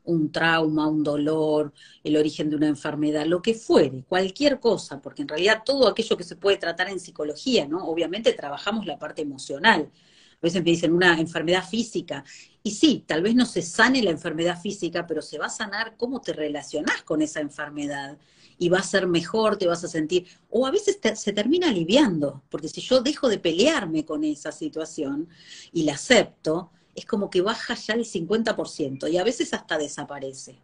un 0.04 0.32
trauma, 0.32 0.88
un 0.88 1.02
dolor, 1.02 1.72
el 2.02 2.16
origen 2.16 2.50
de 2.50 2.56
una 2.56 2.68
enfermedad, 2.68 3.26
lo 3.26 3.40
que 3.40 3.54
fuere, 3.54 4.04
cualquier 4.08 4.58
cosa, 4.58 5.00
porque 5.00 5.22
en 5.22 5.28
realidad 5.28 5.62
todo 5.64 5.88
aquello 5.88 6.16
que 6.16 6.24
se 6.24 6.36
puede 6.36 6.56
tratar 6.56 6.88
en 6.88 7.00
psicología, 7.00 7.66
¿no? 7.66 7.84
Obviamente 7.86 8.32
trabajamos 8.32 8.86
la 8.86 8.98
parte 8.98 9.22
emocional. 9.22 9.90
A 9.92 10.40
veces 10.42 10.64
me 10.64 10.70
dicen 10.72 10.92
una 10.92 11.20
enfermedad 11.20 11.64
física. 11.64 12.24
Y 12.64 12.72
sí, 12.72 13.04
tal 13.06 13.22
vez 13.22 13.36
no 13.36 13.46
se 13.46 13.62
sane 13.62 14.02
la 14.02 14.10
enfermedad 14.10 14.60
física, 14.60 15.06
pero 15.06 15.22
se 15.22 15.38
va 15.38 15.46
a 15.46 15.50
sanar 15.50 15.96
cómo 15.96 16.20
te 16.20 16.32
relacionás 16.32 17.02
con 17.02 17.22
esa 17.22 17.40
enfermedad. 17.40 18.18
Y 18.58 18.68
va 18.68 18.78
a 18.78 18.82
ser 18.82 19.06
mejor, 19.06 19.56
te 19.56 19.68
vas 19.68 19.84
a 19.84 19.88
sentir. 19.88 20.26
O 20.50 20.66
a 20.66 20.72
veces 20.72 20.98
se 21.14 21.32
termina 21.32 21.68
aliviando, 21.68 22.42
porque 22.50 22.68
si 22.68 22.80
yo 22.80 23.00
dejo 23.02 23.28
de 23.28 23.38
pelearme 23.38 24.04
con 24.04 24.24
esa 24.24 24.50
situación 24.50 25.28
y 25.72 25.84
la 25.84 25.94
acepto, 25.94 26.72
es 26.94 27.06
como 27.06 27.30
que 27.30 27.40
baja 27.40 27.74
ya 27.74 27.94
el 27.94 28.04
50% 28.04 29.10
y 29.10 29.18
a 29.18 29.24
veces 29.24 29.54
hasta 29.54 29.78
desaparece. 29.78 30.58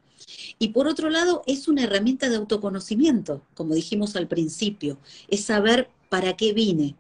Y 0.58 0.68
por 0.68 0.88
otro 0.88 1.10
lado, 1.10 1.42
es 1.46 1.68
una 1.68 1.84
herramienta 1.84 2.28
de 2.28 2.36
autoconocimiento, 2.36 3.42
como 3.54 3.74
dijimos 3.74 4.16
al 4.16 4.28
principio, 4.28 4.98
es 5.28 5.44
saber 5.44 5.88
para 6.08 6.36
qué 6.36 6.52
vine. 6.52 6.96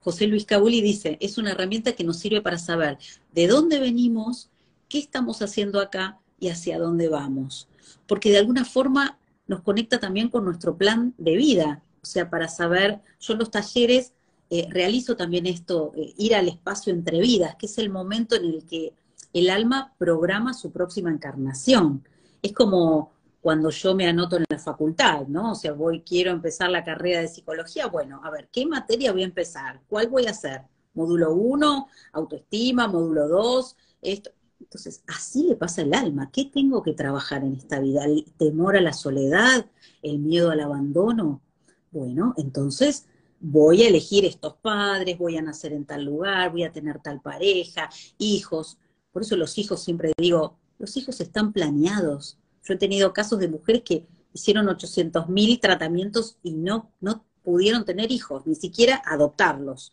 José 0.00 0.26
Luis 0.26 0.44
Cabuli 0.44 0.80
dice, 0.80 1.16
es 1.20 1.38
una 1.38 1.52
herramienta 1.52 1.92
que 1.92 2.04
nos 2.04 2.18
sirve 2.18 2.42
para 2.42 2.58
saber 2.58 2.98
de 3.32 3.46
dónde 3.46 3.80
venimos, 3.80 4.50
qué 4.88 4.98
estamos 4.98 5.40
haciendo 5.42 5.80
acá 5.80 6.18
y 6.38 6.48
hacia 6.48 6.78
dónde 6.78 7.08
vamos. 7.08 7.68
Porque 8.06 8.30
de 8.30 8.38
alguna 8.38 8.64
forma 8.64 9.18
nos 9.46 9.62
conecta 9.62 10.00
también 10.00 10.28
con 10.28 10.44
nuestro 10.44 10.76
plan 10.76 11.14
de 11.18 11.36
vida, 11.36 11.82
o 12.02 12.06
sea, 12.06 12.28
para 12.28 12.48
saber, 12.48 13.00
yo 13.18 13.32
en 13.32 13.38
los 13.38 13.50
talleres 13.50 14.12
eh, 14.54 14.68
realizo 14.70 15.16
también 15.16 15.46
esto, 15.46 15.90
eh, 15.96 16.14
ir 16.16 16.32
al 16.36 16.46
espacio 16.46 16.92
entre 16.92 17.18
vidas, 17.18 17.56
que 17.56 17.66
es 17.66 17.76
el 17.78 17.90
momento 17.90 18.36
en 18.36 18.44
el 18.44 18.64
que 18.64 18.94
el 19.32 19.50
alma 19.50 19.92
programa 19.98 20.54
su 20.54 20.70
próxima 20.70 21.10
encarnación. 21.10 22.04
Es 22.40 22.52
como 22.52 23.10
cuando 23.40 23.70
yo 23.70 23.96
me 23.96 24.06
anoto 24.06 24.36
en 24.36 24.44
la 24.48 24.60
facultad, 24.60 25.26
¿no? 25.26 25.50
O 25.50 25.54
sea, 25.56 25.72
voy, 25.72 26.02
quiero 26.02 26.30
empezar 26.30 26.70
la 26.70 26.84
carrera 26.84 27.20
de 27.20 27.26
psicología, 27.26 27.88
bueno, 27.88 28.20
a 28.22 28.30
ver, 28.30 28.48
¿qué 28.52 28.64
materia 28.64 29.10
voy 29.10 29.22
a 29.22 29.24
empezar? 29.24 29.80
¿Cuál 29.88 30.06
voy 30.06 30.28
a 30.28 30.30
hacer? 30.30 30.62
Módulo 30.94 31.34
1, 31.34 31.88
autoestima, 32.12 32.86
módulo 32.86 33.26
2, 33.26 33.76
esto. 34.02 34.30
Entonces, 34.60 35.02
así 35.08 35.48
le 35.48 35.56
pasa 35.56 35.82
al 35.82 35.94
alma. 35.94 36.30
¿Qué 36.30 36.44
tengo 36.44 36.80
que 36.80 36.92
trabajar 36.92 37.42
en 37.42 37.54
esta 37.54 37.80
vida? 37.80 38.04
¿El 38.04 38.24
temor 38.38 38.76
a 38.76 38.80
la 38.80 38.92
soledad? 38.92 39.66
¿El 40.00 40.20
miedo 40.20 40.52
al 40.52 40.60
abandono? 40.60 41.42
Bueno, 41.90 42.34
entonces 42.36 43.06
voy 43.46 43.82
a 43.82 43.88
elegir 43.88 44.24
estos 44.24 44.54
padres, 44.54 45.18
voy 45.18 45.36
a 45.36 45.42
nacer 45.42 45.74
en 45.74 45.84
tal 45.84 46.04
lugar, 46.04 46.50
voy 46.50 46.64
a 46.64 46.72
tener 46.72 47.00
tal 47.00 47.20
pareja, 47.20 47.90
hijos. 48.16 48.78
Por 49.12 49.20
eso 49.20 49.36
los 49.36 49.58
hijos 49.58 49.82
siempre 49.82 50.12
digo, 50.16 50.58
los 50.78 50.96
hijos 50.96 51.20
están 51.20 51.52
planeados. 51.52 52.38
Yo 52.62 52.72
he 52.72 52.78
tenido 52.78 53.12
casos 53.12 53.38
de 53.38 53.48
mujeres 53.48 53.82
que 53.84 54.06
hicieron 54.32 54.66
800 54.68 55.28
mil 55.28 55.60
tratamientos 55.60 56.38
y 56.42 56.52
no, 56.52 56.90
no 57.00 57.26
pudieron 57.42 57.84
tener 57.84 58.10
hijos, 58.10 58.46
ni 58.46 58.54
siquiera 58.54 59.02
adoptarlos. 59.04 59.92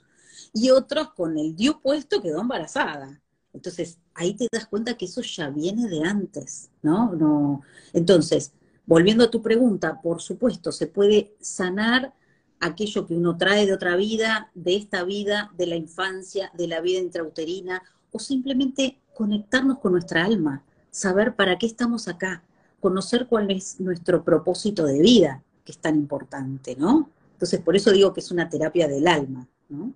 Y 0.54 0.70
otros 0.70 1.12
con 1.14 1.38
el 1.38 1.54
DIU 1.56 1.82
puesto 1.82 2.22
quedó 2.22 2.39
embarazada. 2.39 3.22
Entonces, 3.52 3.99
ahí 4.14 4.34
te 4.34 4.47
das 4.49 4.66
cuenta 4.66 4.95
que 4.95 5.06
eso 5.06 5.22
ya 5.22 5.49
viene 5.49 5.89
de 5.89 6.06
antes, 6.06 6.70
¿no? 6.82 7.14
no 7.16 7.64
Entonces, 7.91 8.54
volviendo 8.86 9.26
a 9.26 9.30
tu 9.30 9.41
pregunta, 9.41 9.99
por 10.02 10.22
supuesto, 10.22 10.72
se 10.72 10.88
puede 10.88 11.36
sanar 11.41 12.14
aquello 12.62 13.05
que 13.05 13.16
uno 13.16 13.38
trae 13.38 13.66
de 13.66 13.74
otra 13.74 13.95
vida, 13.95 14.51
de 14.53 14.76
esta 14.76 15.03
vida, 15.03 15.51
de 15.57 15.68
la 15.68 15.76
infancia, 15.76 16.51
de 16.53 16.68
la 16.68 16.80
vida 16.80 16.99
intrauterina, 16.99 17.84
o 18.12 18.20
simplemente 18.20 18.99
conectarnos 19.14 19.80
con 19.80 19.93
nuestra 19.93 20.24
alma, 20.24 20.64
saber 20.91 21.36
para 21.36 21.57
qué 21.57 21.66
estamos 21.66 22.07
acá, 22.07 22.43
conocer 22.80 23.28
cuál 23.28 23.51
es 23.51 23.80
nuestro 23.80 24.24
propósito 24.24 24.86
de 24.86 25.01
vida, 25.01 25.43
que 25.66 25.72
es 25.72 25.78
tan 25.78 25.95
importante, 25.95 26.76
¿no? 26.76 27.09
Entonces, 27.34 27.59
por 27.59 27.76
eso 27.76 27.91
digo 27.91 28.14
que 28.14 28.20
es 28.20 28.32
una 28.32 28.49
terapia 28.49 28.88
del 28.88 29.07
alma, 29.07 29.47
¿no? 29.70 29.93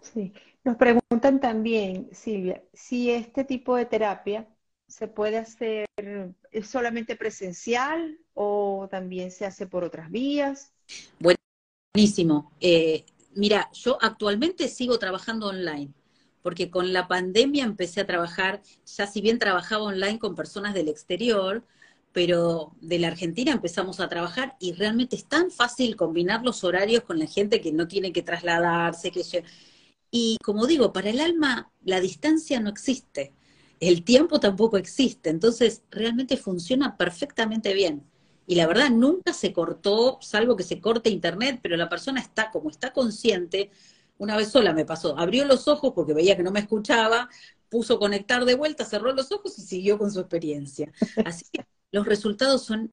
Sí. 0.00 0.32
Nos 0.64 0.76
preguntan 0.76 1.40
también, 1.40 2.08
Silvia, 2.10 2.62
si 2.72 3.10
este 3.10 3.44
tipo 3.44 3.76
de 3.76 3.86
terapia 3.86 4.48
se 4.88 5.06
puede 5.06 5.38
hacer 5.38 5.86
¿es 6.50 6.66
solamente 6.68 7.16
presencial 7.16 8.18
o 8.34 8.88
también 8.90 9.30
se 9.30 9.46
hace 9.46 9.66
por 9.66 9.84
otras 9.84 10.10
vías. 10.10 10.72
Buenísimo. 11.96 12.52
Eh, 12.60 13.06
mira, 13.34 13.70
yo 13.72 13.96
actualmente 14.02 14.68
sigo 14.68 14.98
trabajando 14.98 15.46
online, 15.46 15.94
porque 16.42 16.68
con 16.70 16.92
la 16.92 17.08
pandemia 17.08 17.64
empecé 17.64 18.02
a 18.02 18.06
trabajar, 18.06 18.60
ya 18.84 19.06
si 19.06 19.22
bien 19.22 19.38
trabajaba 19.38 19.84
online 19.84 20.18
con 20.18 20.34
personas 20.34 20.74
del 20.74 20.88
exterior, 20.88 21.64
pero 22.12 22.74
de 22.82 22.98
la 22.98 23.08
Argentina 23.08 23.50
empezamos 23.50 23.98
a 24.00 24.10
trabajar 24.10 24.56
y 24.60 24.74
realmente 24.74 25.16
es 25.16 25.24
tan 25.24 25.50
fácil 25.50 25.96
combinar 25.96 26.44
los 26.44 26.64
horarios 26.64 27.02
con 27.02 27.18
la 27.18 27.26
gente 27.26 27.62
que 27.62 27.72
no 27.72 27.88
tiene 27.88 28.12
que 28.12 28.20
trasladarse, 28.20 29.10
que 29.10 29.22
y 30.10 30.36
como 30.44 30.66
digo, 30.66 30.92
para 30.92 31.08
el 31.08 31.18
alma 31.18 31.72
la 31.82 32.02
distancia 32.02 32.60
no 32.60 32.68
existe, 32.68 33.32
el 33.80 34.04
tiempo 34.04 34.38
tampoco 34.38 34.76
existe, 34.76 35.30
entonces 35.30 35.82
realmente 35.90 36.36
funciona 36.36 36.98
perfectamente 36.98 37.72
bien. 37.72 38.04
Y 38.46 38.54
la 38.54 38.66
verdad 38.66 38.90
nunca 38.90 39.32
se 39.32 39.52
cortó, 39.52 40.18
salvo 40.20 40.56
que 40.56 40.62
se 40.62 40.80
corte 40.80 41.10
internet, 41.10 41.60
pero 41.62 41.76
la 41.76 41.88
persona 41.88 42.20
está 42.20 42.50
como 42.50 42.70
está 42.70 42.92
consciente. 42.92 43.70
Una 44.18 44.36
vez 44.36 44.50
sola 44.50 44.72
me 44.72 44.84
pasó, 44.84 45.18
abrió 45.18 45.44
los 45.44 45.68
ojos 45.68 45.92
porque 45.94 46.14
veía 46.14 46.36
que 46.36 46.42
no 46.42 46.52
me 46.52 46.60
escuchaba, 46.60 47.28
puso 47.68 47.98
conectar 47.98 48.44
de 48.44 48.54
vuelta, 48.54 48.84
cerró 48.84 49.12
los 49.12 49.32
ojos 49.32 49.58
y 49.58 49.62
siguió 49.62 49.98
con 49.98 50.10
su 50.10 50.20
experiencia. 50.20 50.92
Así 51.24 51.44
que 51.52 51.66
los 51.90 52.06
resultados 52.06 52.64
son 52.64 52.90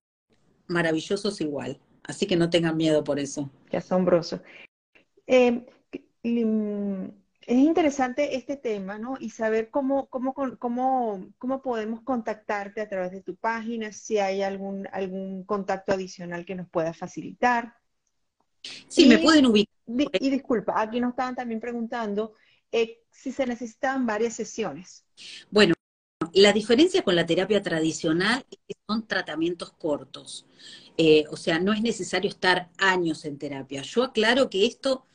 maravillosos 0.68 1.40
igual. 1.42 1.80
Así 2.04 2.26
que 2.26 2.36
no 2.36 2.50
tengan 2.50 2.76
miedo 2.76 3.04
por 3.04 3.20
eso. 3.20 3.50
Qué 3.70 3.78
asombroso. 3.78 4.42
Eh, 5.28 5.66
Mm, 6.24 7.10
es 7.48 7.58
interesante 7.58 8.36
este 8.36 8.58
tema, 8.58 8.98
¿no? 8.98 9.16
Y 9.20 9.30
saber 9.30 9.70
cómo, 9.70 10.08
cómo, 10.08 10.34
cómo, 10.34 11.28
cómo 11.38 11.62
podemos 11.62 12.02
contactarte 12.02 12.82
a 12.82 12.90
través 12.90 13.12
de 13.12 13.22
tu 13.22 13.36
página, 13.36 13.92
si 13.92 14.18
hay 14.18 14.42
algún, 14.42 14.88
algún 14.92 15.44
contacto 15.44 15.94
adicional 15.94 16.46
que 16.46 16.56
nos 16.56 16.70
pueda 16.70 16.94
facilitar. 16.94 17.76
Sí, 18.88 19.08
me 19.08 19.18
pueden 19.18 19.46
ubicar. 19.46 19.74
Y 20.20 20.30
disculpa, 20.30 20.80
aquí 20.82 21.00
nos 21.00 21.12
estaban 21.12 21.36
también 21.36 21.60
preguntando 21.60 22.36
eh, 22.72 23.02
si 23.12 23.32
se 23.32 23.46
necesitan 23.46 24.06
varias 24.06 24.34
sesiones. 24.34 25.06
Bueno, 25.52 25.74
la 26.34 26.54
diferencia 26.54 27.04
con 27.04 27.16
la 27.16 27.26
terapia 27.26 27.62
tradicional 27.62 28.46
es 28.50 28.58
que 28.68 28.76
son 28.88 29.06
tratamientos 29.06 29.72
cortos. 29.74 30.48
Eh, 30.98 31.26
o 31.30 31.38
sea, 31.38 31.60
no 31.60 31.74
es 31.74 31.82
necesario 31.82 32.30
estar 32.30 32.70
años 32.78 33.26
en 33.26 33.38
terapia. 33.38 33.82
Yo 33.82 34.04
aclaro 34.04 34.50
que 34.50 34.66
esto 34.66 35.06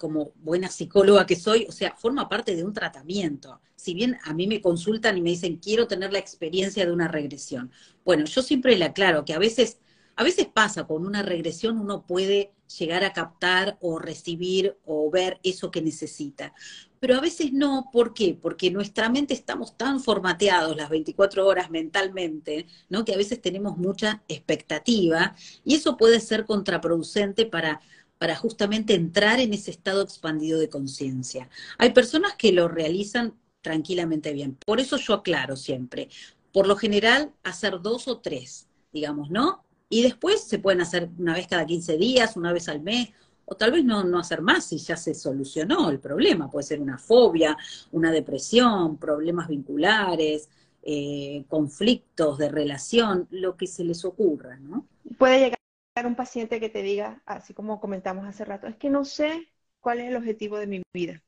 como 0.00 0.32
buena 0.36 0.68
psicóloga 0.68 1.26
que 1.26 1.36
soy, 1.36 1.66
o 1.68 1.72
sea, 1.72 1.94
forma 1.94 2.26
parte 2.26 2.56
de 2.56 2.64
un 2.64 2.72
tratamiento. 2.72 3.60
Si 3.76 3.92
bien 3.92 4.16
a 4.24 4.32
mí 4.32 4.46
me 4.46 4.62
consultan 4.62 5.18
y 5.18 5.20
me 5.20 5.28
dicen, 5.28 5.58
quiero 5.58 5.86
tener 5.86 6.10
la 6.10 6.18
experiencia 6.18 6.86
de 6.86 6.92
una 6.92 7.06
regresión. 7.06 7.70
Bueno, 8.02 8.24
yo 8.24 8.40
siempre 8.40 8.76
le 8.78 8.86
aclaro 8.86 9.26
que 9.26 9.34
a 9.34 9.38
veces, 9.38 9.78
a 10.16 10.24
veces 10.24 10.46
pasa, 10.46 10.86
con 10.86 11.04
una 11.04 11.22
regresión 11.22 11.78
uno 11.78 12.06
puede 12.06 12.54
llegar 12.78 13.04
a 13.04 13.12
captar 13.12 13.76
o 13.82 13.98
recibir 13.98 14.78
o 14.86 15.10
ver 15.10 15.38
eso 15.42 15.70
que 15.70 15.82
necesita. 15.82 16.54
Pero 16.98 17.16
a 17.16 17.20
veces 17.20 17.52
no, 17.52 17.90
¿por 17.92 18.14
qué? 18.14 18.38
Porque 18.40 18.70
nuestra 18.70 19.10
mente 19.10 19.34
estamos 19.34 19.76
tan 19.76 20.00
formateados 20.00 20.76
las 20.76 20.88
24 20.88 21.46
horas 21.46 21.70
mentalmente, 21.70 22.66
¿no? 22.88 23.04
Que 23.04 23.12
a 23.12 23.18
veces 23.18 23.42
tenemos 23.42 23.76
mucha 23.76 24.22
expectativa 24.28 25.34
y 25.62 25.74
eso 25.74 25.98
puede 25.98 26.20
ser 26.20 26.46
contraproducente 26.46 27.44
para 27.44 27.80
para 28.20 28.36
justamente 28.36 28.92
entrar 28.92 29.40
en 29.40 29.54
ese 29.54 29.70
estado 29.70 30.02
expandido 30.02 30.60
de 30.60 30.68
conciencia. 30.68 31.48
Hay 31.78 31.94
personas 31.94 32.34
que 32.36 32.52
lo 32.52 32.68
realizan 32.68 33.32
tranquilamente 33.62 34.34
bien. 34.34 34.58
Por 34.66 34.78
eso 34.78 34.98
yo 34.98 35.14
aclaro 35.14 35.56
siempre, 35.56 36.10
por 36.52 36.66
lo 36.66 36.76
general, 36.76 37.32
hacer 37.44 37.80
dos 37.80 38.08
o 38.08 38.18
tres, 38.18 38.68
digamos, 38.92 39.30
¿no? 39.30 39.64
Y 39.88 40.02
después 40.02 40.42
se 40.42 40.58
pueden 40.58 40.82
hacer 40.82 41.08
una 41.18 41.32
vez 41.32 41.46
cada 41.46 41.64
15 41.64 41.96
días, 41.96 42.36
una 42.36 42.52
vez 42.52 42.68
al 42.68 42.82
mes, 42.82 43.08
o 43.46 43.54
tal 43.54 43.72
vez 43.72 43.86
no, 43.86 44.04
no 44.04 44.18
hacer 44.18 44.42
más 44.42 44.66
si 44.66 44.76
ya 44.76 44.98
se 44.98 45.14
solucionó 45.14 45.88
el 45.88 45.98
problema. 45.98 46.50
Puede 46.50 46.66
ser 46.66 46.82
una 46.82 46.98
fobia, 46.98 47.56
una 47.90 48.12
depresión, 48.12 48.98
problemas 48.98 49.48
vinculares, 49.48 50.50
eh, 50.82 51.44
conflictos 51.48 52.36
de 52.36 52.50
relación, 52.50 53.28
lo 53.30 53.56
que 53.56 53.66
se 53.66 53.82
les 53.82 54.04
ocurra, 54.04 54.58
¿no? 54.58 54.84
Puede 55.16 55.38
llegar 55.38 55.59
un 56.04 56.16
paciente 56.16 56.60
que 56.60 56.68
te 56.68 56.82
diga, 56.82 57.22
así 57.26 57.54
como 57.54 57.80
comentamos 57.80 58.26
hace 58.26 58.44
rato, 58.44 58.66
es 58.66 58.76
que 58.76 58.90
no 58.90 59.04
sé 59.04 59.48
cuál 59.80 60.00
es 60.00 60.08
el 60.08 60.16
objetivo 60.16 60.58
de 60.58 60.66
mi 60.66 60.82
vida. 60.92 61.22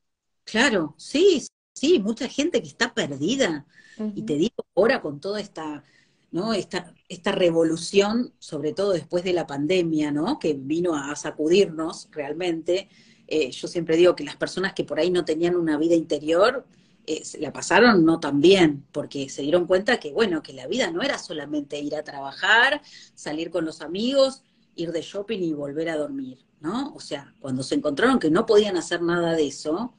Claro, 0.45 0.95
sí, 0.99 1.45
sí, 1.75 1.99
mucha 1.99 2.29
gente 2.29 2.63
que 2.63 2.69
está 2.69 2.95
perdida. 2.95 3.67
Y 4.15 4.23
te 4.23 4.35
digo, 4.35 4.67
ahora 4.75 5.01
con 5.01 5.21
toda 5.21 5.41
esta, 5.41 5.85
¿no? 6.31 6.55
Esta, 6.55 6.95
esta 7.09 7.33
revolución, 7.33 8.33
sobre 8.39 8.73
todo 8.73 8.93
después 8.93 9.23
de 9.23 9.33
la 9.35 9.47
pandemia, 9.47 10.11
¿no? 10.11 10.39
Que 10.39 10.55
vino 10.55 10.97
a 10.97 11.15
sacudirnos 11.15 12.09
realmente. 12.11 12.89
Eh, 13.29 13.51
yo 13.51 13.69
siempre 13.69 13.97
digo 13.97 14.17
que 14.17 14.25
las 14.25 14.37
personas 14.37 14.73
que 14.73 14.85
por 14.85 14.99
ahí 14.99 15.11
no 15.11 15.25
tenían 15.25 15.57
una 15.57 15.77
vida 15.77 15.95
interior, 15.95 16.67
eh, 17.07 17.23
la 17.39 17.53
pasaron 17.53 18.05
no 18.05 18.19
tan 18.19 18.41
bien, 18.41 18.87
porque 18.93 19.29
se 19.29 19.43
dieron 19.43 19.67
cuenta 19.67 20.01
que, 20.01 20.13
bueno, 20.13 20.43
que 20.43 20.53
la 20.53 20.67
vida 20.67 20.91
no 20.91 21.03
era 21.03 21.19
solamente 21.19 21.79
ir 21.79 21.95
a 21.95 22.03
trabajar, 22.03 22.81
salir 23.15 23.51
con 23.51 23.65
los 23.65 23.83
amigos, 23.83 24.43
ir 24.75 24.93
de 24.93 25.03
shopping 25.03 25.41
y 25.41 25.53
volver 25.53 25.89
a 25.89 25.97
dormir, 25.97 26.39
¿no? 26.61 26.93
O 26.95 27.01
sea, 27.01 27.35
cuando 27.41 27.63
se 27.63 27.75
encontraron 27.75 28.19
que 28.19 28.31
no 28.31 28.47
podían 28.47 28.77
hacer 28.77 29.03
nada 29.03 29.35
de 29.35 29.47
eso, 29.47 29.95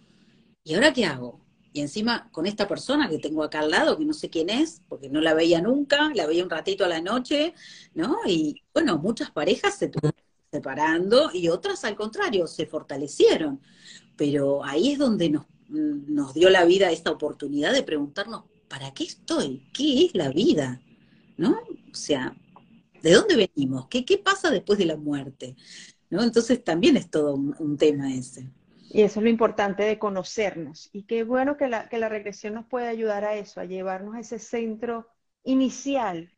¿y 0.64 0.74
ahora 0.74 0.94
qué 0.94 1.06
hago? 1.06 1.42
Y 1.72 1.82
encima 1.82 2.30
con 2.32 2.46
esta 2.46 2.68
persona 2.68 3.10
que 3.10 3.18
tengo 3.18 3.44
acá 3.44 3.62
al 3.62 3.72
lado, 3.72 3.98
que 3.98 4.06
no 4.06 4.14
sé 4.14 4.30
quién 4.30 4.50
es, 4.50 4.82
porque 4.88 5.10
no 5.10 5.22
la 5.22 5.34
veía 5.34 5.62
nunca, 5.62 6.12
la 6.14 6.28
veía 6.28 6.44
un 6.44 6.50
ratito 6.50 6.86
a 6.86 6.88
la 6.88 7.02
noche, 7.02 7.54
¿no? 7.96 8.18
Y 8.28 8.62
bueno, 8.74 9.00
muchas 9.00 9.32
parejas 9.32 9.78
se 9.78 9.88
tuvieron 9.88 10.14
separando 10.52 11.32
y 11.34 11.50
otras 11.50 11.84
al 11.84 11.96
contrario, 11.96 12.46
se 12.46 12.68
fortalecieron. 12.68 13.60
Pero 14.16 14.64
ahí 14.64 14.92
es 14.92 15.00
donde 15.00 15.32
nos, 15.32 15.48
nos 15.68 16.36
dio 16.36 16.52
la 16.52 16.64
vida 16.66 16.92
esta 16.92 17.10
oportunidad 17.10 17.74
de 17.74 17.82
preguntarnos, 17.82 18.44
¿para 18.68 18.94
qué 18.94 19.06
estoy? 19.06 19.68
¿Qué 19.74 20.06
es 20.06 20.16
la 20.16 20.30
vida? 20.30 20.80
¿No? 21.38 21.60
O 21.92 21.96
sea, 21.96 22.36
¿De 23.04 23.12
dónde 23.12 23.36
venimos? 23.36 23.88
¿Qué, 23.90 24.06
qué 24.06 24.18
pasa 24.18 24.50
después 24.50 24.80
de 24.80 24.86
la 24.86 24.96
muerte? 24.96 25.58
¿No? 26.10 26.24
Entonces 26.24 26.64
también 26.64 26.96
es 26.96 27.10
todo 27.10 27.36
un, 27.36 27.78
tema 27.78 28.14
ese. 28.14 28.50
Y 28.90 29.02
eso 29.02 29.20
es 29.20 29.24
lo 29.26 29.30
importante 29.30 29.84
de 29.84 30.00
conocernos. 30.00 30.90
Y 30.94 31.04
qué 31.04 31.26
bueno 31.26 31.58
que 31.58 31.68
la, 31.68 31.90
que 31.90 31.98
la 31.98 32.08
regresión 32.08 32.54
nos 32.54 32.66
puede 32.66 32.88
ayudar 32.88 33.26
a 33.26 33.36
eso, 33.36 33.60
a 33.60 33.66
llevarnos 33.66 34.16
a 34.16 34.22
ese 34.22 34.40
centro 34.40 35.10
inicial. 35.44 36.32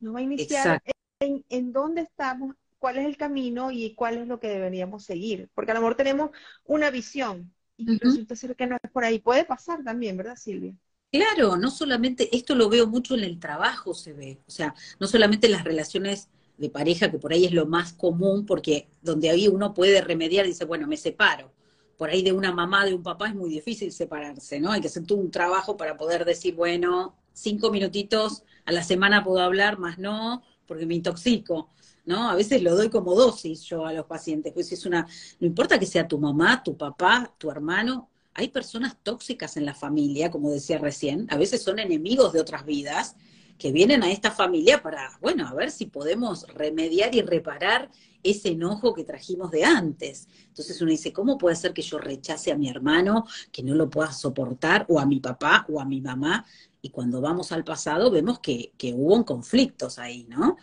Nos 0.00 0.14
va 0.14 0.18
a 0.18 0.22
iniciar 0.22 0.82
en, 1.18 1.46
en, 1.48 1.72
dónde 1.72 2.02
estamos, 2.02 2.56
cuál 2.78 2.98
es 2.98 3.06
el 3.06 3.16
camino 3.16 3.70
y 3.70 3.94
cuál 3.94 4.18
es 4.18 4.28
lo 4.28 4.38
que 4.38 4.48
deberíamos 4.48 5.04
seguir. 5.04 5.48
Porque 5.54 5.70
a 5.70 5.74
lo 5.74 5.80
mejor 5.80 5.94
tenemos 5.94 6.30
una 6.66 6.90
visión 6.90 7.54
y 7.78 7.98
resulta 7.98 8.36
ser 8.36 8.54
que 8.54 8.66
no 8.66 8.76
es 8.82 8.90
por 8.90 9.04
ahí. 9.04 9.18
Puede 9.18 9.46
pasar 9.46 9.82
también, 9.82 10.18
¿verdad, 10.18 10.36
Silvia? 10.36 10.74
Claro, 11.12 11.58
no 11.58 11.70
solamente, 11.70 12.34
esto 12.34 12.54
lo 12.54 12.70
veo 12.70 12.86
mucho 12.86 13.14
en 13.14 13.22
el 13.24 13.38
trabajo, 13.38 13.92
se 13.92 14.14
ve, 14.14 14.40
o 14.46 14.50
sea, 14.50 14.74
no 14.98 15.06
solamente 15.06 15.46
en 15.46 15.52
las 15.52 15.62
relaciones 15.64 16.30
de 16.56 16.70
pareja, 16.70 17.10
que 17.10 17.18
por 17.18 17.32
ahí 17.34 17.44
es 17.44 17.52
lo 17.52 17.66
más 17.66 17.92
común, 17.92 18.46
porque 18.46 18.88
donde 19.02 19.28
ahí 19.28 19.46
uno 19.46 19.74
puede 19.74 20.00
remediar, 20.00 20.46
dice, 20.46 20.64
bueno, 20.64 20.86
me 20.86 20.96
separo. 20.96 21.52
Por 21.98 22.08
ahí 22.08 22.22
de 22.22 22.32
una 22.32 22.50
mamá, 22.52 22.86
de 22.86 22.94
un 22.94 23.02
papá 23.02 23.28
es 23.28 23.34
muy 23.34 23.50
difícil 23.50 23.92
separarse, 23.92 24.58
¿no? 24.58 24.72
Hay 24.72 24.80
que 24.80 24.86
hacer 24.88 25.04
todo 25.04 25.18
un 25.18 25.30
trabajo 25.30 25.76
para 25.76 25.98
poder 25.98 26.24
decir, 26.24 26.54
bueno, 26.54 27.14
cinco 27.34 27.70
minutitos 27.70 28.42
a 28.64 28.72
la 28.72 28.82
semana 28.82 29.22
puedo 29.22 29.40
hablar, 29.40 29.78
más 29.78 29.98
no, 29.98 30.42
porque 30.66 30.86
me 30.86 30.94
intoxico, 30.94 31.68
¿no? 32.06 32.30
A 32.30 32.34
veces 32.34 32.62
lo 32.62 32.74
doy 32.74 32.88
como 32.88 33.14
dosis 33.14 33.62
yo 33.64 33.84
a 33.86 33.92
los 33.92 34.06
pacientes, 34.06 34.52
pues 34.54 34.72
es 34.72 34.86
una, 34.86 35.06
no 35.40 35.46
importa 35.46 35.78
que 35.78 35.86
sea 35.86 36.08
tu 36.08 36.18
mamá, 36.18 36.62
tu 36.62 36.74
papá, 36.76 37.34
tu 37.38 37.50
hermano, 37.50 38.08
hay 38.34 38.48
personas 38.48 38.96
tóxicas 39.02 39.56
en 39.56 39.66
la 39.66 39.74
familia, 39.74 40.30
como 40.30 40.50
decía 40.50 40.78
recién, 40.78 41.26
a 41.30 41.36
veces 41.36 41.62
son 41.62 41.78
enemigos 41.78 42.32
de 42.32 42.40
otras 42.40 42.64
vidas, 42.64 43.16
que 43.58 43.70
vienen 43.70 44.02
a 44.02 44.10
esta 44.10 44.30
familia 44.30 44.82
para, 44.82 45.18
bueno, 45.20 45.46
a 45.46 45.54
ver 45.54 45.70
si 45.70 45.86
podemos 45.86 46.46
remediar 46.48 47.14
y 47.14 47.22
reparar 47.22 47.90
ese 48.22 48.48
enojo 48.48 48.94
que 48.94 49.04
trajimos 49.04 49.50
de 49.50 49.64
antes. 49.64 50.28
Entonces 50.48 50.80
uno 50.80 50.90
dice, 50.90 51.12
¿cómo 51.12 51.38
puede 51.38 51.54
ser 51.54 51.72
que 51.72 51.82
yo 51.82 51.98
rechace 51.98 52.50
a 52.50 52.56
mi 52.56 52.68
hermano, 52.68 53.24
que 53.52 53.62
no 53.62 53.74
lo 53.74 53.88
pueda 53.88 54.12
soportar, 54.12 54.86
o 54.88 54.98
a 54.98 55.06
mi 55.06 55.20
papá 55.20 55.64
o 55.68 55.80
a 55.80 55.84
mi 55.84 56.00
mamá? 56.00 56.44
Y 56.80 56.90
cuando 56.90 57.20
vamos 57.20 57.52
al 57.52 57.62
pasado 57.62 58.10
vemos 58.10 58.40
que, 58.40 58.72
que 58.76 58.94
hubo 58.94 59.24
conflictos 59.24 59.98
ahí, 59.98 60.26
¿no? 60.28 60.56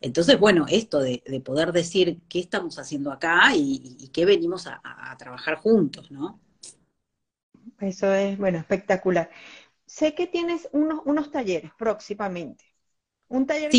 Entonces, 0.00 0.38
bueno, 0.38 0.66
esto 0.68 1.00
de, 1.00 1.22
poder 1.44 1.72
decir 1.72 2.20
qué 2.28 2.38
estamos 2.38 2.78
haciendo 2.78 3.10
acá 3.12 3.54
y, 3.56 4.08
qué 4.12 4.24
venimos 4.24 4.66
a, 4.66 4.80
trabajar 5.18 5.56
juntos, 5.56 6.10
¿no? 6.10 6.38
Eso 7.80 8.12
es, 8.12 8.38
bueno, 8.38 8.58
espectacular. 8.58 9.30
Sé 9.86 10.14
que 10.14 10.26
tienes 10.26 10.68
unos, 10.72 11.00
unos 11.04 11.30
talleres 11.30 11.70
próximamente. 11.78 12.64
Un 13.28 13.46
taller 13.46 13.70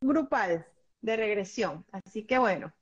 grupal 0.00 0.66
de 1.00 1.16
regresión. 1.16 1.84
Así 1.92 2.24
que 2.24 2.38
bueno, 2.38 2.72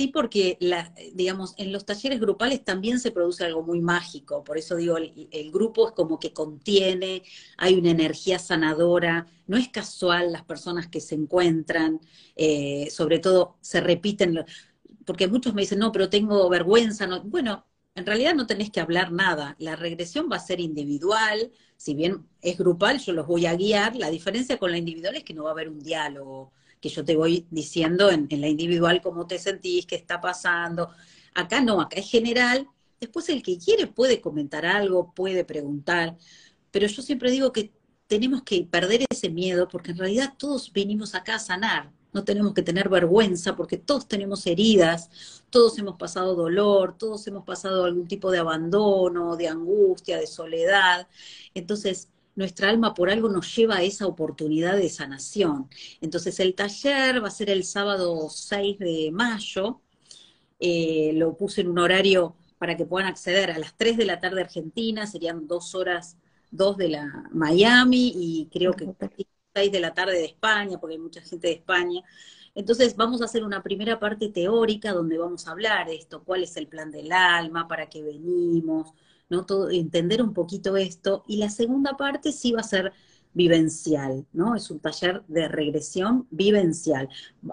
Sí, 0.00 0.06
porque 0.08 0.56
la, 0.60 0.94
digamos, 1.12 1.52
en 1.58 1.72
los 1.72 1.84
talleres 1.84 2.20
grupales 2.20 2.64
también 2.64 2.98
se 3.00 3.10
produce 3.10 3.44
algo 3.44 3.62
muy 3.62 3.82
mágico, 3.82 4.42
por 4.42 4.56
eso 4.56 4.76
digo, 4.76 4.96
el, 4.96 5.50
grupo 5.52 5.88
es 5.88 5.94
como 5.94 6.18
que 6.18 6.32
contiene, 6.32 7.22
hay 7.58 7.74
una 7.74 7.90
energía 7.90 8.38
sanadora, 8.38 9.26
no 9.46 9.58
es 9.58 9.68
casual 9.68 10.32
las 10.32 10.42
personas 10.44 10.88
que 10.88 11.02
se 11.02 11.16
encuentran, 11.16 12.00
eh, 12.34 12.88
sobre 12.90 13.18
todo 13.18 13.58
se 13.60 13.82
repiten, 13.82 14.42
porque 15.04 15.28
muchos 15.28 15.52
me 15.52 15.60
dicen, 15.62 15.80
no, 15.80 15.92
pero 15.92 16.08
tengo 16.08 16.48
vergüenza, 16.48 17.06
no. 17.06 17.22
bueno, 17.24 17.66
en 18.00 18.06
realidad 18.06 18.34
no 18.34 18.46
tenés 18.46 18.70
que 18.70 18.80
hablar 18.80 19.12
nada, 19.12 19.56
la 19.58 19.76
regresión 19.76 20.28
va 20.30 20.36
a 20.36 20.40
ser 20.40 20.60
individual, 20.60 21.52
si 21.76 21.94
bien 21.94 22.26
es 22.42 22.58
grupal, 22.58 22.98
yo 22.98 23.12
los 23.12 23.26
voy 23.26 23.46
a 23.46 23.54
guiar, 23.54 23.96
la 23.96 24.10
diferencia 24.10 24.58
con 24.58 24.70
la 24.70 24.78
individual 24.78 25.16
es 25.16 25.24
que 25.24 25.34
no 25.34 25.44
va 25.44 25.50
a 25.50 25.52
haber 25.52 25.68
un 25.68 25.80
diálogo 25.80 26.52
que 26.80 26.88
yo 26.88 27.04
te 27.04 27.16
voy 27.16 27.46
diciendo 27.50 28.10
en, 28.10 28.28
la 28.30 28.48
individual 28.48 29.00
cómo 29.02 29.26
te 29.26 29.38
sentís, 29.38 29.86
qué 29.86 29.96
está 29.96 30.20
pasando. 30.20 30.90
Acá 31.34 31.60
no, 31.60 31.80
acá 31.80 32.00
es 32.00 32.10
general. 32.10 32.66
Después 32.98 33.28
el 33.28 33.42
que 33.42 33.58
quiere 33.58 33.86
puede 33.86 34.20
comentar 34.20 34.64
algo, 34.66 35.12
puede 35.14 35.44
preguntar, 35.44 36.16
pero 36.70 36.86
yo 36.86 37.02
siempre 37.02 37.30
digo 37.30 37.52
que 37.52 37.72
tenemos 38.06 38.42
que 38.42 38.62
perder 38.64 39.04
ese 39.10 39.30
miedo 39.30 39.68
porque 39.68 39.92
en 39.92 39.98
realidad 39.98 40.34
todos 40.38 40.72
venimos 40.72 41.14
acá 41.14 41.36
a 41.36 41.38
sanar. 41.38 41.92
No 42.12 42.24
tenemos 42.24 42.54
que 42.54 42.62
tener 42.62 42.88
vergüenza 42.88 43.56
porque 43.56 43.76
todos 43.76 44.08
tenemos 44.08 44.46
heridas, 44.46 45.42
todos 45.50 45.78
hemos 45.78 45.96
pasado 45.96 46.34
dolor, 46.34 46.96
todos 46.98 47.26
hemos 47.26 47.44
pasado 47.44 47.84
algún 47.84 48.08
tipo 48.08 48.30
de 48.30 48.38
abandono, 48.38 49.36
de 49.36 49.48
angustia, 49.48 50.18
de 50.18 50.26
soledad. 50.26 51.08
Entonces, 51.54 52.08
nuestra 52.40 52.70
alma 52.70 52.94
por 52.94 53.10
algo 53.10 53.28
nos 53.28 53.54
lleva 53.54 53.76
a 53.76 53.82
esa 53.82 54.06
oportunidad 54.06 54.76
de 54.76 54.88
sanación. 54.88 55.68
Entonces 56.00 56.40
el 56.40 56.54
taller 56.54 57.22
va 57.22 57.28
a 57.28 57.30
ser 57.30 57.50
el 57.50 57.64
sábado 57.64 58.28
6 58.30 58.78
de 58.78 59.10
mayo, 59.12 59.80
eh, 60.58 61.12
lo 61.14 61.36
puse 61.36 61.62
en 61.62 61.68
un 61.68 61.78
horario 61.78 62.36
para 62.58 62.76
que 62.76 62.86
puedan 62.86 63.08
acceder 63.08 63.50
a 63.50 63.58
las 63.58 63.76
3 63.76 63.96
de 63.96 64.04
la 64.06 64.20
tarde 64.20 64.42
Argentina, 64.42 65.06
serían 65.06 65.46
dos 65.46 65.74
horas, 65.74 66.16
dos 66.50 66.76
de 66.76 66.88
la 66.88 67.28
Miami 67.32 68.12
y 68.14 68.48
creo 68.52 68.72
que 68.74 68.86
6 69.54 69.72
de 69.72 69.80
la 69.80 69.94
tarde 69.94 70.14
de 70.14 70.26
España, 70.26 70.78
porque 70.78 70.94
hay 70.94 71.00
mucha 71.00 71.20
gente 71.22 71.48
de 71.48 71.54
España. 71.54 72.02
Entonces 72.54 72.96
vamos 72.96 73.22
a 73.22 73.26
hacer 73.26 73.44
una 73.44 73.62
primera 73.62 73.98
parte 73.98 74.28
teórica 74.28 74.92
donde 74.92 75.18
vamos 75.18 75.46
a 75.46 75.52
hablar 75.52 75.86
de 75.86 75.96
esto, 75.96 76.22
cuál 76.24 76.42
es 76.42 76.56
el 76.56 76.66
plan 76.66 76.90
del 76.90 77.12
alma, 77.12 77.68
para 77.68 77.88
qué 77.88 78.02
venimos, 78.02 78.92
¿no? 79.28 79.46
Todo, 79.46 79.70
entender 79.70 80.22
un 80.22 80.34
poquito 80.34 80.76
esto. 80.76 81.24
Y 81.28 81.38
la 81.38 81.50
segunda 81.50 81.96
parte 81.96 82.32
sí 82.32 82.52
va 82.52 82.60
a 82.60 82.64
ser 82.64 82.92
vivencial, 83.32 84.26
¿no? 84.32 84.56
Es 84.56 84.70
un 84.70 84.80
taller 84.80 85.22
de 85.28 85.48
regresión 85.48 86.26
vivencial. 86.30 87.08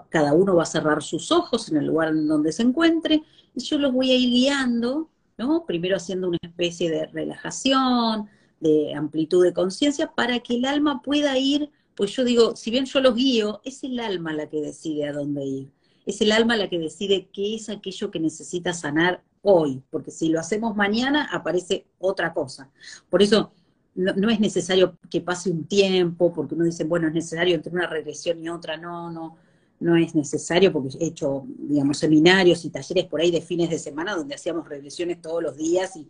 Cada 0.08 0.32
uno 0.32 0.56
va 0.56 0.64
a 0.64 0.66
cerrar 0.66 1.02
sus 1.02 1.30
ojos 1.30 1.68
en 1.70 1.78
el 1.78 1.86
lugar 1.86 2.12
donde 2.14 2.52
se 2.52 2.62
encuentre 2.62 3.22
y 3.54 3.60
yo 3.60 3.78
los 3.78 3.92
voy 3.92 4.10
a 4.10 4.16
ir 4.16 4.30
guiando, 4.30 5.10
¿no? 5.36 5.64
Primero 5.66 5.96
haciendo 5.96 6.28
una 6.28 6.38
especie 6.42 6.90
de 6.90 7.06
relajación, 7.06 8.28
de 8.60 8.94
amplitud 8.94 9.44
de 9.44 9.52
conciencia, 9.52 10.12
para 10.14 10.40
que 10.40 10.56
el 10.56 10.64
alma 10.64 11.00
pueda 11.02 11.38
ir, 11.38 11.70
pues 11.98 12.12
yo 12.12 12.22
digo, 12.24 12.54
si 12.54 12.70
bien 12.70 12.84
yo 12.84 13.00
los 13.00 13.16
guío, 13.16 13.60
es 13.64 13.82
el 13.82 13.98
alma 13.98 14.32
la 14.32 14.48
que 14.48 14.60
decide 14.60 15.08
a 15.08 15.12
dónde 15.12 15.44
ir. 15.44 15.68
Es 16.06 16.20
el 16.20 16.30
alma 16.30 16.56
la 16.56 16.70
que 16.70 16.78
decide 16.78 17.28
qué 17.32 17.56
es 17.56 17.68
aquello 17.68 18.12
que 18.12 18.20
necesita 18.20 18.72
sanar 18.72 19.24
hoy, 19.42 19.82
porque 19.90 20.12
si 20.12 20.28
lo 20.28 20.38
hacemos 20.38 20.76
mañana 20.76 21.28
aparece 21.32 21.86
otra 21.98 22.32
cosa. 22.32 22.70
Por 23.10 23.20
eso 23.20 23.50
no, 23.96 24.30
es 24.30 24.38
necesario 24.38 24.96
que 25.10 25.20
pase 25.20 25.50
un 25.50 25.64
tiempo, 25.64 26.32
porque 26.32 26.54
uno 26.54 26.66
dice, 26.66 26.84
bueno, 26.84 27.08
es 27.08 27.14
necesario 27.14 27.56
entre 27.56 27.72
una 27.72 27.88
regresión 27.88 28.38
y 28.38 28.48
otra, 28.48 28.76
no, 28.76 29.10
no, 29.10 29.36
no 29.80 29.96
es 29.96 30.14
necesario, 30.14 30.72
porque 30.72 30.96
he 31.00 31.06
hecho, 31.06 31.46
digamos, 31.48 31.98
seminarios 31.98 32.64
y 32.64 32.70
talleres 32.70 33.06
por 33.06 33.20
ahí 33.20 33.32
de 33.32 33.40
fines 33.40 33.70
de 33.70 33.78
semana 33.80 34.14
donde 34.14 34.36
hacíamos 34.36 34.68
regresiones 34.68 35.20
todos 35.20 35.42
los 35.42 35.56
días 35.56 35.96
y, 35.96 36.06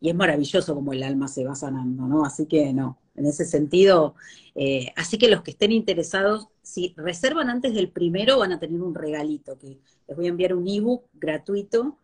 y 0.00 0.10
es 0.10 0.14
maravilloso 0.14 0.74
como 0.74 0.92
el 0.92 1.02
alma 1.02 1.28
se 1.28 1.44
va 1.44 1.54
sanando, 1.54 2.06
¿no? 2.06 2.24
Así 2.24 2.46
que 2.46 2.72
no, 2.72 2.98
en 3.14 3.26
ese 3.26 3.44
sentido, 3.44 4.14
eh, 4.54 4.92
así 4.96 5.18
que 5.18 5.28
los 5.28 5.42
que 5.42 5.52
estén 5.52 5.72
interesados, 5.72 6.48
si 6.62 6.94
reservan 6.96 7.50
antes 7.50 7.74
del 7.74 7.90
primero, 7.90 8.38
van 8.38 8.52
a 8.52 8.58
tener 8.58 8.80
un 8.82 8.94
regalito, 8.94 9.58
que 9.58 9.78
les 10.08 10.16
voy 10.16 10.26
a 10.26 10.30
enviar 10.30 10.54
un 10.54 10.68
ebook 10.68 11.04
gratuito 11.14 11.98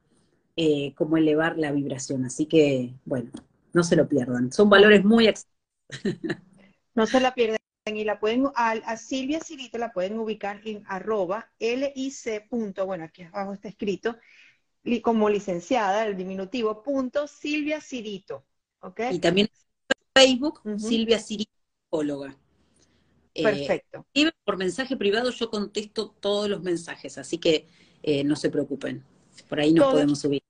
eh, 0.56 0.92
cómo 0.96 1.16
elevar 1.16 1.58
la 1.58 1.72
vibración. 1.72 2.24
Así 2.24 2.46
que, 2.46 2.94
bueno, 3.04 3.30
no 3.72 3.82
se 3.84 3.96
lo 3.96 4.08
pierdan. 4.08 4.52
Son 4.52 4.68
valores 4.68 5.04
muy... 5.04 5.32
no 6.94 7.06
se 7.06 7.20
la 7.20 7.34
pierdan 7.34 7.58
y 7.86 8.04
la 8.04 8.20
pueden, 8.20 8.46
a, 8.54 8.96
Silvia 8.96 9.40
Cirito 9.40 9.76
la 9.76 9.92
pueden 9.92 10.18
ubicar 10.18 10.60
en 10.64 10.84
arroba 10.86 11.50
lic. 11.58 12.48
bueno, 12.86 13.04
aquí 13.04 13.22
abajo 13.24 13.54
está 13.54 13.68
escrito, 13.68 14.16
como 15.02 15.28
licenciada, 15.28 16.06
el 16.06 16.16
diminutivo, 16.16 16.82
punto 16.82 17.26
Silvia 17.26 17.80
Cirito. 17.80 18.44
Y 19.10 19.18
también 19.20 19.48
Facebook, 20.14 20.60
Silvia 20.78 21.18
Cirito, 21.18 21.52
psicóloga. 21.84 22.36
Eh, 23.34 23.44
Perfecto. 23.44 24.06
y 24.12 24.28
por 24.44 24.58
mensaje 24.58 24.94
privado 24.94 25.30
yo 25.30 25.48
contesto 25.48 26.10
todos 26.20 26.50
los 26.50 26.62
mensajes, 26.62 27.16
así 27.16 27.38
que 27.38 27.66
eh, 28.02 28.24
no 28.24 28.36
se 28.36 28.50
preocupen. 28.50 29.02
Por 29.48 29.60
ahí 29.60 29.72
nos 29.72 29.92
podemos 29.92 30.20
subir. 30.20 30.42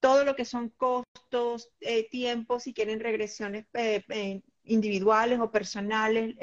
Todo 0.00 0.24
lo 0.24 0.36
que 0.36 0.44
son 0.44 0.68
costos, 0.70 1.70
eh, 1.80 2.08
tiempos, 2.08 2.62
si 2.62 2.72
quieren 2.72 3.00
regresiones 3.00 3.66
eh, 3.74 4.04
eh, 4.10 4.42
individuales 4.64 5.40
o 5.40 5.50
personales, 5.50 6.36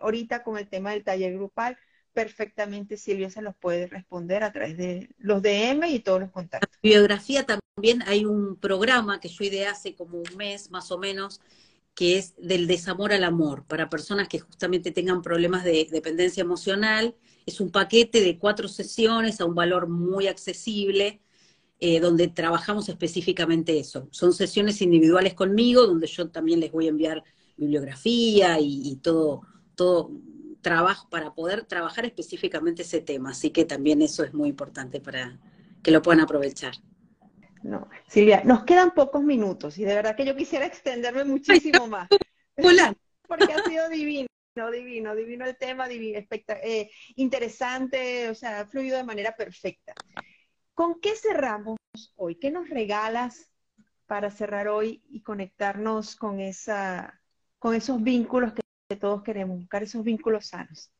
ahorita 0.00 0.42
con 0.42 0.58
el 0.58 0.68
tema 0.68 0.90
del 0.90 1.04
taller 1.04 1.34
grupal, 1.34 1.78
perfectamente 2.18 2.96
Silvia 2.96 3.30
se 3.30 3.42
los 3.42 3.54
puede 3.54 3.86
responder 3.86 4.42
a 4.42 4.50
través 4.50 4.76
de 4.76 5.08
los 5.18 5.40
DM 5.40 5.84
y 5.88 6.00
todos 6.00 6.18
los 6.18 6.32
contactos. 6.32 6.76
biografía 6.82 7.46
también 7.46 8.02
hay 8.08 8.24
un 8.24 8.56
programa 8.56 9.20
que 9.20 9.28
yo 9.28 9.44
ideé 9.44 9.68
hace 9.68 9.94
como 9.94 10.18
un 10.18 10.36
mes 10.36 10.68
más 10.72 10.90
o 10.90 10.98
menos, 10.98 11.40
que 11.94 12.18
es 12.18 12.34
del 12.36 12.66
desamor 12.66 13.12
al 13.12 13.22
amor, 13.22 13.66
para 13.68 13.88
personas 13.88 14.26
que 14.26 14.40
justamente 14.40 14.90
tengan 14.90 15.22
problemas 15.22 15.62
de 15.62 15.86
dependencia 15.92 16.40
emocional. 16.40 17.14
Es 17.46 17.60
un 17.60 17.70
paquete 17.70 18.20
de 18.20 18.36
cuatro 18.36 18.66
sesiones 18.66 19.40
a 19.40 19.44
un 19.44 19.54
valor 19.54 19.86
muy 19.86 20.26
accesible 20.26 21.20
eh, 21.78 22.00
donde 22.00 22.26
trabajamos 22.26 22.88
específicamente 22.88 23.78
eso. 23.78 24.08
Son 24.10 24.32
sesiones 24.32 24.82
individuales 24.82 25.34
conmigo, 25.34 25.86
donde 25.86 26.08
yo 26.08 26.30
también 26.30 26.58
les 26.58 26.72
voy 26.72 26.86
a 26.86 26.90
enviar 26.90 27.22
bibliografía 27.56 28.58
y, 28.58 28.96
todo, 28.96 29.42
todo 29.76 30.10
trabajo 30.60 31.08
para 31.08 31.34
poder 31.34 31.64
trabajar 31.64 32.04
específicamente 32.04 32.82
ese 32.82 33.00
tema. 33.00 33.30
Así 33.30 33.50
que 33.50 33.64
también 33.64 34.02
eso 34.02 34.24
es 34.24 34.34
muy 34.34 34.48
importante 34.48 35.00
para 35.00 35.38
que 35.82 35.90
lo 35.90 36.02
puedan 36.02 36.20
aprovechar. 36.20 36.74
No, 37.62 37.88
Silvia, 38.06 38.42
nos 38.44 38.64
quedan 38.64 38.92
pocos 38.92 39.22
minutos 39.22 39.78
y 39.78 39.84
de 39.84 39.94
verdad 39.94 40.16
que 40.16 40.24
yo 40.24 40.36
quisiera 40.36 40.66
extenderme 40.66 41.24
muchísimo 41.24 41.86
más. 41.88 42.08
Hola. 42.56 42.94
Porque 43.26 43.52
ha 43.52 43.62
sido 43.64 43.88
divino 43.88 44.28
divino, 44.66 45.14
divino 45.14 45.46
el 45.46 45.56
tema, 45.56 45.88
divino, 45.88 46.18
eh, 46.62 46.90
interesante, 47.16 48.28
o 48.28 48.34
sea, 48.34 48.60
ha 48.60 48.66
fluido 48.66 48.96
de 48.96 49.04
manera 49.04 49.36
perfecta. 49.36 49.94
¿Con 50.74 51.00
qué 51.00 51.14
cerramos 51.14 51.78
hoy? 52.16 52.36
¿Qué 52.36 52.50
nos 52.50 52.68
regalas 52.68 53.50
para 54.06 54.30
cerrar 54.30 54.68
hoy 54.68 55.02
y 55.08 55.22
conectarnos 55.22 56.16
con, 56.16 56.40
esa, 56.40 57.20
con 57.58 57.74
esos 57.74 58.02
vínculos 58.02 58.52
que 58.52 58.62
todos 58.96 59.22
queremos, 59.22 59.58
buscar 59.58 59.82
esos 59.82 60.04
vínculos 60.04 60.46
sanos? 60.46 60.90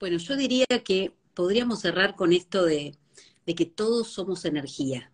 Bueno, 0.00 0.18
yo 0.18 0.36
diría 0.36 0.66
que 0.84 1.12
podríamos 1.34 1.80
cerrar 1.80 2.16
con 2.16 2.32
esto 2.32 2.64
de, 2.64 2.96
de 3.46 3.54
que 3.54 3.66
todos 3.66 4.08
somos 4.08 4.44
energía, 4.44 5.12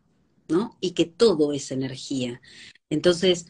¿no? 0.49 0.77
Y 0.81 0.93
que 0.93 1.05
todo 1.05 1.53
es 1.53 1.71
energía. 1.71 2.41
Entonces, 2.91 3.47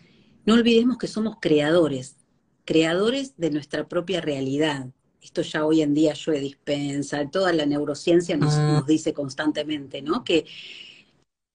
no 0.46 0.54
olvidemos 0.54 0.98
que 0.98 1.06
somos 1.06 1.36
creadores, 1.40 2.16
creadores 2.64 3.36
de 3.36 3.50
nuestra 3.50 3.88
propia 3.88 4.20
realidad 4.20 4.90
esto 5.22 5.42
ya 5.42 5.64
hoy 5.64 5.82
en 5.82 5.94
día 5.94 6.14
Joe 6.14 6.40
Dispensa, 6.40 7.28
toda 7.30 7.52
la 7.52 7.66
neurociencia 7.66 8.36
nos, 8.36 8.54
ah. 8.54 8.72
nos, 8.72 8.86
dice 8.86 9.12
constantemente, 9.12 10.02
¿no? 10.02 10.24
Que 10.24 10.46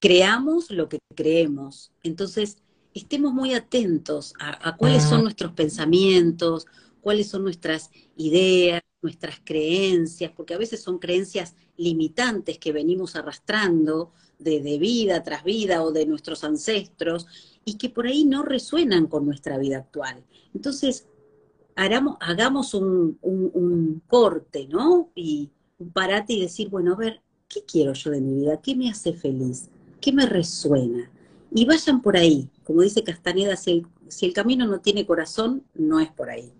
creamos 0.00 0.70
lo 0.70 0.88
que 0.88 0.98
creemos. 1.14 1.92
Entonces, 2.02 2.58
estemos 2.98 3.34
muy 3.34 3.52
atentos 3.52 4.32
a, 4.40 4.76
cuáles 4.76 5.02
son 5.02 5.22
nuestros 5.22 5.52
pensamientos, 5.52 6.66
cuáles 7.02 7.28
son 7.28 7.42
nuestras 7.42 7.90
ideas, 8.16 8.82
nuestras 9.02 9.40
creencias, 9.44 10.32
porque 10.34 10.54
a 10.54 10.58
veces 10.58 10.82
son 10.82 10.98
creencias 10.98 11.54
limitantes 11.76 12.58
que 12.58 12.72
venimos 12.72 13.14
arrastrando 13.14 14.12
de, 14.38 14.60
vida 14.78 15.22
tras 15.22 15.44
vida 15.44 15.82
o 15.82 15.92
de 15.92 16.06
nuestros 16.06 16.42
ancestros 16.42 17.26
y 17.64 17.74
que 17.74 17.90
por 17.90 18.06
ahí 18.06 18.24
no 18.24 18.42
resuenan 18.42 19.06
con 19.06 19.26
nuestra 19.26 19.58
vida 19.58 19.78
actual. 19.78 20.24
Entonces, 20.54 21.06
hagamos 21.74 22.72
un, 22.72 23.18
un 23.20 24.02
corte, 24.06 24.66
¿no? 24.68 25.10
Y 25.14 25.50
un 25.78 25.90
parate 25.90 26.32
y 26.32 26.40
decir, 26.40 26.70
bueno, 26.70 26.94
a 26.94 26.96
ver, 26.96 27.20
¿qué 27.46 27.62
quiero 27.64 27.92
yo 27.92 28.10
de 28.10 28.22
mi 28.22 28.40
vida? 28.40 28.60
¿Qué 28.62 28.74
me 28.74 28.90
hace 28.90 29.12
feliz? 29.12 29.68
¿Qué 30.00 30.12
me 30.12 30.24
resuena? 30.24 31.10
Y 31.56 31.64
vayan 31.64 32.02
por 32.02 32.18
ahí. 32.18 32.50
Como 32.64 32.82
dice 32.82 33.02
Castaneda, 33.02 33.56
si 33.56 33.86
el, 34.20 34.32
camino 34.34 34.66
no 34.66 34.80
tiene 34.80 35.06
corazón, 35.06 35.64
no 35.72 36.00
es 36.00 36.12
por 36.12 36.28
ahí. 36.28 36.52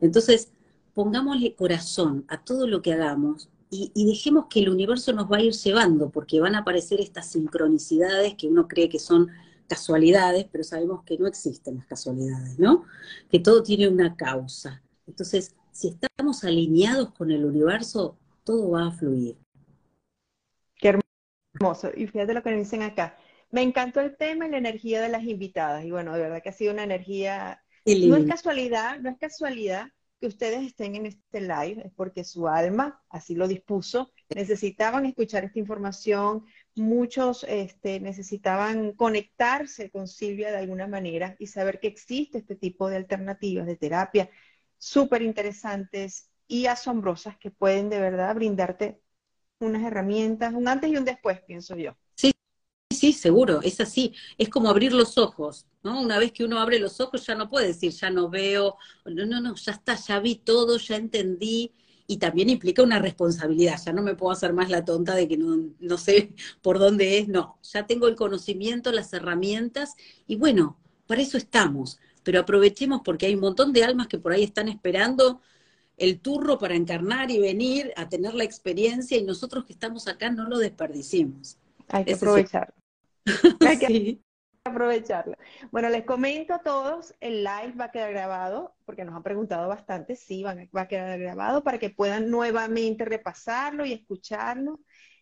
Entonces, 0.00 0.50
pongámosle 0.92 1.54
corazón 1.54 2.24
a 2.26 2.42
todo 2.42 2.66
lo 2.66 2.82
que 2.82 2.92
hagamos 2.92 3.48
y, 3.70 3.92
dejemos 3.94 4.46
que 4.50 4.58
el 4.58 4.68
universo 4.68 5.12
nos 5.12 5.30
va 5.30 5.36
a 5.36 5.42
ir 5.42 5.52
llevando, 5.52 6.10
porque 6.10 6.40
van 6.40 6.56
a 6.56 6.58
aparecer 6.58 7.00
estas 7.00 7.30
sincronicidades 7.30 8.34
que 8.34 8.48
uno 8.48 8.66
cree 8.66 8.88
que 8.88 8.98
son 8.98 9.28
casualidades, 9.68 10.46
pero 10.50 10.64
sabemos 10.64 11.04
que 11.04 11.16
no 11.16 11.28
existen 11.28 11.76
las 11.76 11.86
casualidades, 11.86 12.58
¿no? 12.58 12.86
Que 13.30 13.38
todo 13.38 13.62
tiene 13.62 13.86
una 13.86 14.16
causa. 14.16 14.82
Entonces, 15.06 15.54
si 15.70 15.90
estamos 15.90 16.42
alineados 16.42 17.12
con 17.12 17.30
el 17.30 17.44
universo, 17.44 18.18
todo 18.42 18.70
va 18.70 18.88
a 18.88 18.90
fluir. 18.90 19.36
Qué 20.74 20.98
hermoso. 21.54 21.90
Y 21.96 22.08
fíjate 22.08 22.34
lo 22.34 22.42
que 22.42 22.50
nos 22.50 22.58
dicen 22.58 22.82
acá. 22.82 23.16
Me 23.50 23.62
encantó 23.62 24.00
el 24.00 24.16
tema 24.16 24.46
y 24.46 24.50
la 24.50 24.58
energía 24.58 25.00
de 25.00 25.08
las 25.08 25.24
invitadas. 25.24 25.84
Y 25.84 25.90
bueno, 25.90 26.14
de 26.14 26.20
verdad 26.20 26.42
que 26.42 26.50
ha 26.50 26.52
sido 26.52 26.72
una 26.72 26.84
energía. 26.84 27.62
No 27.84 28.16
es 28.16 28.26
casualidad, 28.26 28.98
no 29.00 29.10
es 29.10 29.18
casualidad 29.18 29.88
que 30.20 30.26
ustedes 30.26 30.62
estén 30.62 30.96
en 30.96 31.06
este 31.06 31.40
live, 31.40 31.82
es 31.86 31.92
porque 31.96 32.24
su 32.24 32.46
alma 32.46 33.02
así 33.08 33.34
lo 33.34 33.48
dispuso. 33.48 34.12
Necesitaban 34.34 35.06
escuchar 35.06 35.44
esta 35.44 35.58
información, 35.58 36.44
muchos 36.74 37.44
este, 37.48 38.00
necesitaban 38.00 38.92
conectarse 38.92 39.90
con 39.90 40.06
Silvia 40.06 40.50
de 40.50 40.58
alguna 40.58 40.86
manera 40.86 41.36
y 41.38 41.46
saber 41.46 41.80
que 41.80 41.88
existe 41.88 42.38
este 42.38 42.54
tipo 42.54 42.88
de 42.90 42.96
alternativas 42.96 43.66
de 43.66 43.76
terapia 43.76 44.30
súper 44.76 45.22
interesantes 45.22 46.30
y 46.46 46.66
asombrosas 46.66 47.38
que 47.38 47.50
pueden 47.50 47.88
de 47.88 48.00
verdad 48.00 48.34
brindarte 48.34 49.00
unas 49.58 49.82
herramientas, 49.84 50.52
un 50.54 50.68
antes 50.68 50.90
y 50.90 50.96
un 50.96 51.04
después, 51.04 51.40
pienso 51.42 51.76
yo. 51.76 51.96
Sí, 53.00 53.14
seguro, 53.14 53.62
es 53.62 53.80
así. 53.80 54.12
Es 54.36 54.50
como 54.50 54.68
abrir 54.68 54.92
los 54.92 55.16
ojos, 55.16 55.66
¿no? 55.82 56.02
Una 56.02 56.18
vez 56.18 56.32
que 56.32 56.44
uno 56.44 56.60
abre 56.60 56.78
los 56.78 57.00
ojos 57.00 57.24
ya 57.26 57.34
no 57.34 57.48
puede 57.48 57.68
decir, 57.68 57.92
ya 57.92 58.10
no 58.10 58.28
veo, 58.28 58.76
no, 59.06 59.24
no, 59.24 59.40
no, 59.40 59.54
ya 59.54 59.72
está, 59.72 59.94
ya 59.96 60.20
vi 60.20 60.34
todo, 60.34 60.76
ya 60.76 60.96
entendí. 60.96 61.72
Y 62.06 62.18
también 62.18 62.50
implica 62.50 62.82
una 62.82 62.98
responsabilidad, 62.98 63.80
ya 63.82 63.94
no 63.94 64.02
me 64.02 64.16
puedo 64.16 64.32
hacer 64.32 64.52
más 64.52 64.68
la 64.68 64.84
tonta 64.84 65.14
de 65.14 65.28
que 65.28 65.38
no, 65.38 65.70
no 65.78 65.96
sé 65.96 66.34
por 66.60 66.78
dónde 66.78 67.18
es, 67.18 67.28
no, 67.28 67.58
ya 67.62 67.86
tengo 67.86 68.06
el 68.06 68.16
conocimiento, 68.16 68.92
las 68.92 69.14
herramientas 69.14 69.94
y 70.26 70.36
bueno, 70.36 70.78
para 71.06 71.22
eso 71.22 71.38
estamos, 71.38 72.00
pero 72.22 72.40
aprovechemos 72.40 73.00
porque 73.02 73.24
hay 73.26 73.34
un 73.34 73.40
montón 73.40 73.72
de 73.72 73.84
almas 73.84 74.08
que 74.08 74.18
por 74.18 74.32
ahí 74.32 74.42
están 74.42 74.68
esperando 74.68 75.40
el 75.96 76.20
turro 76.20 76.58
para 76.58 76.74
encarnar 76.74 77.30
y 77.30 77.38
venir 77.38 77.94
a 77.96 78.10
tener 78.10 78.34
la 78.34 78.44
experiencia 78.44 79.16
y 79.16 79.22
nosotros 79.22 79.64
que 79.64 79.72
estamos 79.72 80.06
acá 80.06 80.30
no 80.30 80.46
lo 80.46 80.58
desperdicimos. 80.58 81.56
Hay 81.88 82.04
que 82.04 82.14
aprovecharlo. 82.14 82.79
Hay 83.66 83.78
que 83.78 84.20
aprovecharlo. 84.64 85.36
Bueno, 85.70 85.88
les 85.88 86.04
comento 86.04 86.54
a 86.54 86.62
todos, 86.62 87.14
el 87.20 87.44
live 87.44 87.74
va 87.78 87.86
a 87.86 87.90
quedar 87.90 88.12
grabado, 88.12 88.74
porque 88.84 89.04
nos 89.04 89.14
han 89.14 89.22
preguntado 89.22 89.68
bastante, 89.68 90.16
sí, 90.16 90.42
va, 90.42 90.54
va 90.76 90.82
a 90.82 90.88
quedar 90.88 91.18
grabado 91.18 91.62
para 91.62 91.78
que 91.78 91.90
puedan 91.90 92.30
nuevamente 92.30 93.04
repasarlo 93.04 93.84
y 93.84 93.92
escucharlo. 93.92 94.80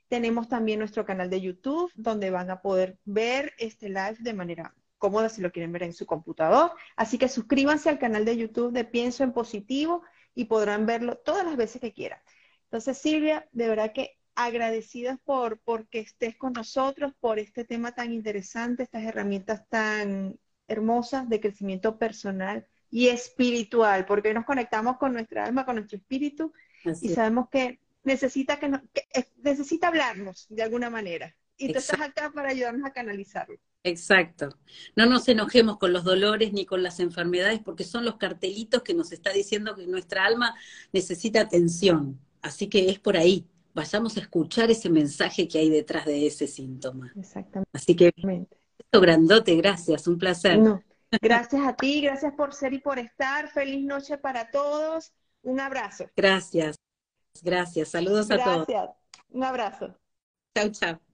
Tenemos 0.08 0.48
también 0.48 0.78
nuestro 0.78 1.04
canal 1.04 1.30
de 1.30 1.40
YouTube, 1.40 1.92
donde 1.94 2.30
van 2.30 2.50
a 2.50 2.62
poder 2.62 2.98
ver 3.04 3.52
este 3.58 3.88
live 3.88 4.16
de 4.20 4.32
manera 4.32 4.74
cómoda 4.96 5.28
si 5.28 5.40
lo 5.40 5.52
quieren 5.52 5.72
ver 5.72 5.84
en 5.84 5.92
su 5.92 6.06
computador. 6.06 6.72
Así 6.96 7.18
que 7.18 7.28
suscríbanse 7.28 7.88
al 7.88 7.98
canal 7.98 8.24
de 8.24 8.36
YouTube 8.36 8.72
de 8.72 8.84
Pienso 8.84 9.22
en 9.22 9.32
Positivo 9.32 10.02
y 10.34 10.46
podrán 10.46 10.86
verlo 10.86 11.16
todas 11.16 11.44
las 11.44 11.56
veces 11.56 11.80
que 11.80 11.92
quieran. 11.92 12.20
Entonces, 12.64 12.98
Silvia, 12.98 13.48
de 13.52 13.68
verdad 13.68 13.92
que 13.92 14.17
agradecidas 14.38 15.18
por, 15.24 15.58
que 15.88 15.98
estés 15.98 16.36
con 16.36 16.52
nosotros, 16.52 17.12
por 17.18 17.40
este 17.40 17.64
tema 17.64 17.90
tan 17.92 18.12
interesante, 18.12 18.84
estas 18.84 19.02
herramientas 19.02 19.68
tan 19.68 20.38
hermosas 20.68 21.28
de 21.28 21.40
crecimiento 21.40 21.98
personal 21.98 22.64
y 22.88 23.08
espiritual, 23.08 24.06
porque 24.06 24.32
nos 24.32 24.44
conectamos 24.44 24.96
con 24.96 25.12
nuestra 25.12 25.44
alma, 25.44 25.66
con 25.66 25.74
nuestro 25.74 25.98
espíritu 25.98 26.52
y 27.02 27.08
sabemos 27.08 27.48
que 27.50 27.80
necesita 28.04 28.60
que, 28.60 28.70
necesita 29.42 29.88
hablarnos 29.88 30.46
de 30.50 30.62
alguna 30.62 30.88
manera. 30.88 31.34
Y 31.56 31.72
tú 31.72 31.80
estás 31.80 32.00
acá 32.00 32.30
para 32.32 32.50
ayudarnos 32.50 32.88
a 32.88 32.92
canalizarlo. 32.92 33.58
Exacto. 33.82 34.56
No 34.94 35.06
nos 35.06 35.26
enojemos 35.26 35.78
con 35.78 35.92
los 35.92 36.04
dolores 36.04 36.52
ni 36.52 36.64
con 36.64 36.84
las 36.84 37.00
enfermedades 37.00 37.58
porque 37.58 37.82
son 37.82 38.04
los 38.04 38.18
cartelitos 38.18 38.82
que 38.82 38.94
nos 38.94 39.10
está 39.10 39.32
diciendo 39.32 39.74
que 39.74 39.88
nuestra 39.88 40.24
alma 40.24 40.54
necesita 40.92 41.40
atención. 41.40 42.20
Así 42.40 42.68
que 42.68 42.88
es 42.88 43.00
por 43.00 43.16
ahí. 43.16 43.48
Vayamos 43.78 44.16
a 44.16 44.20
escuchar 44.20 44.72
ese 44.72 44.90
mensaje 44.90 45.46
que 45.46 45.60
hay 45.60 45.70
detrás 45.70 46.04
de 46.04 46.26
ese 46.26 46.48
síntoma. 46.48 47.12
Exactamente. 47.14 47.70
Así 47.72 47.94
que 47.94 48.12
esto 48.16 49.00
grandote, 49.00 49.54
gracias, 49.54 50.08
un 50.08 50.18
placer. 50.18 50.58
Gracias 51.22 51.64
a 51.64 51.76
ti, 51.76 52.00
gracias 52.00 52.32
por 52.34 52.52
ser 52.52 52.72
y 52.72 52.80
por 52.80 52.98
estar. 52.98 53.48
Feliz 53.48 53.84
noche 53.84 54.18
para 54.18 54.50
todos. 54.50 55.12
Un 55.42 55.60
abrazo. 55.60 56.06
Gracias. 56.16 56.74
Gracias. 57.40 57.90
Saludos 57.90 58.28
a 58.32 58.42
todos. 58.42 58.66
Gracias. 58.66 58.96
Un 59.28 59.44
abrazo. 59.44 59.96
Chao, 60.56 60.70
chao. 60.72 61.07